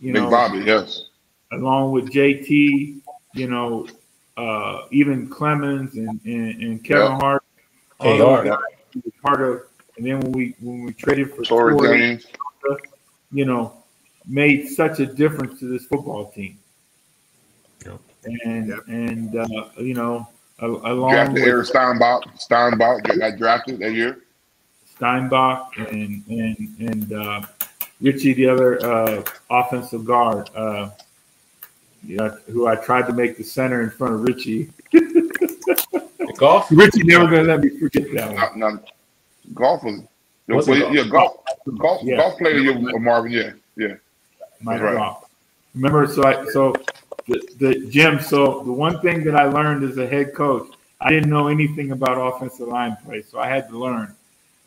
[0.00, 1.04] you Big know, Bobby, yes.
[1.52, 3.00] along with JT,
[3.34, 3.86] you know,
[4.36, 7.18] uh, even Clemens and, and, and Kevin Yeah.
[7.18, 7.42] Hart,
[8.00, 8.44] Hey, all Hart.
[8.46, 8.54] those
[8.94, 9.62] guys were part of.
[9.96, 12.26] And then when we when we traded for Tory Tory, James.
[13.32, 13.82] you know,
[14.28, 16.56] made such a difference to this football team.
[18.44, 19.46] And and uh,
[19.78, 20.28] you know, a-
[20.60, 22.24] along Drafted with Eric Steinbach.
[22.38, 24.20] Steinbach got drafted that year.
[24.96, 27.42] Steinbach and and and uh,
[28.00, 30.90] Richie, the other uh, offensive guard, uh,
[32.04, 34.70] yeah, who I tried to make the center in front of Richie.
[36.36, 36.68] golf.
[36.70, 38.58] Richie never gonna let me forget that one.
[38.58, 38.80] Now, now,
[39.54, 40.00] golf was,
[40.48, 40.94] Was it well, golf?
[40.94, 41.36] yeah, golf,
[41.78, 42.16] golf, Yeah.
[42.16, 43.94] golf player, you Marvin, yeah, yeah.
[44.60, 44.94] My right.
[44.96, 45.24] golf.
[45.74, 46.74] Remember, so I so
[47.28, 48.20] the, the Jim.
[48.20, 50.68] So the one thing that I learned as a head coach,
[51.00, 54.14] I didn't know anything about offensive line play, so I had to learn,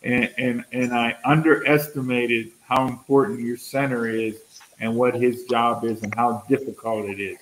[0.03, 4.41] and and and I underestimated how important your center is
[4.79, 7.39] and what his job is and how difficult it is,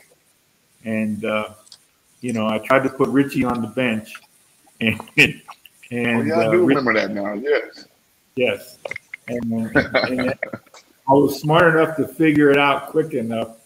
[0.85, 1.49] and uh,
[2.21, 4.13] you know I tried to put Richie on the bench,
[4.81, 4.99] and
[5.91, 7.33] and Oh, yeah, I uh, do Rich- remember that now.
[7.33, 7.85] Yes.
[8.35, 8.77] Yes.
[9.27, 13.58] And, uh, and I was smart enough to figure it out quick enough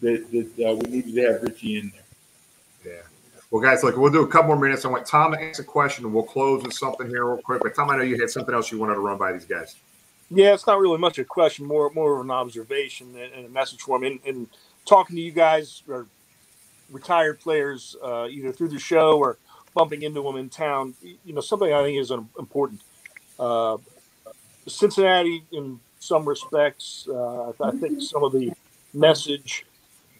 [0.00, 2.94] that, that uh, we needed to have Richie in there.
[2.94, 3.02] Yeah.
[3.50, 4.84] Well, guys, look, we'll do a couple more minutes.
[4.84, 7.62] I want Tom to ask a question, and we'll close with something here real quick.
[7.62, 9.76] But Tom, I know you had something else you wanted to run by these guys.
[10.30, 13.48] Yeah, it's not really much a question, more more of an observation and, and a
[13.48, 14.06] message for me.
[14.06, 14.48] And, and
[14.86, 16.06] talking to you guys or
[16.92, 19.38] retired players, uh, either through the show or
[19.74, 20.94] bumping into them in town,
[21.24, 22.80] you know, something I think is um, important.
[23.38, 23.78] Uh,
[24.66, 28.52] Cincinnati, in some respects, uh, I think some of the
[28.94, 29.64] message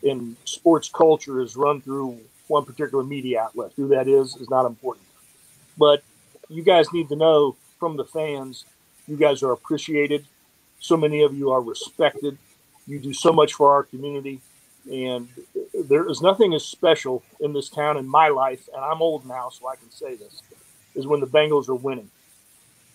[0.02, 2.18] in sports culture is run through
[2.48, 3.72] one particular media outlet.
[3.76, 5.06] Who that is is not important,
[5.78, 6.02] but
[6.48, 8.64] you guys need to know from the fans,
[9.06, 10.26] you guys are appreciated.
[10.80, 12.38] So many of you are respected.
[12.86, 14.40] You do so much for our community,
[14.90, 15.28] and
[15.88, 18.68] there is nothing as special in this town in my life.
[18.74, 20.42] And I'm old now, so I can say this:
[20.94, 22.10] is when the Bengals are winning.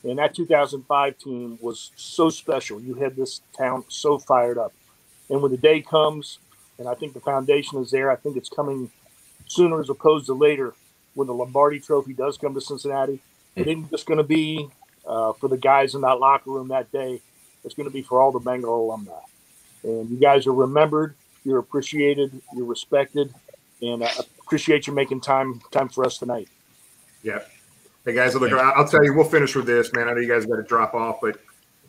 [0.03, 2.79] And that 2005 team was so special.
[2.79, 4.71] You had this town so fired up.
[5.29, 6.37] And when the day comes,
[6.79, 8.91] and I think the foundation is there, I think it's coming
[9.47, 10.73] sooner as opposed to later
[11.13, 13.19] when the Lombardi trophy does come to Cincinnati.
[13.55, 14.67] It isn't just going to be
[15.07, 17.21] uh, for the guys in that locker room that day.
[17.63, 19.13] It's going to be for all the Bengal alumni.
[19.83, 21.15] And you guys are remembered.
[21.43, 22.41] You're appreciated.
[22.55, 23.33] You're respected.
[23.81, 26.47] And I appreciate you making time time for us tonight.
[27.23, 27.39] Yeah.
[28.03, 30.07] Hey guys, look, I- I'll tell you, we'll finish with this, man.
[30.07, 31.39] I know you guys got to drop off, but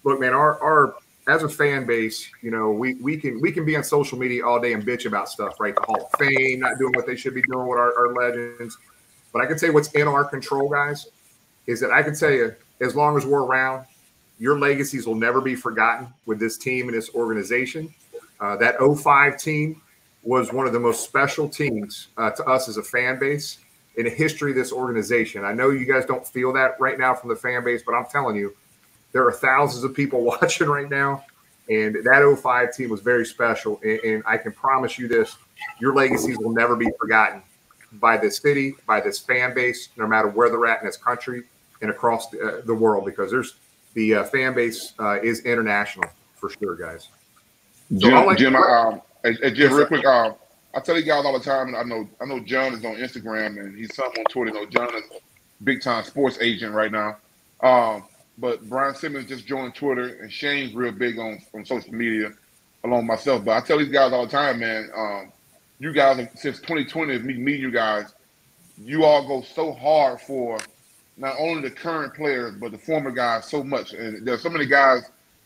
[0.05, 0.95] look, man, our our
[1.28, 4.47] as a fan base, you know, we we can we can be on social media
[4.47, 5.74] all day and bitch about stuff, right?
[5.74, 8.78] The Hall of Fame not doing what they should be doing with our, our legends.
[9.32, 11.09] But I can tell you what's in our control, guys,
[11.66, 13.86] is that I can tell you, as long as we're around,
[14.39, 17.93] your legacies will never be forgotten with this team and this organization.
[18.39, 19.81] Uh, that 05 team
[20.23, 23.59] was one of the most special teams uh, to us as a fan base
[23.97, 25.44] in the history of this organization.
[25.44, 28.05] I know you guys don't feel that right now from the fan base, but I'm
[28.07, 28.55] telling you,
[29.17, 31.25] there are thousands of people watching right now.
[31.69, 33.81] And that 05 team was very special.
[33.83, 35.37] And, and I can promise you this
[35.81, 37.43] your legacies will never be forgotten
[37.95, 41.45] by this city, by this fan base, no matter where they're at in this country
[41.81, 43.55] and across the, uh, the world, because there's
[43.95, 47.09] the uh, fan base uh, is international for sure, guys.
[47.99, 50.35] So Jim, let- Jim, um, hey, Jim, real quick, um,
[50.75, 52.97] I tell you guys all the time, and I know, I know John is on
[52.97, 54.53] Instagram and he's something on Twitter.
[54.53, 55.05] You know, John is
[55.65, 57.17] big time sports agent right now.
[57.63, 58.05] Um,
[58.39, 62.33] but Brian Simmons just joined Twitter, and Shayne's real big on on social media,
[62.85, 63.45] along myself.
[63.45, 65.33] But I tell these guys all the time, man, um,
[65.79, 68.15] you guys since 2020, me meeting you guys,
[68.79, 70.59] you all go so hard for
[71.17, 74.67] not only the current players but the former guys so much, and there's so many
[74.67, 75.03] guys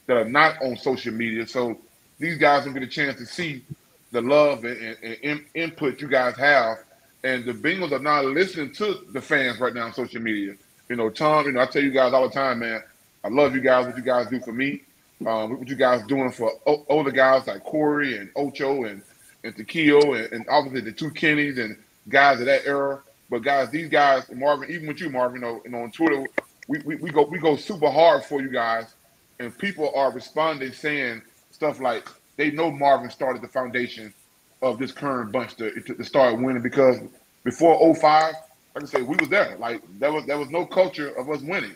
[0.07, 1.47] that are not on social media.
[1.47, 1.79] So
[2.19, 3.65] these guys don't get a chance to see
[4.11, 6.79] the love and, and, and in- input you guys have.
[7.23, 10.55] And the Bengals are not listening to the fans right now on social media.
[10.91, 12.83] You know, Tom, you know, I tell you guys all the time, man,
[13.25, 14.83] I love you guys, what you guys do for me,
[15.27, 19.03] um, what you guys doing for o- older guys like Corey and Ocho and,
[19.45, 23.03] and Takeo and, and obviously the two Kennys and guys of that era.
[23.31, 26.27] But guys, these guys, Marvin, even with you, Marvin, you know, know on Twitter,
[26.69, 28.95] we, we, we go we go super hard for you guys,
[29.41, 31.23] and people are responding saying
[31.53, 32.09] stuff like
[32.39, 34.15] they know Marvin started the foundation
[34.63, 36.99] of this current bunch to, to start winning because
[37.45, 38.35] before 05,
[38.75, 39.57] like I say, we was there.
[39.59, 41.75] Like there was there was no culture of us winning.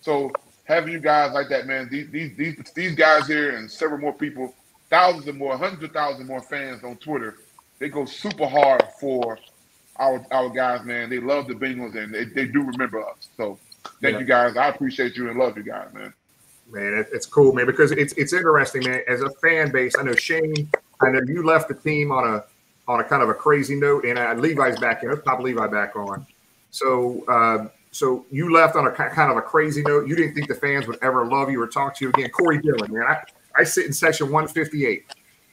[0.00, 0.30] So
[0.64, 4.12] having you guys like that, man, these these these, these guys here and several more
[4.12, 4.54] people,
[4.90, 7.36] thousands and more, hundreds of thousands more fans on Twitter,
[7.78, 9.38] they go super hard for
[9.96, 11.10] our our guys, man.
[11.10, 13.28] They love the Bengals and they, they do remember us.
[13.36, 13.58] So
[14.00, 14.18] thank Yeah.
[14.20, 14.56] you guys.
[14.56, 16.12] I appreciate you and love you guys, man.
[16.68, 19.00] Man, it's cool, man, because it's it's interesting, man.
[19.08, 20.68] As a fan base, I know Shayne.
[21.00, 22.44] I know you left the team on a
[22.88, 25.10] on a kind of a crazy note, and uh, Levi's back in.
[25.10, 26.26] Let's pop Levi back on.
[26.76, 30.06] So, uh, so you left on a kind of a crazy note.
[30.06, 32.28] You didn't think the fans would ever love you or talk to you again.
[32.28, 33.22] Corey Dillon, man, I,
[33.56, 35.04] I sit in section 158.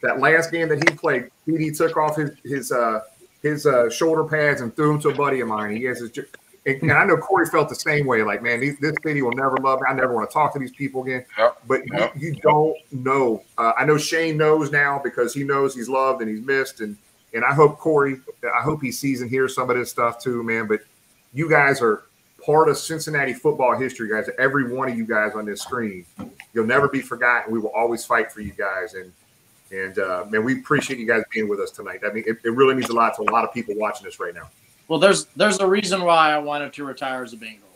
[0.01, 2.99] That last game that he played, he took off his his uh,
[3.41, 5.77] his uh, shoulder pads and threw them to a buddy of mine.
[5.77, 6.11] He has his,
[6.65, 8.21] and, I know Corey felt the same way.
[8.21, 9.87] Like, man, these, this city will never love me.
[9.89, 11.25] I never want to talk to these people again.
[11.37, 11.57] Yep.
[11.67, 12.13] But yep.
[12.17, 13.43] You, you, don't know.
[13.57, 16.97] Uh, I know Shayne knows now because he knows he's loved and he's missed, and
[17.33, 20.43] and I hope Corey, I hope he sees and hears some of this stuff too,
[20.43, 20.67] man.
[20.67, 20.81] But
[21.33, 22.03] you guys are
[22.45, 24.29] part of Cincinnati football history, guys.
[24.37, 26.05] Every one of you guys on this screen,
[26.53, 27.51] you'll never be forgotten.
[27.51, 29.11] We will always fight for you guys, and
[29.71, 32.01] and uh, man, we appreciate you guys being with us tonight.
[32.05, 34.19] I mean, it, it really means a lot to a lot of people watching this
[34.19, 34.49] right now.
[34.87, 37.69] Well, there's there's a reason why I wanted to retire as a Bengal,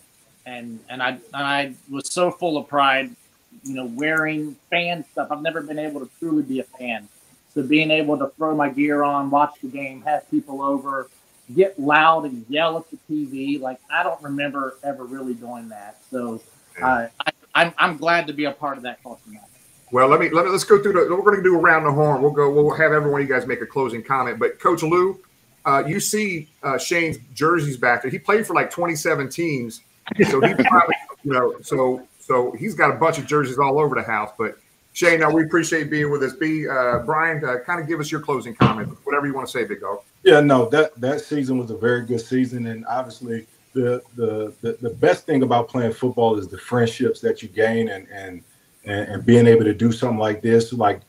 [0.45, 3.15] and and I and I was so full of pride,
[3.63, 5.29] you know, wearing fan stuff.
[5.31, 7.07] I've never been able to truly be a fan.
[7.53, 11.09] So being able to throw my gear on, watch the game, have people over,
[11.55, 13.59] get loud and yell at the TV.
[13.59, 15.97] Like I don't remember ever really doing that.
[16.09, 16.41] So
[16.81, 19.41] uh, I, I'm I'm glad to be a part of that culture now.
[19.91, 21.15] Well, let me let me let's go through the.
[21.15, 22.21] We're going to do around the horn.
[22.21, 22.49] We'll go.
[22.51, 24.37] We'll have every one of you guys make a closing comment.
[24.37, 25.19] But Coach Lou,
[25.65, 28.11] uh, you see uh, Shayne's jerseys back there.
[28.11, 29.81] He played for like 27 teams,
[30.29, 33.95] so he probably you know so so he's got a bunch of jerseys all over
[33.95, 34.31] the house.
[34.37, 34.57] But
[34.97, 36.33] Shayne, now we appreciate being with us.
[36.33, 39.51] B, uh, Brian, uh, kind of give us your closing comment, whatever you want to
[39.51, 39.99] say, Big Dog.
[40.23, 44.75] Yeah, no, that that season was a very good season, and obviously the the the,
[44.81, 48.43] the best thing about playing football is the friendships that you gain and and
[48.85, 51.01] and, and being able to do something like this, like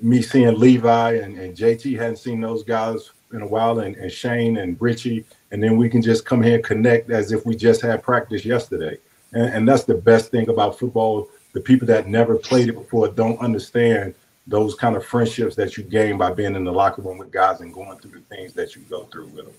[0.00, 4.10] me seeing Levi and, and JT hadn't seen those guys in a while, and, and
[4.10, 7.56] Shayne and Richie, and then we can just come here and connect as if we
[7.56, 8.96] just had practice yesterday.
[9.34, 11.28] And, and that's the best thing about football.
[11.54, 14.14] The people that never played it before don't understand
[14.46, 17.62] those kind of friendships that you gain by being in the locker room with guys
[17.62, 19.54] and going through the things that you go through with them.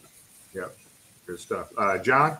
[0.53, 0.77] Yep,
[1.25, 1.69] good stuff.
[1.75, 2.37] Uh, John.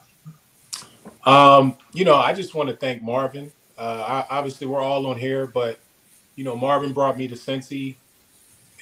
[1.26, 5.18] Um, you know, I just want to thank Marvin uh, I, obviously, we're all on
[5.18, 5.80] here, but
[6.36, 7.96] you know, Marvin brought me to Cincy,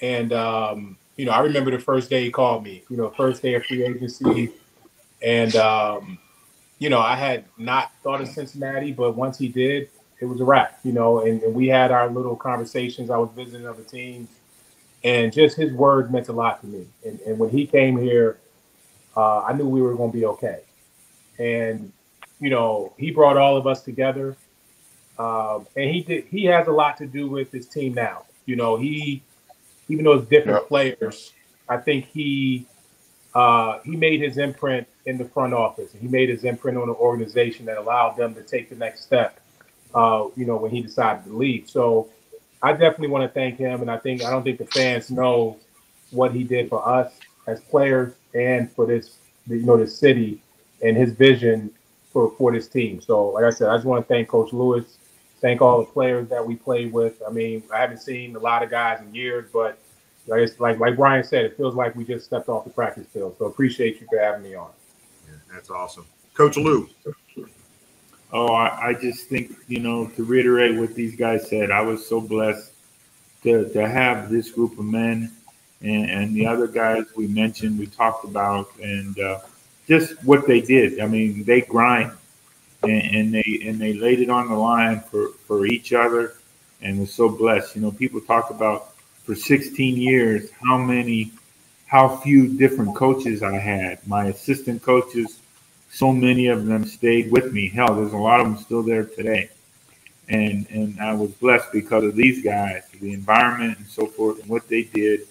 [0.02, 2.84] and um, you know, I remember the first day he called me.
[2.90, 4.52] You know, first day of free agency,
[5.22, 6.20] and um,
[6.78, 9.90] you know, I had not thought of Cincinnati, but once he did,
[10.24, 10.80] it was a wrap.
[10.84, 13.10] You know, and, and we had our little conversations.
[13.10, 14.30] I was visiting other teams,
[15.04, 16.88] and just his word meant a lot to me.
[17.06, 18.40] And, and when he came here,
[19.16, 20.62] uh, I knew we were going to be okay.
[21.38, 21.91] And
[22.40, 24.36] you know, he brought all of us together.
[25.20, 26.26] Um, and he did.
[26.26, 28.24] He has a lot to do with his team now.
[28.45, 29.22] You know, he
[29.90, 31.34] even though it's different players,
[31.70, 32.66] I think he
[33.36, 35.91] uh, he made his imprint in the front office.
[35.94, 39.40] He made his imprint on the organization that allowed them to take the next step.
[39.94, 41.70] Uh, you know, when he decided to leave.
[41.70, 42.10] So
[42.61, 45.57] I definitely want to thank him, and I think I don't think the fans know
[46.11, 47.14] what he did for us
[47.48, 49.18] as players and for this,
[49.48, 50.41] you know, this city
[50.82, 51.70] and his vision
[52.11, 53.02] for for this team.
[53.02, 54.98] So, like I said, I just want to thank Coach Lewis
[55.44, 57.22] thank all the players that we played with.
[57.28, 59.78] I mean, I haven't seen a lot of guys in years, but
[60.26, 63.36] like like like Brian said, it feels like we just stepped off the practice field.
[63.38, 64.72] So appreciate you for having me on.
[65.28, 66.90] Yeah, that's awesome, Coach Lou.
[68.34, 71.72] Oh, I, I just think you know to reiterate what these guys said.
[71.72, 72.72] I was so blessed
[73.44, 75.32] to to have this group of men
[75.84, 79.40] and, and the other guys we mentioned, we talked about, and uh,
[79.88, 81.00] just what they did.
[81.00, 82.12] I mean, they grind
[82.84, 86.36] and, and, they and they laid it on the line for for each other,
[86.82, 87.76] and was so blessed.
[87.76, 88.96] You know, people talk about
[89.26, 91.32] for 16 years how many,
[91.86, 94.06] how few different coaches I had.
[94.08, 95.40] My assistant coaches,
[95.94, 97.70] so many of them stayed with me.
[97.70, 99.49] Hell, there's a lot of them still there today,
[100.28, 104.49] and and I was blessed because of these guys, the environment and so forth, and
[104.49, 105.28] what they did,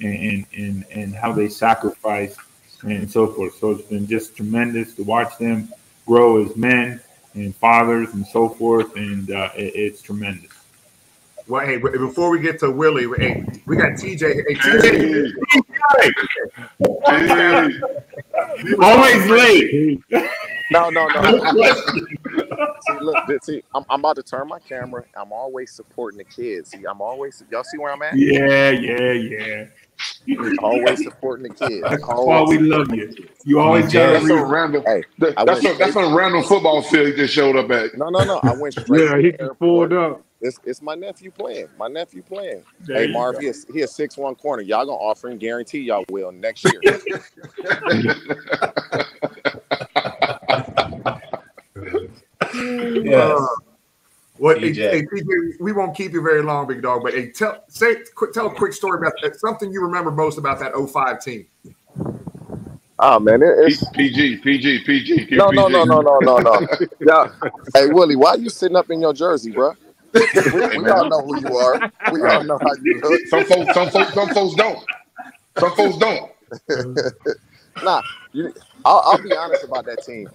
[0.00, 2.38] and and and how they sacrificed
[2.82, 3.58] and so forth.
[3.58, 5.68] So it's been just tremendous to watch them
[6.06, 7.00] grow as men
[7.34, 10.57] and fathers and so forth, and uh, it, it's tremendous.
[11.48, 14.44] Well, hey, before we get to Willie, hey, we got TJ.
[14.46, 15.32] Hey, TJ.
[18.82, 20.00] Always late.
[20.70, 21.22] No, no, no.
[22.80, 25.04] see, look, see, I'm, I'm, about to turn my camera.
[25.16, 26.72] I'm always supporting the kids.
[26.72, 28.14] See, I'm always, y'all see where I'm at?
[28.16, 29.66] Yeah, yeah, yeah
[30.60, 31.82] always supporting the kids.
[31.82, 33.12] That's why we love you.
[33.44, 34.82] You always got that's a random.
[34.84, 37.96] Hey, that, that's, a, that's a random football field he just showed up at.
[37.96, 38.40] No, no, no.
[38.42, 39.02] I went straight.
[39.02, 40.24] yeah, he just pulled up.
[40.40, 41.68] It's, it's my nephew playing.
[41.78, 42.62] My nephew playing.
[42.80, 44.62] There hey, Marv, he is, he is six one corner.
[44.62, 45.38] Y'all gonna offer him?
[45.38, 46.80] guarantee y'all will next year.
[53.04, 53.40] yes.
[53.40, 53.46] Uh,
[54.38, 55.04] what hey, hey,
[55.60, 57.02] we won't keep you very long, big dog.
[57.02, 57.96] But hey, tell say
[58.32, 59.36] tell a quick story about that.
[59.40, 61.46] Something you remember most about that 05 team.
[63.00, 65.28] Oh man, it, it's PG, PG, PG.
[65.36, 65.72] no, no, PG.
[65.72, 66.66] no, no, no, no, no.
[67.00, 67.30] yeah.
[67.74, 69.74] Hey Willie, why are you sitting up in your jersey, bro?
[70.12, 70.20] We,
[70.78, 71.92] we all know who you are.
[72.12, 73.20] We all know how you look.
[73.28, 74.84] Some folks, some folks, some folks don't.
[75.58, 76.32] Some folks don't.
[77.84, 78.02] nah,
[78.32, 78.52] you,
[78.84, 80.28] I'll, I'll be honest about that team.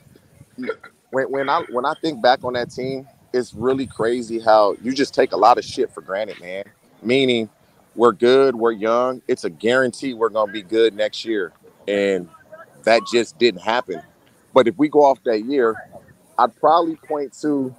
[1.11, 4.93] When when I when I think back on that team, it's really crazy how you
[4.93, 6.65] just take a lot of shit for granted, man.
[7.01, 7.49] Meaning,
[7.95, 9.21] we're good, we're young.
[9.27, 11.51] It's a guarantee we're gonna be good next year,
[11.87, 12.29] and
[12.83, 14.01] that just didn't happen.
[14.53, 15.75] But if we go off that year,
[16.37, 17.75] I'd probably point to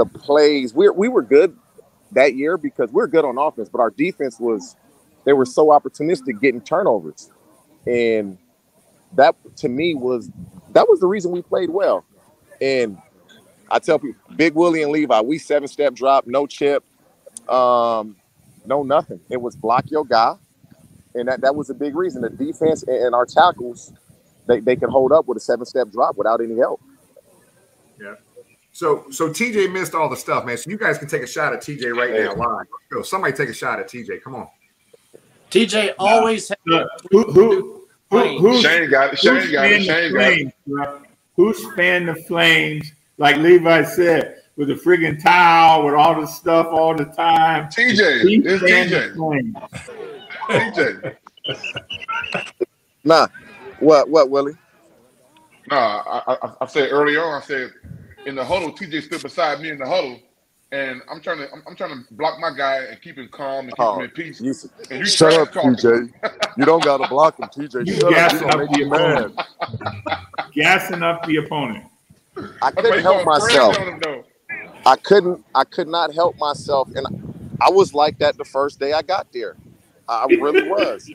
[0.00, 0.72] the plays.
[0.72, 1.56] We we were good
[2.12, 4.76] that year because we're good on offense, but our defense was
[5.24, 7.30] they were so opportunistic getting turnovers.
[7.86, 8.38] And
[9.12, 10.30] that to me was
[10.70, 12.04] that was the reason we played well.
[12.62, 12.98] And
[13.70, 16.82] I tell people, Big Willie and Levi, we seven step drop, no chip,
[17.48, 18.16] um,
[18.64, 19.20] no nothing.
[19.28, 20.36] It was block your guy,
[21.14, 22.22] and that, that was a big reason.
[22.22, 23.92] The defense and, and our tackles,
[24.46, 26.80] they, they could hold up with a seven step drop without any help.
[28.00, 28.14] Yeah.
[28.80, 30.56] So so TJ missed all the stuff, man.
[30.56, 32.66] So you guys can take a shot at TJ right now live.
[32.90, 33.02] Go.
[33.02, 34.22] Somebody take a shot at TJ.
[34.22, 34.48] Come on.
[35.50, 39.18] TJ always had Uh, who who who who's, Shayne got it.
[39.18, 39.68] Shayne who's got it.
[39.68, 40.34] fanned the Shayne got it.
[40.34, 41.02] flames, bro?
[41.36, 42.90] Who's fanned the flames?
[43.18, 47.66] Like Levi said, with the friggin' towel, with all the stuff all the time.
[47.66, 49.14] TJ, He's it's TJ.
[50.48, 51.16] TJ.
[53.04, 53.26] Nah,
[53.78, 54.56] what what Willie?
[55.66, 57.42] Nah, I, I, I said early on.
[57.42, 57.72] I said
[58.26, 60.20] in the huddle, TJ stood beside me in the huddle,
[60.72, 63.66] and I'm trying to I'm, I'm trying to block my guy and keep him calm
[63.68, 64.40] and keep Oh, him in peace.
[64.40, 64.54] you,
[64.90, 65.76] and you shut up, talking.
[65.76, 66.12] TJ.
[66.56, 67.86] You don't gotta block him, TJ.
[67.86, 68.30] You Shut up.
[68.30, 69.32] gassing You up the me mad.
[69.32, 69.34] opponent.
[70.52, 71.84] Gassing up the opponent.
[72.62, 73.76] I couldn't help myself.
[73.76, 74.24] on him, though.
[74.86, 75.44] I couldn't.
[75.54, 77.06] I could not help myself, and
[77.60, 79.56] I was like that the first day I got there.
[80.08, 81.12] I really was.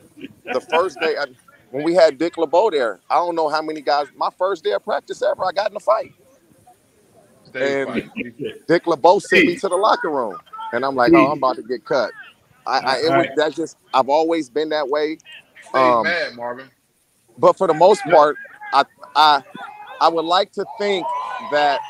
[0.52, 1.26] The first day I,
[1.70, 4.08] when we had Dick LeBeau there, I don't know how many guys.
[4.16, 6.25] My first day of practice ever, I got in a fight, Stay
[7.60, 8.10] and.
[8.68, 10.38] Dick LeBeau sent me to the locker room,
[10.72, 12.12] and I'm like, oh, I'm about to get cut.
[12.66, 15.18] I, I it was that's just I've always been that way.
[15.74, 16.68] Um, mad, Marvin.
[17.38, 18.36] but for the most part,
[18.72, 18.84] I
[19.14, 19.42] I
[20.00, 21.06] I would like to think
[21.52, 21.80] that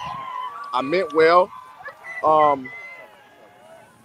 [0.72, 1.50] I meant well.
[2.24, 2.68] Um,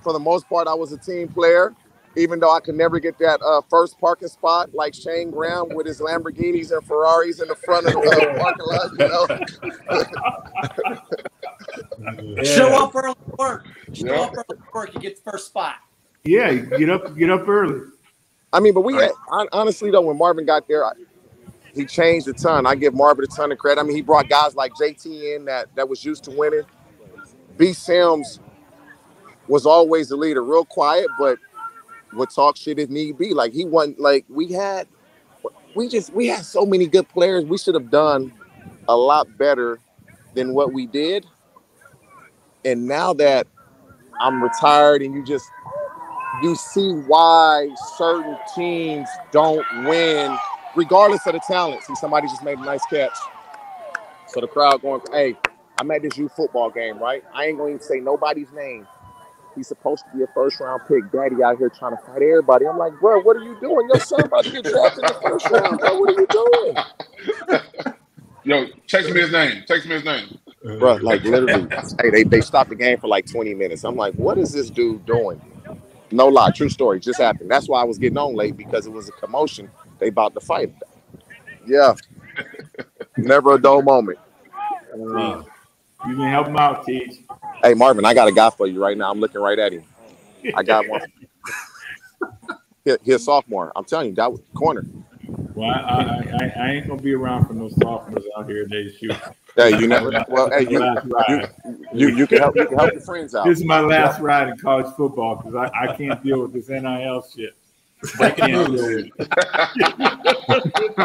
[0.02, 1.76] for the most part, I was a team player,
[2.16, 5.88] even though I could never get that uh, first parking spot like Shayne Graham with
[5.88, 8.92] his Lamborghinis and Ferraris in the front of the uh, parking lot.
[9.00, 9.08] You
[12.38, 13.68] know, Show up early to work.
[13.94, 14.94] Show up early to work.
[14.94, 15.76] You get the first spot.
[16.24, 17.88] Yeah, get up, get up early.
[18.54, 19.12] I mean, but we had,
[19.52, 20.92] honestly though, when Marvin got there, I,
[21.74, 22.66] he changed a ton.
[22.66, 23.80] I give Marvin a ton of credit.
[23.80, 26.64] I mean, he brought guys like JT in that that was used to winning.
[27.58, 27.74] B.
[27.74, 28.40] Sims
[29.48, 31.38] was always the leader, real quiet, but
[32.14, 33.34] would talk shit if need be.
[33.34, 34.88] Like he wasn't like we had,
[35.76, 37.46] we just we had so many good players.
[37.46, 38.34] We should have done
[38.88, 39.80] a lot better
[40.34, 41.26] than what we did.
[42.64, 43.48] And now that
[44.20, 45.50] I'm retired, and you just
[46.42, 50.36] you see why certain teams don't win,
[50.76, 51.84] regardless of the talent.
[51.84, 53.18] See, somebody just made a nice catch.
[54.28, 55.36] So the crowd going, hey,
[55.80, 57.24] I'm at this youth football game, right?
[57.34, 58.88] I ain't going to say nobody's name.
[59.56, 61.12] He's supposed to be a first round pick.
[61.12, 62.68] Daddy out here trying to fight everybody.
[62.68, 63.88] I'm like, bro, what are you doing?
[63.90, 65.96] Your son about to get drafted in the first round, bro.
[65.96, 66.84] What are you doing?
[68.44, 69.64] Yo, text me his name.
[69.68, 70.40] Text me his name.
[70.80, 71.68] Bro, like literally,
[72.02, 73.84] hey, they, they stopped the game for like 20 minutes.
[73.84, 75.42] I'm like, what is this dude doing?
[76.12, 77.52] No lie, true story, just happened.
[77.52, 79.72] That's why I was getting on late because it was a commotion.
[80.00, 80.74] They about to fight.
[81.66, 81.96] Yeah.
[83.18, 84.20] Never a dull moment.
[86.08, 87.20] You can help him out, Teach.
[87.64, 89.12] Hey Marvin, I got a guy for you right now.
[89.12, 89.84] I'm looking right at him.
[90.54, 91.02] I got one.
[92.86, 93.72] He- He's a sophomore.
[93.76, 94.86] I'm telling you, that corner.
[95.56, 98.66] Well, I, I, I, I ain't gonna be around for no sophomores out here.
[98.68, 99.12] They shoot.
[99.56, 100.12] Hey, you never.
[100.30, 100.82] Well, hey, you,
[101.28, 101.42] you,
[101.94, 102.58] you, you can help.
[102.58, 103.46] You can help your friends out.
[103.46, 106.70] This is my last ride in college football because I, I can't deal with this
[106.70, 107.56] NIL shit.
[108.20, 109.14] I can't deal with it.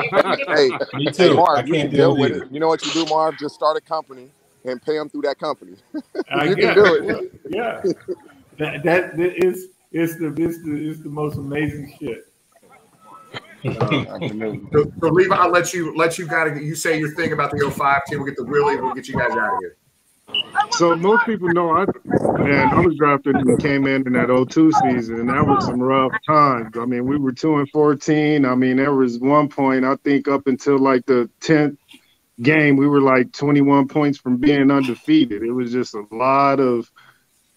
[0.49, 1.39] hey, Me hey, too.
[1.55, 2.45] I can't deal deal with with it.
[2.51, 3.37] You know what you do, Marv?
[3.39, 4.31] Just start a company
[4.66, 5.76] and pay them through that company.
[6.30, 7.05] I you can do it.
[7.05, 7.40] it.
[7.48, 7.80] Yeah,
[8.59, 12.24] that, that that is it's the it's the it's the most amazing shit.
[13.64, 17.70] So, so Levi, I'll let you let you gotta you say your thing about the
[17.70, 18.18] 05 team.
[18.18, 18.76] We'll get the Willie.
[18.76, 19.76] We'll get you guys out of here.
[20.72, 21.86] So most people know I
[22.38, 25.80] man, I was drafted and came in in that 02 season, and that was some
[25.80, 26.76] rough times.
[26.76, 28.44] I mean, we were two and 14.
[28.44, 31.76] I mean, there was one point I think up until like the 10th
[32.40, 35.42] game, we were like 21 points from being undefeated.
[35.42, 36.90] It was just a lot of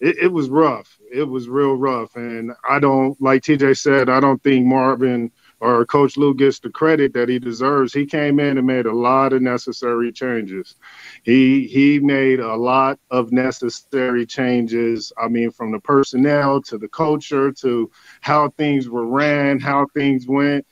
[0.00, 0.98] it, it was rough.
[1.12, 2.16] It was real rough.
[2.16, 5.30] And I don't like TJ said, I don't think Marvin
[5.60, 7.92] or Coach Lou gets the credit that he deserves.
[7.92, 10.74] He came in and made a lot of necessary changes.
[11.22, 15.12] He he made a lot of necessary changes.
[15.18, 17.90] I mean, from the personnel to the culture to
[18.22, 20.66] how things were ran, how things went.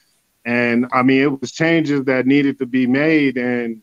[0.46, 3.36] And I mean, it was changes that needed to be made.
[3.36, 3.82] And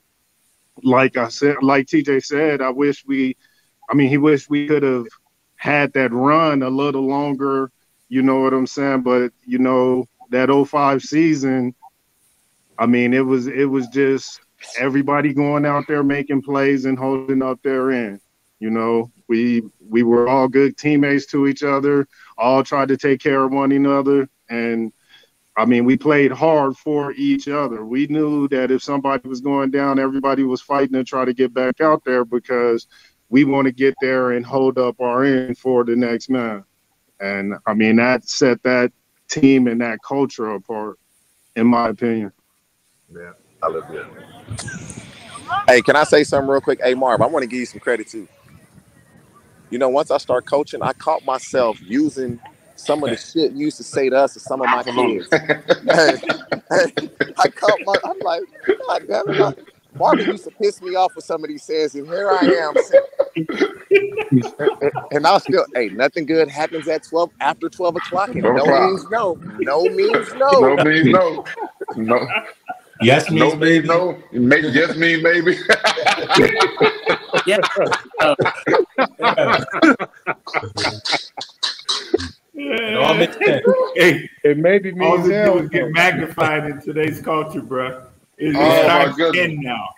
[0.84, 3.38] like I said, like TJ said, I wish we,
[3.90, 5.06] I mean, he wished we could have
[5.56, 7.72] had that run a little longer.
[8.10, 9.02] You know what I'm saying?
[9.02, 11.74] But you know that 05 season,
[12.78, 14.42] I mean, it was it was just
[14.80, 18.20] everybody going out there making plays and holding up their end.
[18.60, 22.08] You know, we we were all good teammates to each other,
[22.38, 24.92] all tried to take care of one another, and
[25.58, 27.86] I mean, we played hard for each other.
[27.86, 31.54] We knew that if somebody was going down, everybody was fighting to try to get
[31.54, 32.88] back out there because
[33.30, 36.66] we want to get there and hold up our end for the next man.
[37.22, 38.92] And I mean, that set that
[39.30, 41.00] team and that culture apart,
[41.56, 42.34] in my opinion.
[43.14, 43.32] Yeah,
[43.64, 44.06] I love it.
[45.68, 46.82] Hey, can I say something real quick?
[46.84, 48.28] Hey, Marv, I want to give you some credit too.
[49.70, 52.40] You know, once I start coaching, I caught myself using
[52.76, 55.28] some of the shit you used to say to us to some of my kids.
[55.32, 56.18] hey,
[56.72, 58.44] hey, I caught my, I'm like,
[58.88, 59.68] God damn it.
[59.98, 62.74] Marvin used to piss me off with some of these sayings, and here I am.
[64.60, 68.30] and, and I'll still, hey, nothing good happens at 12 after 12 o'clock.
[68.30, 69.40] And no means no.
[69.60, 70.76] No means no.
[70.76, 71.46] No means no.
[71.96, 72.28] No.
[73.02, 73.88] Yes means no, maybe.
[73.88, 74.18] No.
[74.32, 75.58] Make, yes means maybe.
[77.46, 77.60] yeah.
[83.96, 85.58] Hey, it maybe all means this hell.
[85.58, 88.04] do is get magnified in today's culture, bro.
[88.38, 89.46] It's Oh, my times goodness.
[89.48, 89.90] 10 now.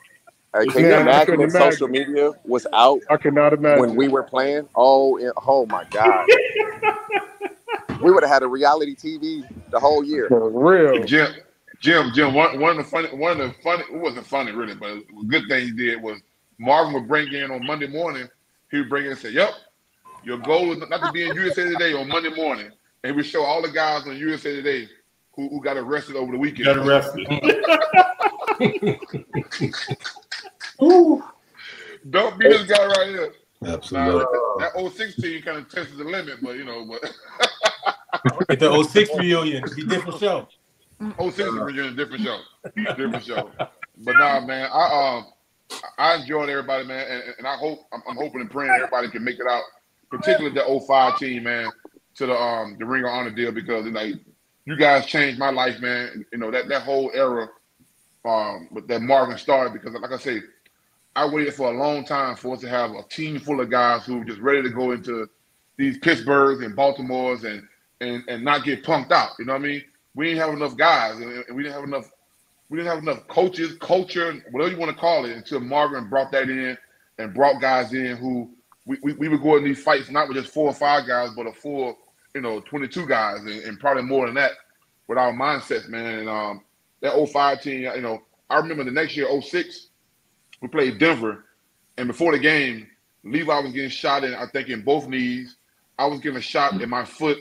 [0.55, 3.79] Hey, It's can you not- I imagine couldn't social media was out I cannot imagine.
[3.79, 4.67] when we were playing?
[4.75, 6.27] Oh, it- oh my God.
[8.01, 10.27] we would have had a reality TV the whole year.
[10.29, 11.03] For real.
[11.05, 11.33] Jim,
[11.79, 12.33] Jim, Jim.
[12.33, 13.83] One, one of the funny, one of the funny.
[13.91, 16.19] It wasn't funny really, but a good thing he did was
[16.59, 18.27] Marvin would bring in on Monday morning.
[18.71, 19.51] He would bring in and say, "Yep,
[20.27, 22.69] your goal is not to be in USA Today on Monday morning,"
[23.03, 24.89] and we show all the guys on USA Today
[25.33, 26.65] who, who got arrested over the weekend.
[26.65, 27.25] Got arrested.
[32.09, 33.33] Don't be this guy right here.
[33.65, 34.19] Absolutely.
[34.19, 34.25] Now,
[34.59, 37.01] that, that 06 team kind of tested the limit, but you know, but
[38.49, 39.63] Get the 06 reunion.
[39.75, 40.47] Be different show.
[41.19, 42.39] 06 is a different show,
[42.75, 43.49] different show.
[43.57, 45.27] But nah, man, I um,
[45.97, 49.23] I enjoyed everybody, man, and, and I hope I'm, I'm hoping and praying everybody can
[49.23, 49.63] make it out,
[50.09, 51.69] particularly the 05 team, man,
[52.15, 54.15] to the um the Ring of Honor deal because like
[54.65, 56.25] you guys changed my life, man.
[56.31, 57.49] You know that that whole era,
[58.25, 60.41] um, with that Marvin started because like I say,
[61.15, 64.05] I waited for a long time for us to have a team full of guys
[64.05, 65.29] who were just ready to go into
[65.77, 67.67] these Pittsburghs and Baltimores and
[68.01, 69.31] and and not get punked out.
[69.39, 69.83] You know what I mean?
[70.15, 72.11] We didn't have enough guys, and we didn't have enough.
[72.69, 76.31] We didn't have enough coaches, culture, whatever you want to call it, until Marvin brought
[76.33, 76.77] that in
[77.17, 78.51] and brought guys in who
[78.87, 81.51] we, we, we would these fights not with just four or five guys, but a
[81.51, 81.97] full,
[82.33, 84.51] you know, 22 guys and, and probably more than that
[85.07, 86.19] with our mindsets, man.
[86.19, 86.63] And um,
[87.01, 89.87] that 05 team, you know, I remember the next year, 06,
[90.61, 91.45] we played Denver,
[91.97, 92.87] and before the game,
[93.23, 95.57] Levi was getting shot in, I think, in both knees.
[95.99, 97.37] I was getting a shot in my foot.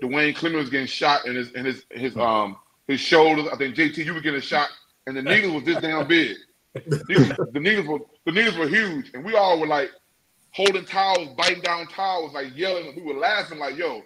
[0.00, 2.56] Duane Clemons was getting shot in his in his his um
[2.86, 3.46] his shoulders.
[3.52, 4.68] I think JT, you were getting a shot,
[5.06, 6.36] and the needles was this damn big.
[6.74, 9.90] The needles were the needles were huge, and we all were like
[10.52, 12.94] holding towels, biting down towels, like yelling.
[12.96, 14.02] We were laughing, like, "Yo,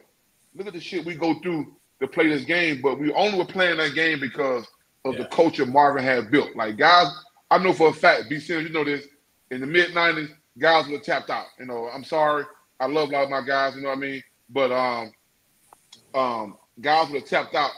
[0.55, 3.45] look at the shit we go through to play this game." But we only were
[3.45, 4.67] playing that game because
[5.05, 6.55] of the culture Marvin had built.
[6.57, 7.09] Like guys,
[7.51, 8.39] I know for a fact, B.
[8.39, 9.07] Simmons, you know this.
[9.51, 11.47] In the mid '90s, guys were tapped out.
[11.59, 12.45] You know, I'm sorry,
[12.81, 13.75] I love a lot of my guys.
[13.75, 14.23] You know what I mean?
[14.49, 15.13] But um,
[16.15, 17.71] um, guys would have tapped out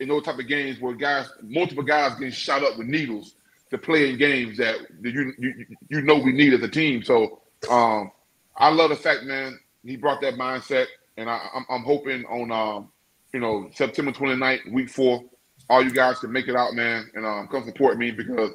[0.00, 3.36] in those type of games where guys, multiple guys getting shot up with needles
[3.70, 7.02] to play in games that that you you, you know we need as a team.
[7.02, 8.10] So um,
[8.56, 10.86] I love the fact, man, he brought that mindset,
[11.16, 12.88] and I, I'm, I'm hoping on um,
[13.32, 15.22] you know September 29th, week four,
[15.68, 18.50] all you guys can make it out, man, and um, come support me because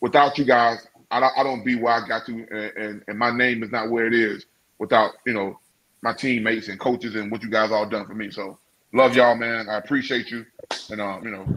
[0.00, 3.18] without you guys, I, don't- I don't be where I got to, and, and and
[3.18, 4.46] my name is not where it is
[4.78, 5.60] without you know
[6.02, 8.30] my teammates and coaches and what you guys all done for me.
[8.30, 8.58] So
[8.92, 9.68] love y'all, man.
[9.68, 10.44] I appreciate you,
[10.90, 11.48] and um, you know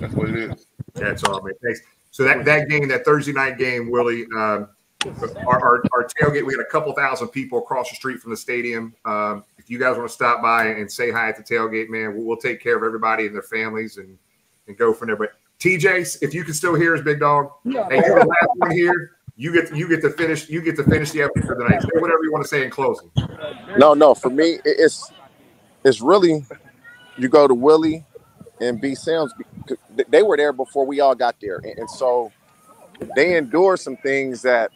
[0.00, 0.66] that's what it is.
[0.98, 1.54] That's all, man.
[1.64, 1.80] Thanks.
[2.10, 4.68] So that that game, that Thursday night game, Willie, um,
[5.06, 8.36] our, our, our tailgate, we had a couple thousand people across the street from the
[8.36, 8.94] stadium.
[9.04, 12.14] Um, if you guys want to stop by and say hi at the tailgate, man,
[12.14, 14.18] we'll, we'll take care of everybody and their families and
[14.68, 15.16] and go from there.
[15.16, 17.86] But TJ, if you can still hear us, big dog, yeah.
[17.88, 19.12] hey, you're the last one here.
[19.36, 21.82] You get to, you get to finish you get to finish the episode tonight.
[21.82, 23.10] Say whatever you want to say in closing.
[23.78, 25.10] No, no, for me, it's
[25.84, 26.44] it's really
[27.16, 28.04] you go to Willie
[28.60, 29.32] and B Sims.
[30.08, 32.30] They were there before we all got there, and, and so
[33.16, 34.70] they endured some things that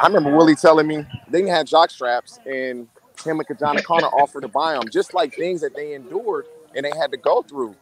[0.00, 2.88] I remember Willie telling me they have jock straps, and
[3.24, 6.84] him and Kijana Carter offered to buy them, just like things that they endured and
[6.84, 7.74] they had to go through.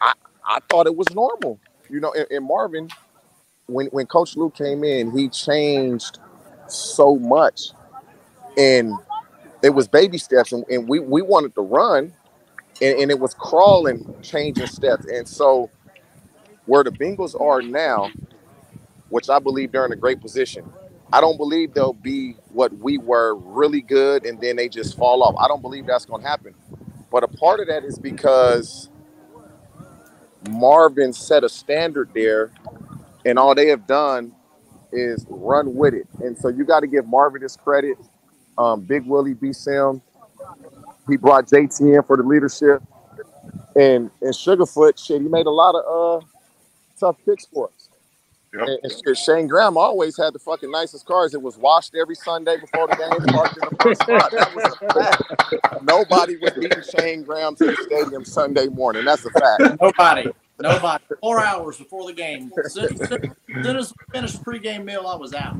[0.00, 0.14] I,
[0.44, 2.12] I thought it was normal, you know.
[2.12, 2.88] And, and Marvin,
[3.66, 6.18] when when Coach Lou came in, he changed
[6.68, 7.72] so much,
[8.56, 8.92] and
[9.62, 12.12] it was baby steps, and, and we we wanted to run,
[12.80, 15.70] and, and it was crawling, changing steps, and so
[16.66, 18.10] where the Bengals are now,
[19.08, 20.70] which I believe they're in a great position.
[21.12, 25.22] I don't believe they'll be what we were really good and then they just fall
[25.22, 25.34] off.
[25.38, 26.54] I don't believe that's going to happen.
[27.10, 28.88] But a part of that is because
[30.48, 32.52] Marvin set a standard there
[33.24, 34.32] and all they have done
[34.92, 36.06] is run with it.
[36.20, 37.96] And so you got to give Marvin his credit.
[38.58, 39.52] Um, Big Willie B.
[39.52, 40.02] Sim,
[41.08, 42.82] he brought JT in for the leadership.
[43.76, 46.26] And and Sugarfoot, shit, he made a lot of uh,
[47.00, 47.88] tough picks for us.
[48.52, 48.68] Yep.
[48.82, 51.34] And, and Shayne Graham always had the fucking nicest cars.
[51.34, 54.30] It was washed every Sunday before the game, parked in the first spot.
[54.32, 55.84] That was a fact.
[55.84, 59.04] Nobody was beating Shayne Graham to the stadium Sunday morning.
[59.04, 59.80] That's a fact.
[59.80, 60.30] Nobody.
[60.58, 61.04] Nobody.
[61.20, 62.52] Four hours before the game.
[62.64, 65.56] As soon as we finished pregame meal, I was out.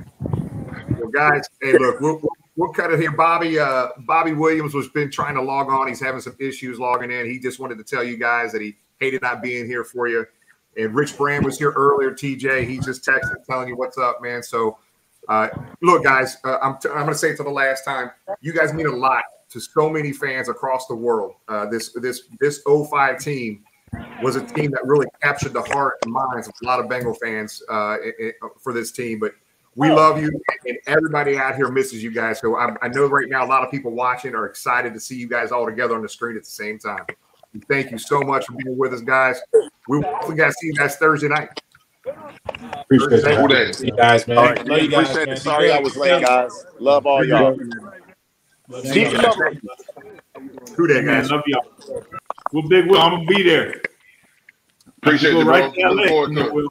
[0.98, 2.20] Well, guys, hey, look, we'll,
[2.56, 3.12] we'll cut it here.
[3.12, 5.86] Bobby, uh, Bobby Williams was been trying to log on.
[5.86, 7.26] He's having some issues logging in.
[7.26, 10.26] He just wanted to tell you guys that he hated not being here for you.
[10.80, 12.10] And Rich Braham was here earlier.
[12.10, 14.42] TJ, he just texted telling you what's up, man.
[14.42, 14.78] So,
[15.28, 15.48] uh,
[15.82, 18.10] look, guys, uh, I'm, t- I'm going to say it to the last time.
[18.40, 21.34] You guys mean a lot to so many fans across the world.
[21.48, 23.64] Uh, this this this 05 team
[24.22, 27.14] was a team that really captured the heart and minds of a lot of Bengal
[27.14, 27.96] fans uh,
[28.62, 29.18] for this team.
[29.18, 29.32] But
[29.76, 30.30] we love you,
[30.66, 32.40] and everybody out here misses you guys.
[32.40, 35.16] So I, I know right now a lot of people watching are excited to see
[35.16, 37.04] you guys all together on the screen at the same time.
[37.68, 39.40] Thank you so much for being with us, guys.
[39.88, 41.60] We hopefully got to see you guys Thursday night.
[42.82, 43.74] Appreciate it.
[43.74, 44.36] See you guys, man.
[44.36, 44.66] Right.
[44.66, 45.36] Love you guys, man.
[45.36, 46.64] Sorry I was late, guys.
[46.78, 47.56] Love all y'all.
[48.84, 49.08] See you
[50.76, 51.30] Who that, guys?
[51.30, 52.04] Love y'all.
[52.52, 53.80] Well, Big Will, I'm gonna be there.
[54.98, 55.92] Appreciate you, right bro.
[55.92, 56.70] Look forward to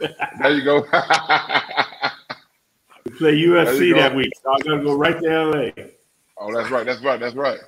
[0.00, 0.16] it.
[0.40, 0.80] There you go.
[3.04, 5.70] we play UFC that week, so I gotta go right to LA.
[6.38, 6.84] Oh, that's right.
[6.84, 7.18] That's right.
[7.18, 7.58] That's right.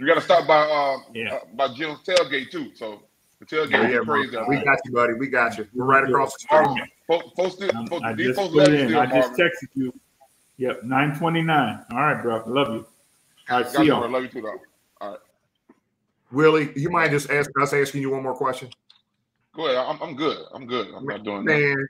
[0.00, 1.34] You got to stop by um yeah.
[1.34, 2.70] uh, by Jim's tailgate too.
[2.74, 3.02] So
[3.38, 4.34] the tailgate yeah, yeah crazy.
[4.48, 5.12] We got you, buddy.
[5.12, 5.68] We got you.
[5.74, 6.88] We're right across the street.
[7.06, 7.70] Post, it.
[7.86, 8.96] Post, I just put in.
[8.96, 9.92] I just texted you.
[10.56, 11.84] Yep, nine twenty nine.
[11.92, 12.42] All right, bro.
[12.46, 12.86] Love you.
[13.50, 13.94] All right, see you.
[13.94, 14.56] Love you too, though.
[15.02, 15.18] All right.
[16.32, 18.70] Willie, you mind just ask us asking you one more question?
[19.54, 19.76] Go ahead.
[19.76, 20.38] I'm, I'm good.
[20.54, 20.94] I'm good.
[20.94, 21.88] I'm not doing man, that.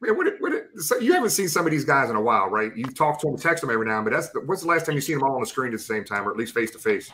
[0.00, 2.70] Man, what, what, so you haven't seen some of these guys in a while, right?
[2.76, 4.84] You've talked to them, text them every now and then, but that's what's the last
[4.84, 6.52] time you've seen them all on the screen at the same time, or at least
[6.52, 7.10] face to face?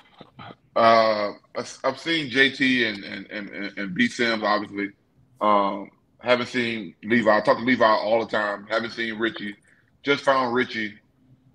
[0.75, 1.33] Uh,
[1.85, 4.91] I've seen JT and and and, and B Sims obviously.
[5.41, 5.91] Um,
[6.23, 7.37] haven't seen Levi.
[7.37, 8.67] I talk to Levi all the time.
[8.71, 9.57] Haven't seen Richie.
[10.03, 10.95] Just found Richie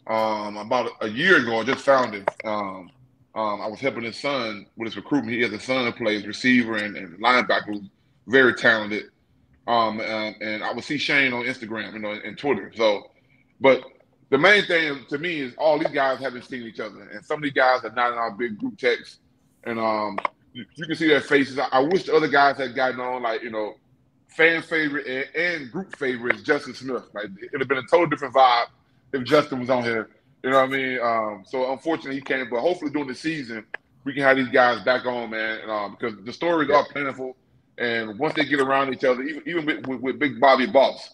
[0.08, 1.60] um, about a year ago.
[1.60, 2.26] I just found him.
[2.44, 2.92] Um,
[3.36, 5.36] um, I was helping his son with his recruitment.
[5.36, 7.88] He has a son that plays receiver and, and linebacker,
[8.28, 9.06] very talented.
[9.68, 12.72] Um, and, and I would see Shayne on Instagram, you know, and Twitter.
[12.76, 13.12] So,
[13.60, 13.84] but
[14.30, 17.38] the main thing to me is all these guys haven't seen each other, and some
[17.38, 19.20] of these guys are not in our big group text,
[19.66, 20.18] and um,
[20.54, 21.60] you, you can see their faces.
[21.60, 23.76] I, I, wish the other guys had gotten on, like you know,
[24.28, 27.04] fan favorite and, and group favorite Justin Smith.
[27.14, 28.68] Like it'd have been a total different vibe
[29.14, 30.10] if Justin was on here.
[30.44, 31.00] You know what I mean?
[31.02, 33.66] Um, so unfortunately he can't, but hopefully during the season
[34.04, 37.36] we can have these guys back on, man, um, because the stories are plentiful.
[37.78, 41.12] And once they get around each other, even, even with, with, with Big Bobby Boss,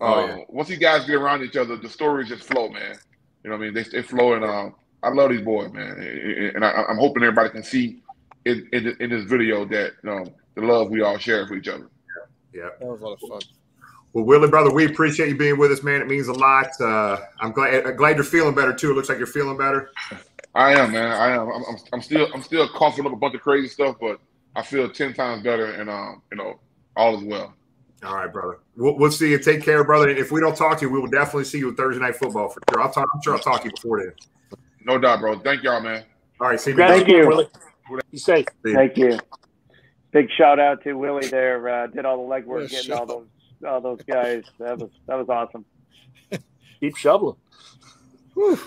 [0.00, 0.44] oh, uh, yeah.
[0.48, 2.96] once these guys get around each other, the stories just flow, man.
[3.44, 3.74] You know what I mean?
[3.74, 6.52] They, they flow, and um, I love these boys, man.
[6.54, 8.02] And I, am hoping everybody can see
[8.44, 11.68] in, in, in, this video that you know, the love we all share for each
[11.68, 11.88] other.
[12.52, 13.40] Yeah, that was a lot of fun.
[14.12, 16.00] Well, Willie, brother, we appreciate you being with us, man.
[16.00, 16.68] It means a lot.
[16.80, 18.90] Uh, I'm glad glad you're feeling better too.
[18.90, 19.92] It looks like you're feeling better.
[20.54, 21.12] I am, man.
[21.12, 21.48] I am.
[21.48, 24.20] I'm, I'm, I'm still I'm still coughing up a bunch of crazy stuff, but
[24.56, 26.60] I feel ten times better, and um, you know,
[26.96, 27.54] all is well.
[28.02, 28.60] All right, brother.
[28.76, 29.38] We'll, we'll see you.
[29.38, 30.08] Take care, brother.
[30.08, 32.16] And if we don't talk to you, we will definitely see you at Thursday night
[32.16, 32.82] football for sure.
[32.82, 33.06] I'll talk.
[33.14, 34.12] I'm sure I'll talk to you before then.
[34.84, 35.38] No doubt, bro.
[35.38, 36.04] Thank y'all, man.
[36.40, 36.60] All right.
[36.60, 36.76] See you.
[36.78, 37.28] Thank you.
[37.28, 37.48] Willie.
[38.10, 38.46] You safe.
[38.64, 39.18] Thank you.
[40.12, 41.68] Big shout out to Willie there.
[41.68, 43.26] Uh, did all the legwork, getting all those
[43.66, 44.44] all those guys.
[44.58, 45.64] That was that was awesome.
[46.80, 47.36] Keep shoveling.
[48.34, 48.58] Whew.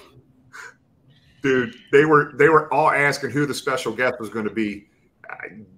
[1.42, 4.88] Dude, they were they were all asking who the special guest was going to be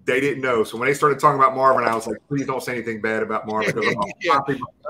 [0.06, 0.64] they didn't know.
[0.64, 3.24] So when they started talking about Marvin, I was like, please don't say anything bad
[3.24, 3.76] about Marvin.
[4.22, 4.40] yeah.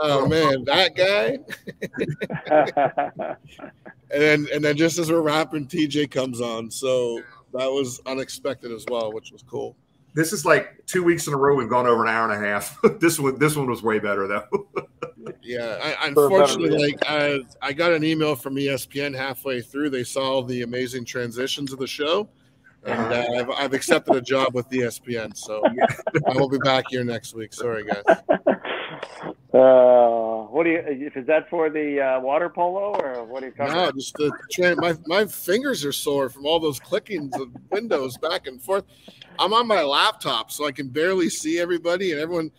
[0.01, 1.39] Oh man, that guy.
[4.11, 6.69] and then and then just as we're wrapping, TJ comes on.
[6.69, 7.21] So
[7.53, 9.75] that was unexpected as well, which was cool.
[10.13, 12.47] This is like two weeks in a row we've gone over an hour and a
[12.47, 12.77] half.
[12.99, 14.67] this one this one was way better though.
[15.41, 19.89] yeah, I, unfortunately, like I, I got an email from ESPN halfway through.
[19.89, 22.29] They saw the amazing transitions of the show
[22.86, 25.64] and uh, I've, I've accepted a job with ESPN, so
[26.28, 27.53] I will be back here next week.
[27.53, 28.03] Sorry, guys.
[29.56, 31.10] Uh, what do you?
[31.16, 33.72] Is that for the uh, water polo or what are you talking?
[33.72, 33.86] About?
[33.86, 34.76] No, just the train.
[34.80, 38.84] My my fingers are sore from all those clickings of windows back and forth.
[39.40, 42.52] I'm on my laptop, so I can barely see everybody, and everyone.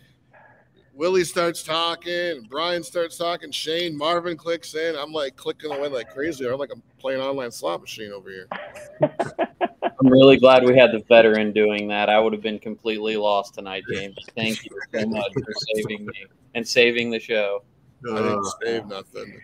[0.97, 4.95] Willie starts talking, Brian starts talking, Shayne, Marvin clicks in.
[4.95, 6.47] I'm like clicking away like crazy.
[6.47, 8.47] I'm like I'm playing online slot machine over here.
[9.99, 12.09] I'm really glad we had the veteran doing that.
[12.09, 14.17] I would have been completely lost tonight, James.
[14.35, 16.25] Thank you so much for saving me
[16.55, 17.63] and saving the show.
[18.11, 19.39] I didn't save nothing.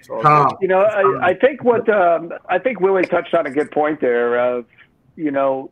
[0.60, 4.02] You know, I, I think what um, I think Willie touched on a good point
[4.02, 4.40] there.
[4.40, 4.66] Of
[5.16, 5.72] you know,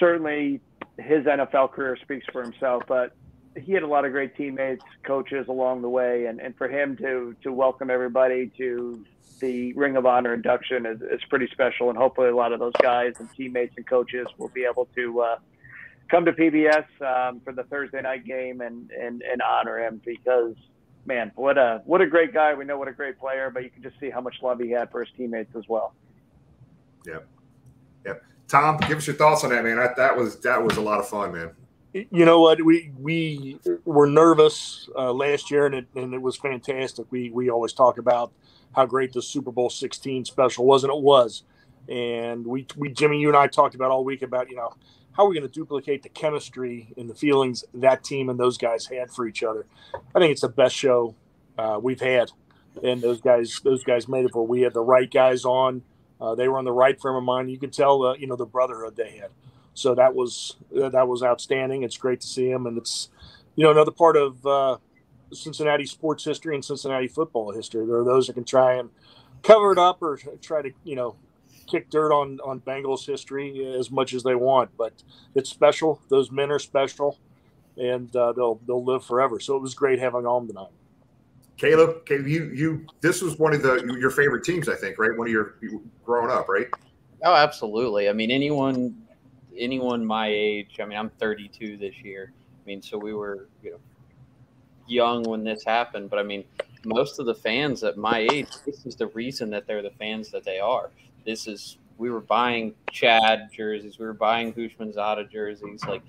[0.00, 0.60] certainly
[0.98, 3.14] his NFL career speaks for himself, but
[3.60, 6.96] he had a lot of great teammates, coaches along the way, and, and for him
[6.98, 9.04] to to welcome everybody to
[9.40, 12.74] the Ring of Honor induction is, is pretty special, and hopefully a lot of those
[12.82, 15.38] guys and teammates and coaches will be able to uh,
[16.10, 20.54] come to PBS um, for the Thursday night game and, and and honor him because
[21.06, 22.54] man, what a what a great guy.
[22.54, 24.70] We know what a great player, but you can just see how much love he
[24.70, 25.94] had for his teammates as well.
[27.06, 27.26] Yep.
[28.04, 28.24] Yep.
[28.48, 29.76] Tom, give us your thoughts on that, man.
[29.76, 31.50] That, that was that was a lot of fun, man
[31.92, 32.62] you know what?
[32.64, 37.06] We we were nervous uh, last year and it, and it was fantastic.
[37.10, 38.32] We we always talk about
[38.74, 41.42] how great the super bowl 16 special was and it was.
[41.88, 44.74] And we we jimmy you and i talked about all week about you know
[45.12, 48.56] how are we going to duplicate the chemistry and the feelings that team and those
[48.56, 49.66] guys had for each other?
[50.14, 51.16] I think it's the best show
[51.58, 52.30] uh, we've had.
[52.84, 55.82] And those guys those guys made it we had the right guys on.
[56.20, 57.50] Uh, they were on the right frame of mind.
[57.50, 59.30] You could tell uh, you know the brotherhood they had
[59.74, 61.82] so that was that was outstanding.
[61.82, 63.08] It's great to see him, and it's
[63.56, 64.76] you know another part of uh,
[65.32, 67.86] Cincinnati sports history and Cincinnati football history.
[67.86, 68.90] There are those that can try and
[69.42, 71.16] cover it up or try to you know
[71.66, 74.92] kick dirt on on Bengals history as much as they want, but
[75.34, 76.00] it's special.
[76.08, 77.18] Those men are special,
[77.76, 79.40] and uh, they'll they'll live forever.
[79.40, 80.68] So it was great having on tonight.
[81.56, 85.16] Caleb, Caleb, you you this was one of the your favorite teams, I think, right?
[85.16, 85.56] One of your
[86.04, 86.68] growing up, right?
[87.22, 88.08] Oh, absolutely.
[88.08, 88.96] I mean, anyone
[89.60, 92.32] anyone my age, I mean, I'm 32 this year.
[92.32, 93.80] I mean, so we were, you know,
[94.86, 96.44] young when this happened, but I mean,
[96.84, 100.30] most of the fans at my age, this is the reason that they're the fans
[100.30, 100.90] that they are.
[101.24, 105.84] This is we were buying Chad jerseys, we were buying Houshmandzadeh jerseys.
[105.84, 106.02] Like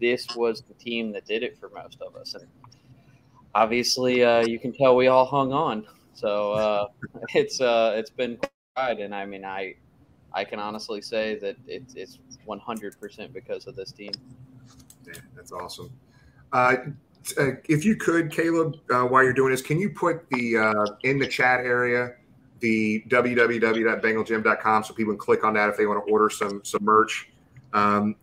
[0.00, 2.46] this was the team that did it for most of us, and
[3.54, 5.86] obviously, uh, you can tell we all hung on.
[6.14, 6.86] So uh,
[7.34, 8.38] it's uh, it's been
[8.74, 9.74] pride, and I mean, I
[10.34, 14.12] I can honestly say that it's it's 100% because of this team.
[15.06, 15.90] Yeah, that's awesome.
[16.52, 16.76] Uh,
[17.38, 20.96] uh, if you could, Caleb, uh, while you're doing this, can you put the uh,
[21.04, 22.14] in the chat area
[22.64, 26.82] the www.bengaljim.com so people can click on that if they want to order some some
[26.82, 27.28] merch.
[27.74, 28.16] Um,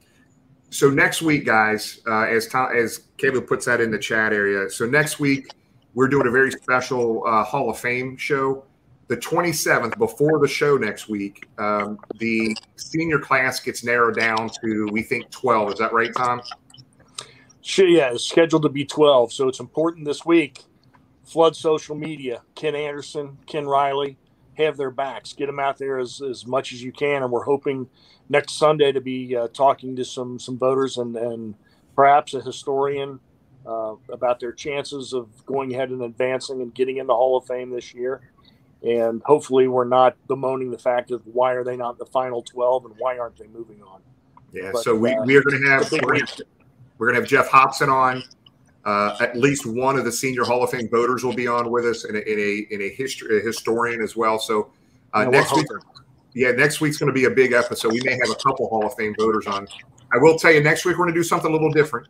[0.71, 4.69] so next week, guys, uh, as Tom, as Caleb puts that in the chat area.
[4.69, 5.51] So next week
[5.93, 8.63] we're doing a very special uh, Hall of Fame show
[9.11, 14.87] the 27th, before the show next week, um, the senior class gets narrowed down to,
[14.93, 15.73] we think, 12.
[15.73, 16.41] Is that right, Tom?
[17.59, 19.33] Sure, yeah, it's scheduled to be 12.
[19.33, 20.63] So it's important this week.
[21.25, 22.41] Flood social media.
[22.55, 24.17] Ken Anderson, Ken Riley
[24.53, 25.33] have their backs.
[25.33, 27.21] Get them out there as, as much as you can.
[27.21, 27.89] And we're hoping
[28.29, 31.55] next Sunday to be uh, talking to some, some voters and, and
[31.97, 33.19] perhaps a historian
[33.67, 37.45] uh, about their chances of going ahead and advancing and getting in the Hall of
[37.45, 38.21] Fame this year
[38.83, 42.41] and hopefully we're not bemoaning the fact of why are they not in the final
[42.41, 44.01] 12 and why aren't they moving on?
[44.51, 47.47] Yeah but, so we, uh, we are going to have we're going to have Geoff
[47.47, 48.23] Hobson on.
[48.83, 51.85] Uh, at least one of the senior hall of fame voters will be on with
[51.85, 54.39] us and a, in a, in a, history, a historian as well.
[54.39, 54.71] So
[55.13, 55.67] uh, next week
[56.33, 57.93] yeah next week's going to be a big episode.
[57.93, 59.67] We may have a couple hall of fame voters on.
[60.11, 62.07] I will tell you next week we're going to do something a little different.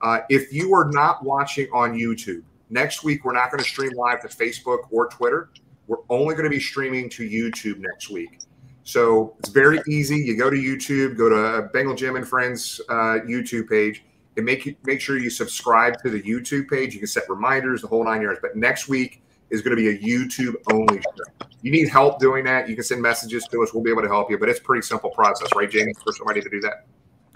[0.00, 3.90] Uh, if you are not watching on youtube next week we're not going to stream
[3.96, 5.50] live to facebook or twitter
[5.88, 8.38] we're only going to be streaming to YouTube next week.
[8.84, 10.16] So it's very easy.
[10.16, 14.04] You go to YouTube, go to Bengal Jim and Friends uh, YouTube page,
[14.36, 16.94] and make make sure you subscribe to the YouTube page.
[16.94, 18.38] You can set reminders, the whole nine yards.
[18.40, 21.48] But next week is going to be a YouTube only show.
[21.62, 22.68] You need help doing that?
[22.68, 23.74] You can send messages to us.
[23.74, 24.38] We'll be able to help you.
[24.38, 26.86] But it's a pretty simple process, right, James, for somebody to do that?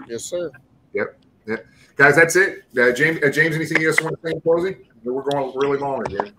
[0.07, 0.49] Yes, sir.
[0.93, 1.17] Yep.
[1.45, 1.55] Yeah.
[1.95, 2.63] Guys, that's it.
[2.77, 4.75] Uh, James, uh, James, anything you guys want to say in closing?
[5.03, 6.33] We're going really long again.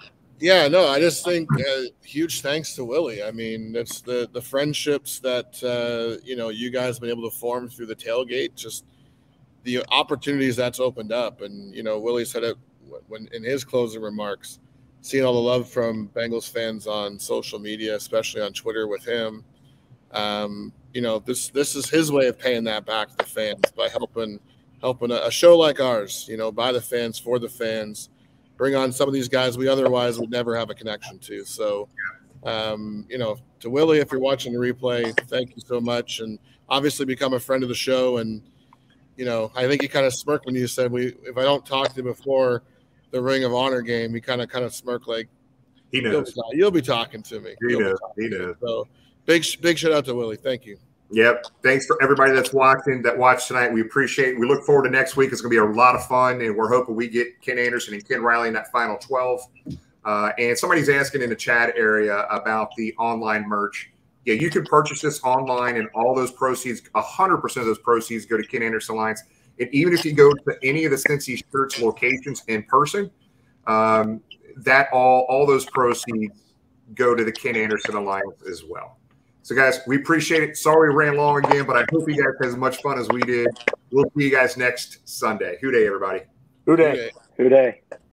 [0.44, 3.22] Yeah, no, I just think uh, huge thanks to Willie.
[3.22, 7.30] I mean, it's the the friendships that uh, you know you guys have been able
[7.30, 8.54] to form through the tailgate.
[8.54, 8.84] Just
[9.62, 12.58] the opportunities that's opened up, and you know, Willie said it
[13.08, 14.58] when in his closing remarks.
[15.00, 19.44] Seeing all the love from Bengals fans on social media, especially on Twitter with him,
[20.12, 23.62] um, you know, this this is his way of paying that back to the fans
[23.74, 24.38] by helping
[24.82, 28.10] helping a, a show like ours, you know, by the fans for the fans
[28.56, 31.44] bring on some of these guys we otherwise would never have a connection to.
[31.44, 31.88] So,
[32.44, 36.38] um, you know, to Willie, if you're watching the replay, thank you so much, and
[36.68, 38.18] obviously become a friend of the show.
[38.18, 38.42] And
[39.16, 41.64] you know, I think he kind of smirked when you said we if I don't
[41.64, 42.62] talk to you before
[43.10, 45.28] the Ring of Honor game, he kind of kind of smirked like
[45.90, 47.54] he knows you'll be, you'll be talking to me.
[47.60, 47.98] He You'll knows.
[48.16, 48.56] He knows.
[48.60, 48.88] So
[49.26, 50.36] big big shout out to Willie.
[50.36, 50.78] Thank you.
[51.10, 51.46] Yep.
[51.62, 53.72] Thanks for everybody that's watching, that watched tonight.
[53.72, 54.38] We appreciate it.
[54.38, 55.32] We look forward to next week.
[55.32, 57.94] It's going to be a lot of fun, and we're hoping we get Ken Anderson
[57.94, 59.40] and Ken Riley in that final 12.
[60.04, 63.90] Uh, and somebody's asking in the chat area about the online merch.
[64.24, 68.36] Yeah, you can purchase this online, and all those proceeds, 100% of those proceeds go
[68.36, 69.22] to Ken Anderson Alliance.
[69.60, 73.10] And even if you go to any of the Cincy Shirts locations in person,
[73.66, 74.20] um,
[74.56, 76.54] that all all those proceeds
[76.94, 78.98] go to the Ken Anderson Alliance as well.
[79.44, 80.56] So, guys, we appreciate it.
[80.56, 83.06] Sorry we ran long again, but I hope you guys had as much fun as
[83.10, 83.46] we did.
[83.90, 85.58] We'll see you guys next Sunday.
[85.60, 86.22] Who Dey, everybody?
[86.64, 87.10] Who Dey?
[87.36, 87.82] Who Dey?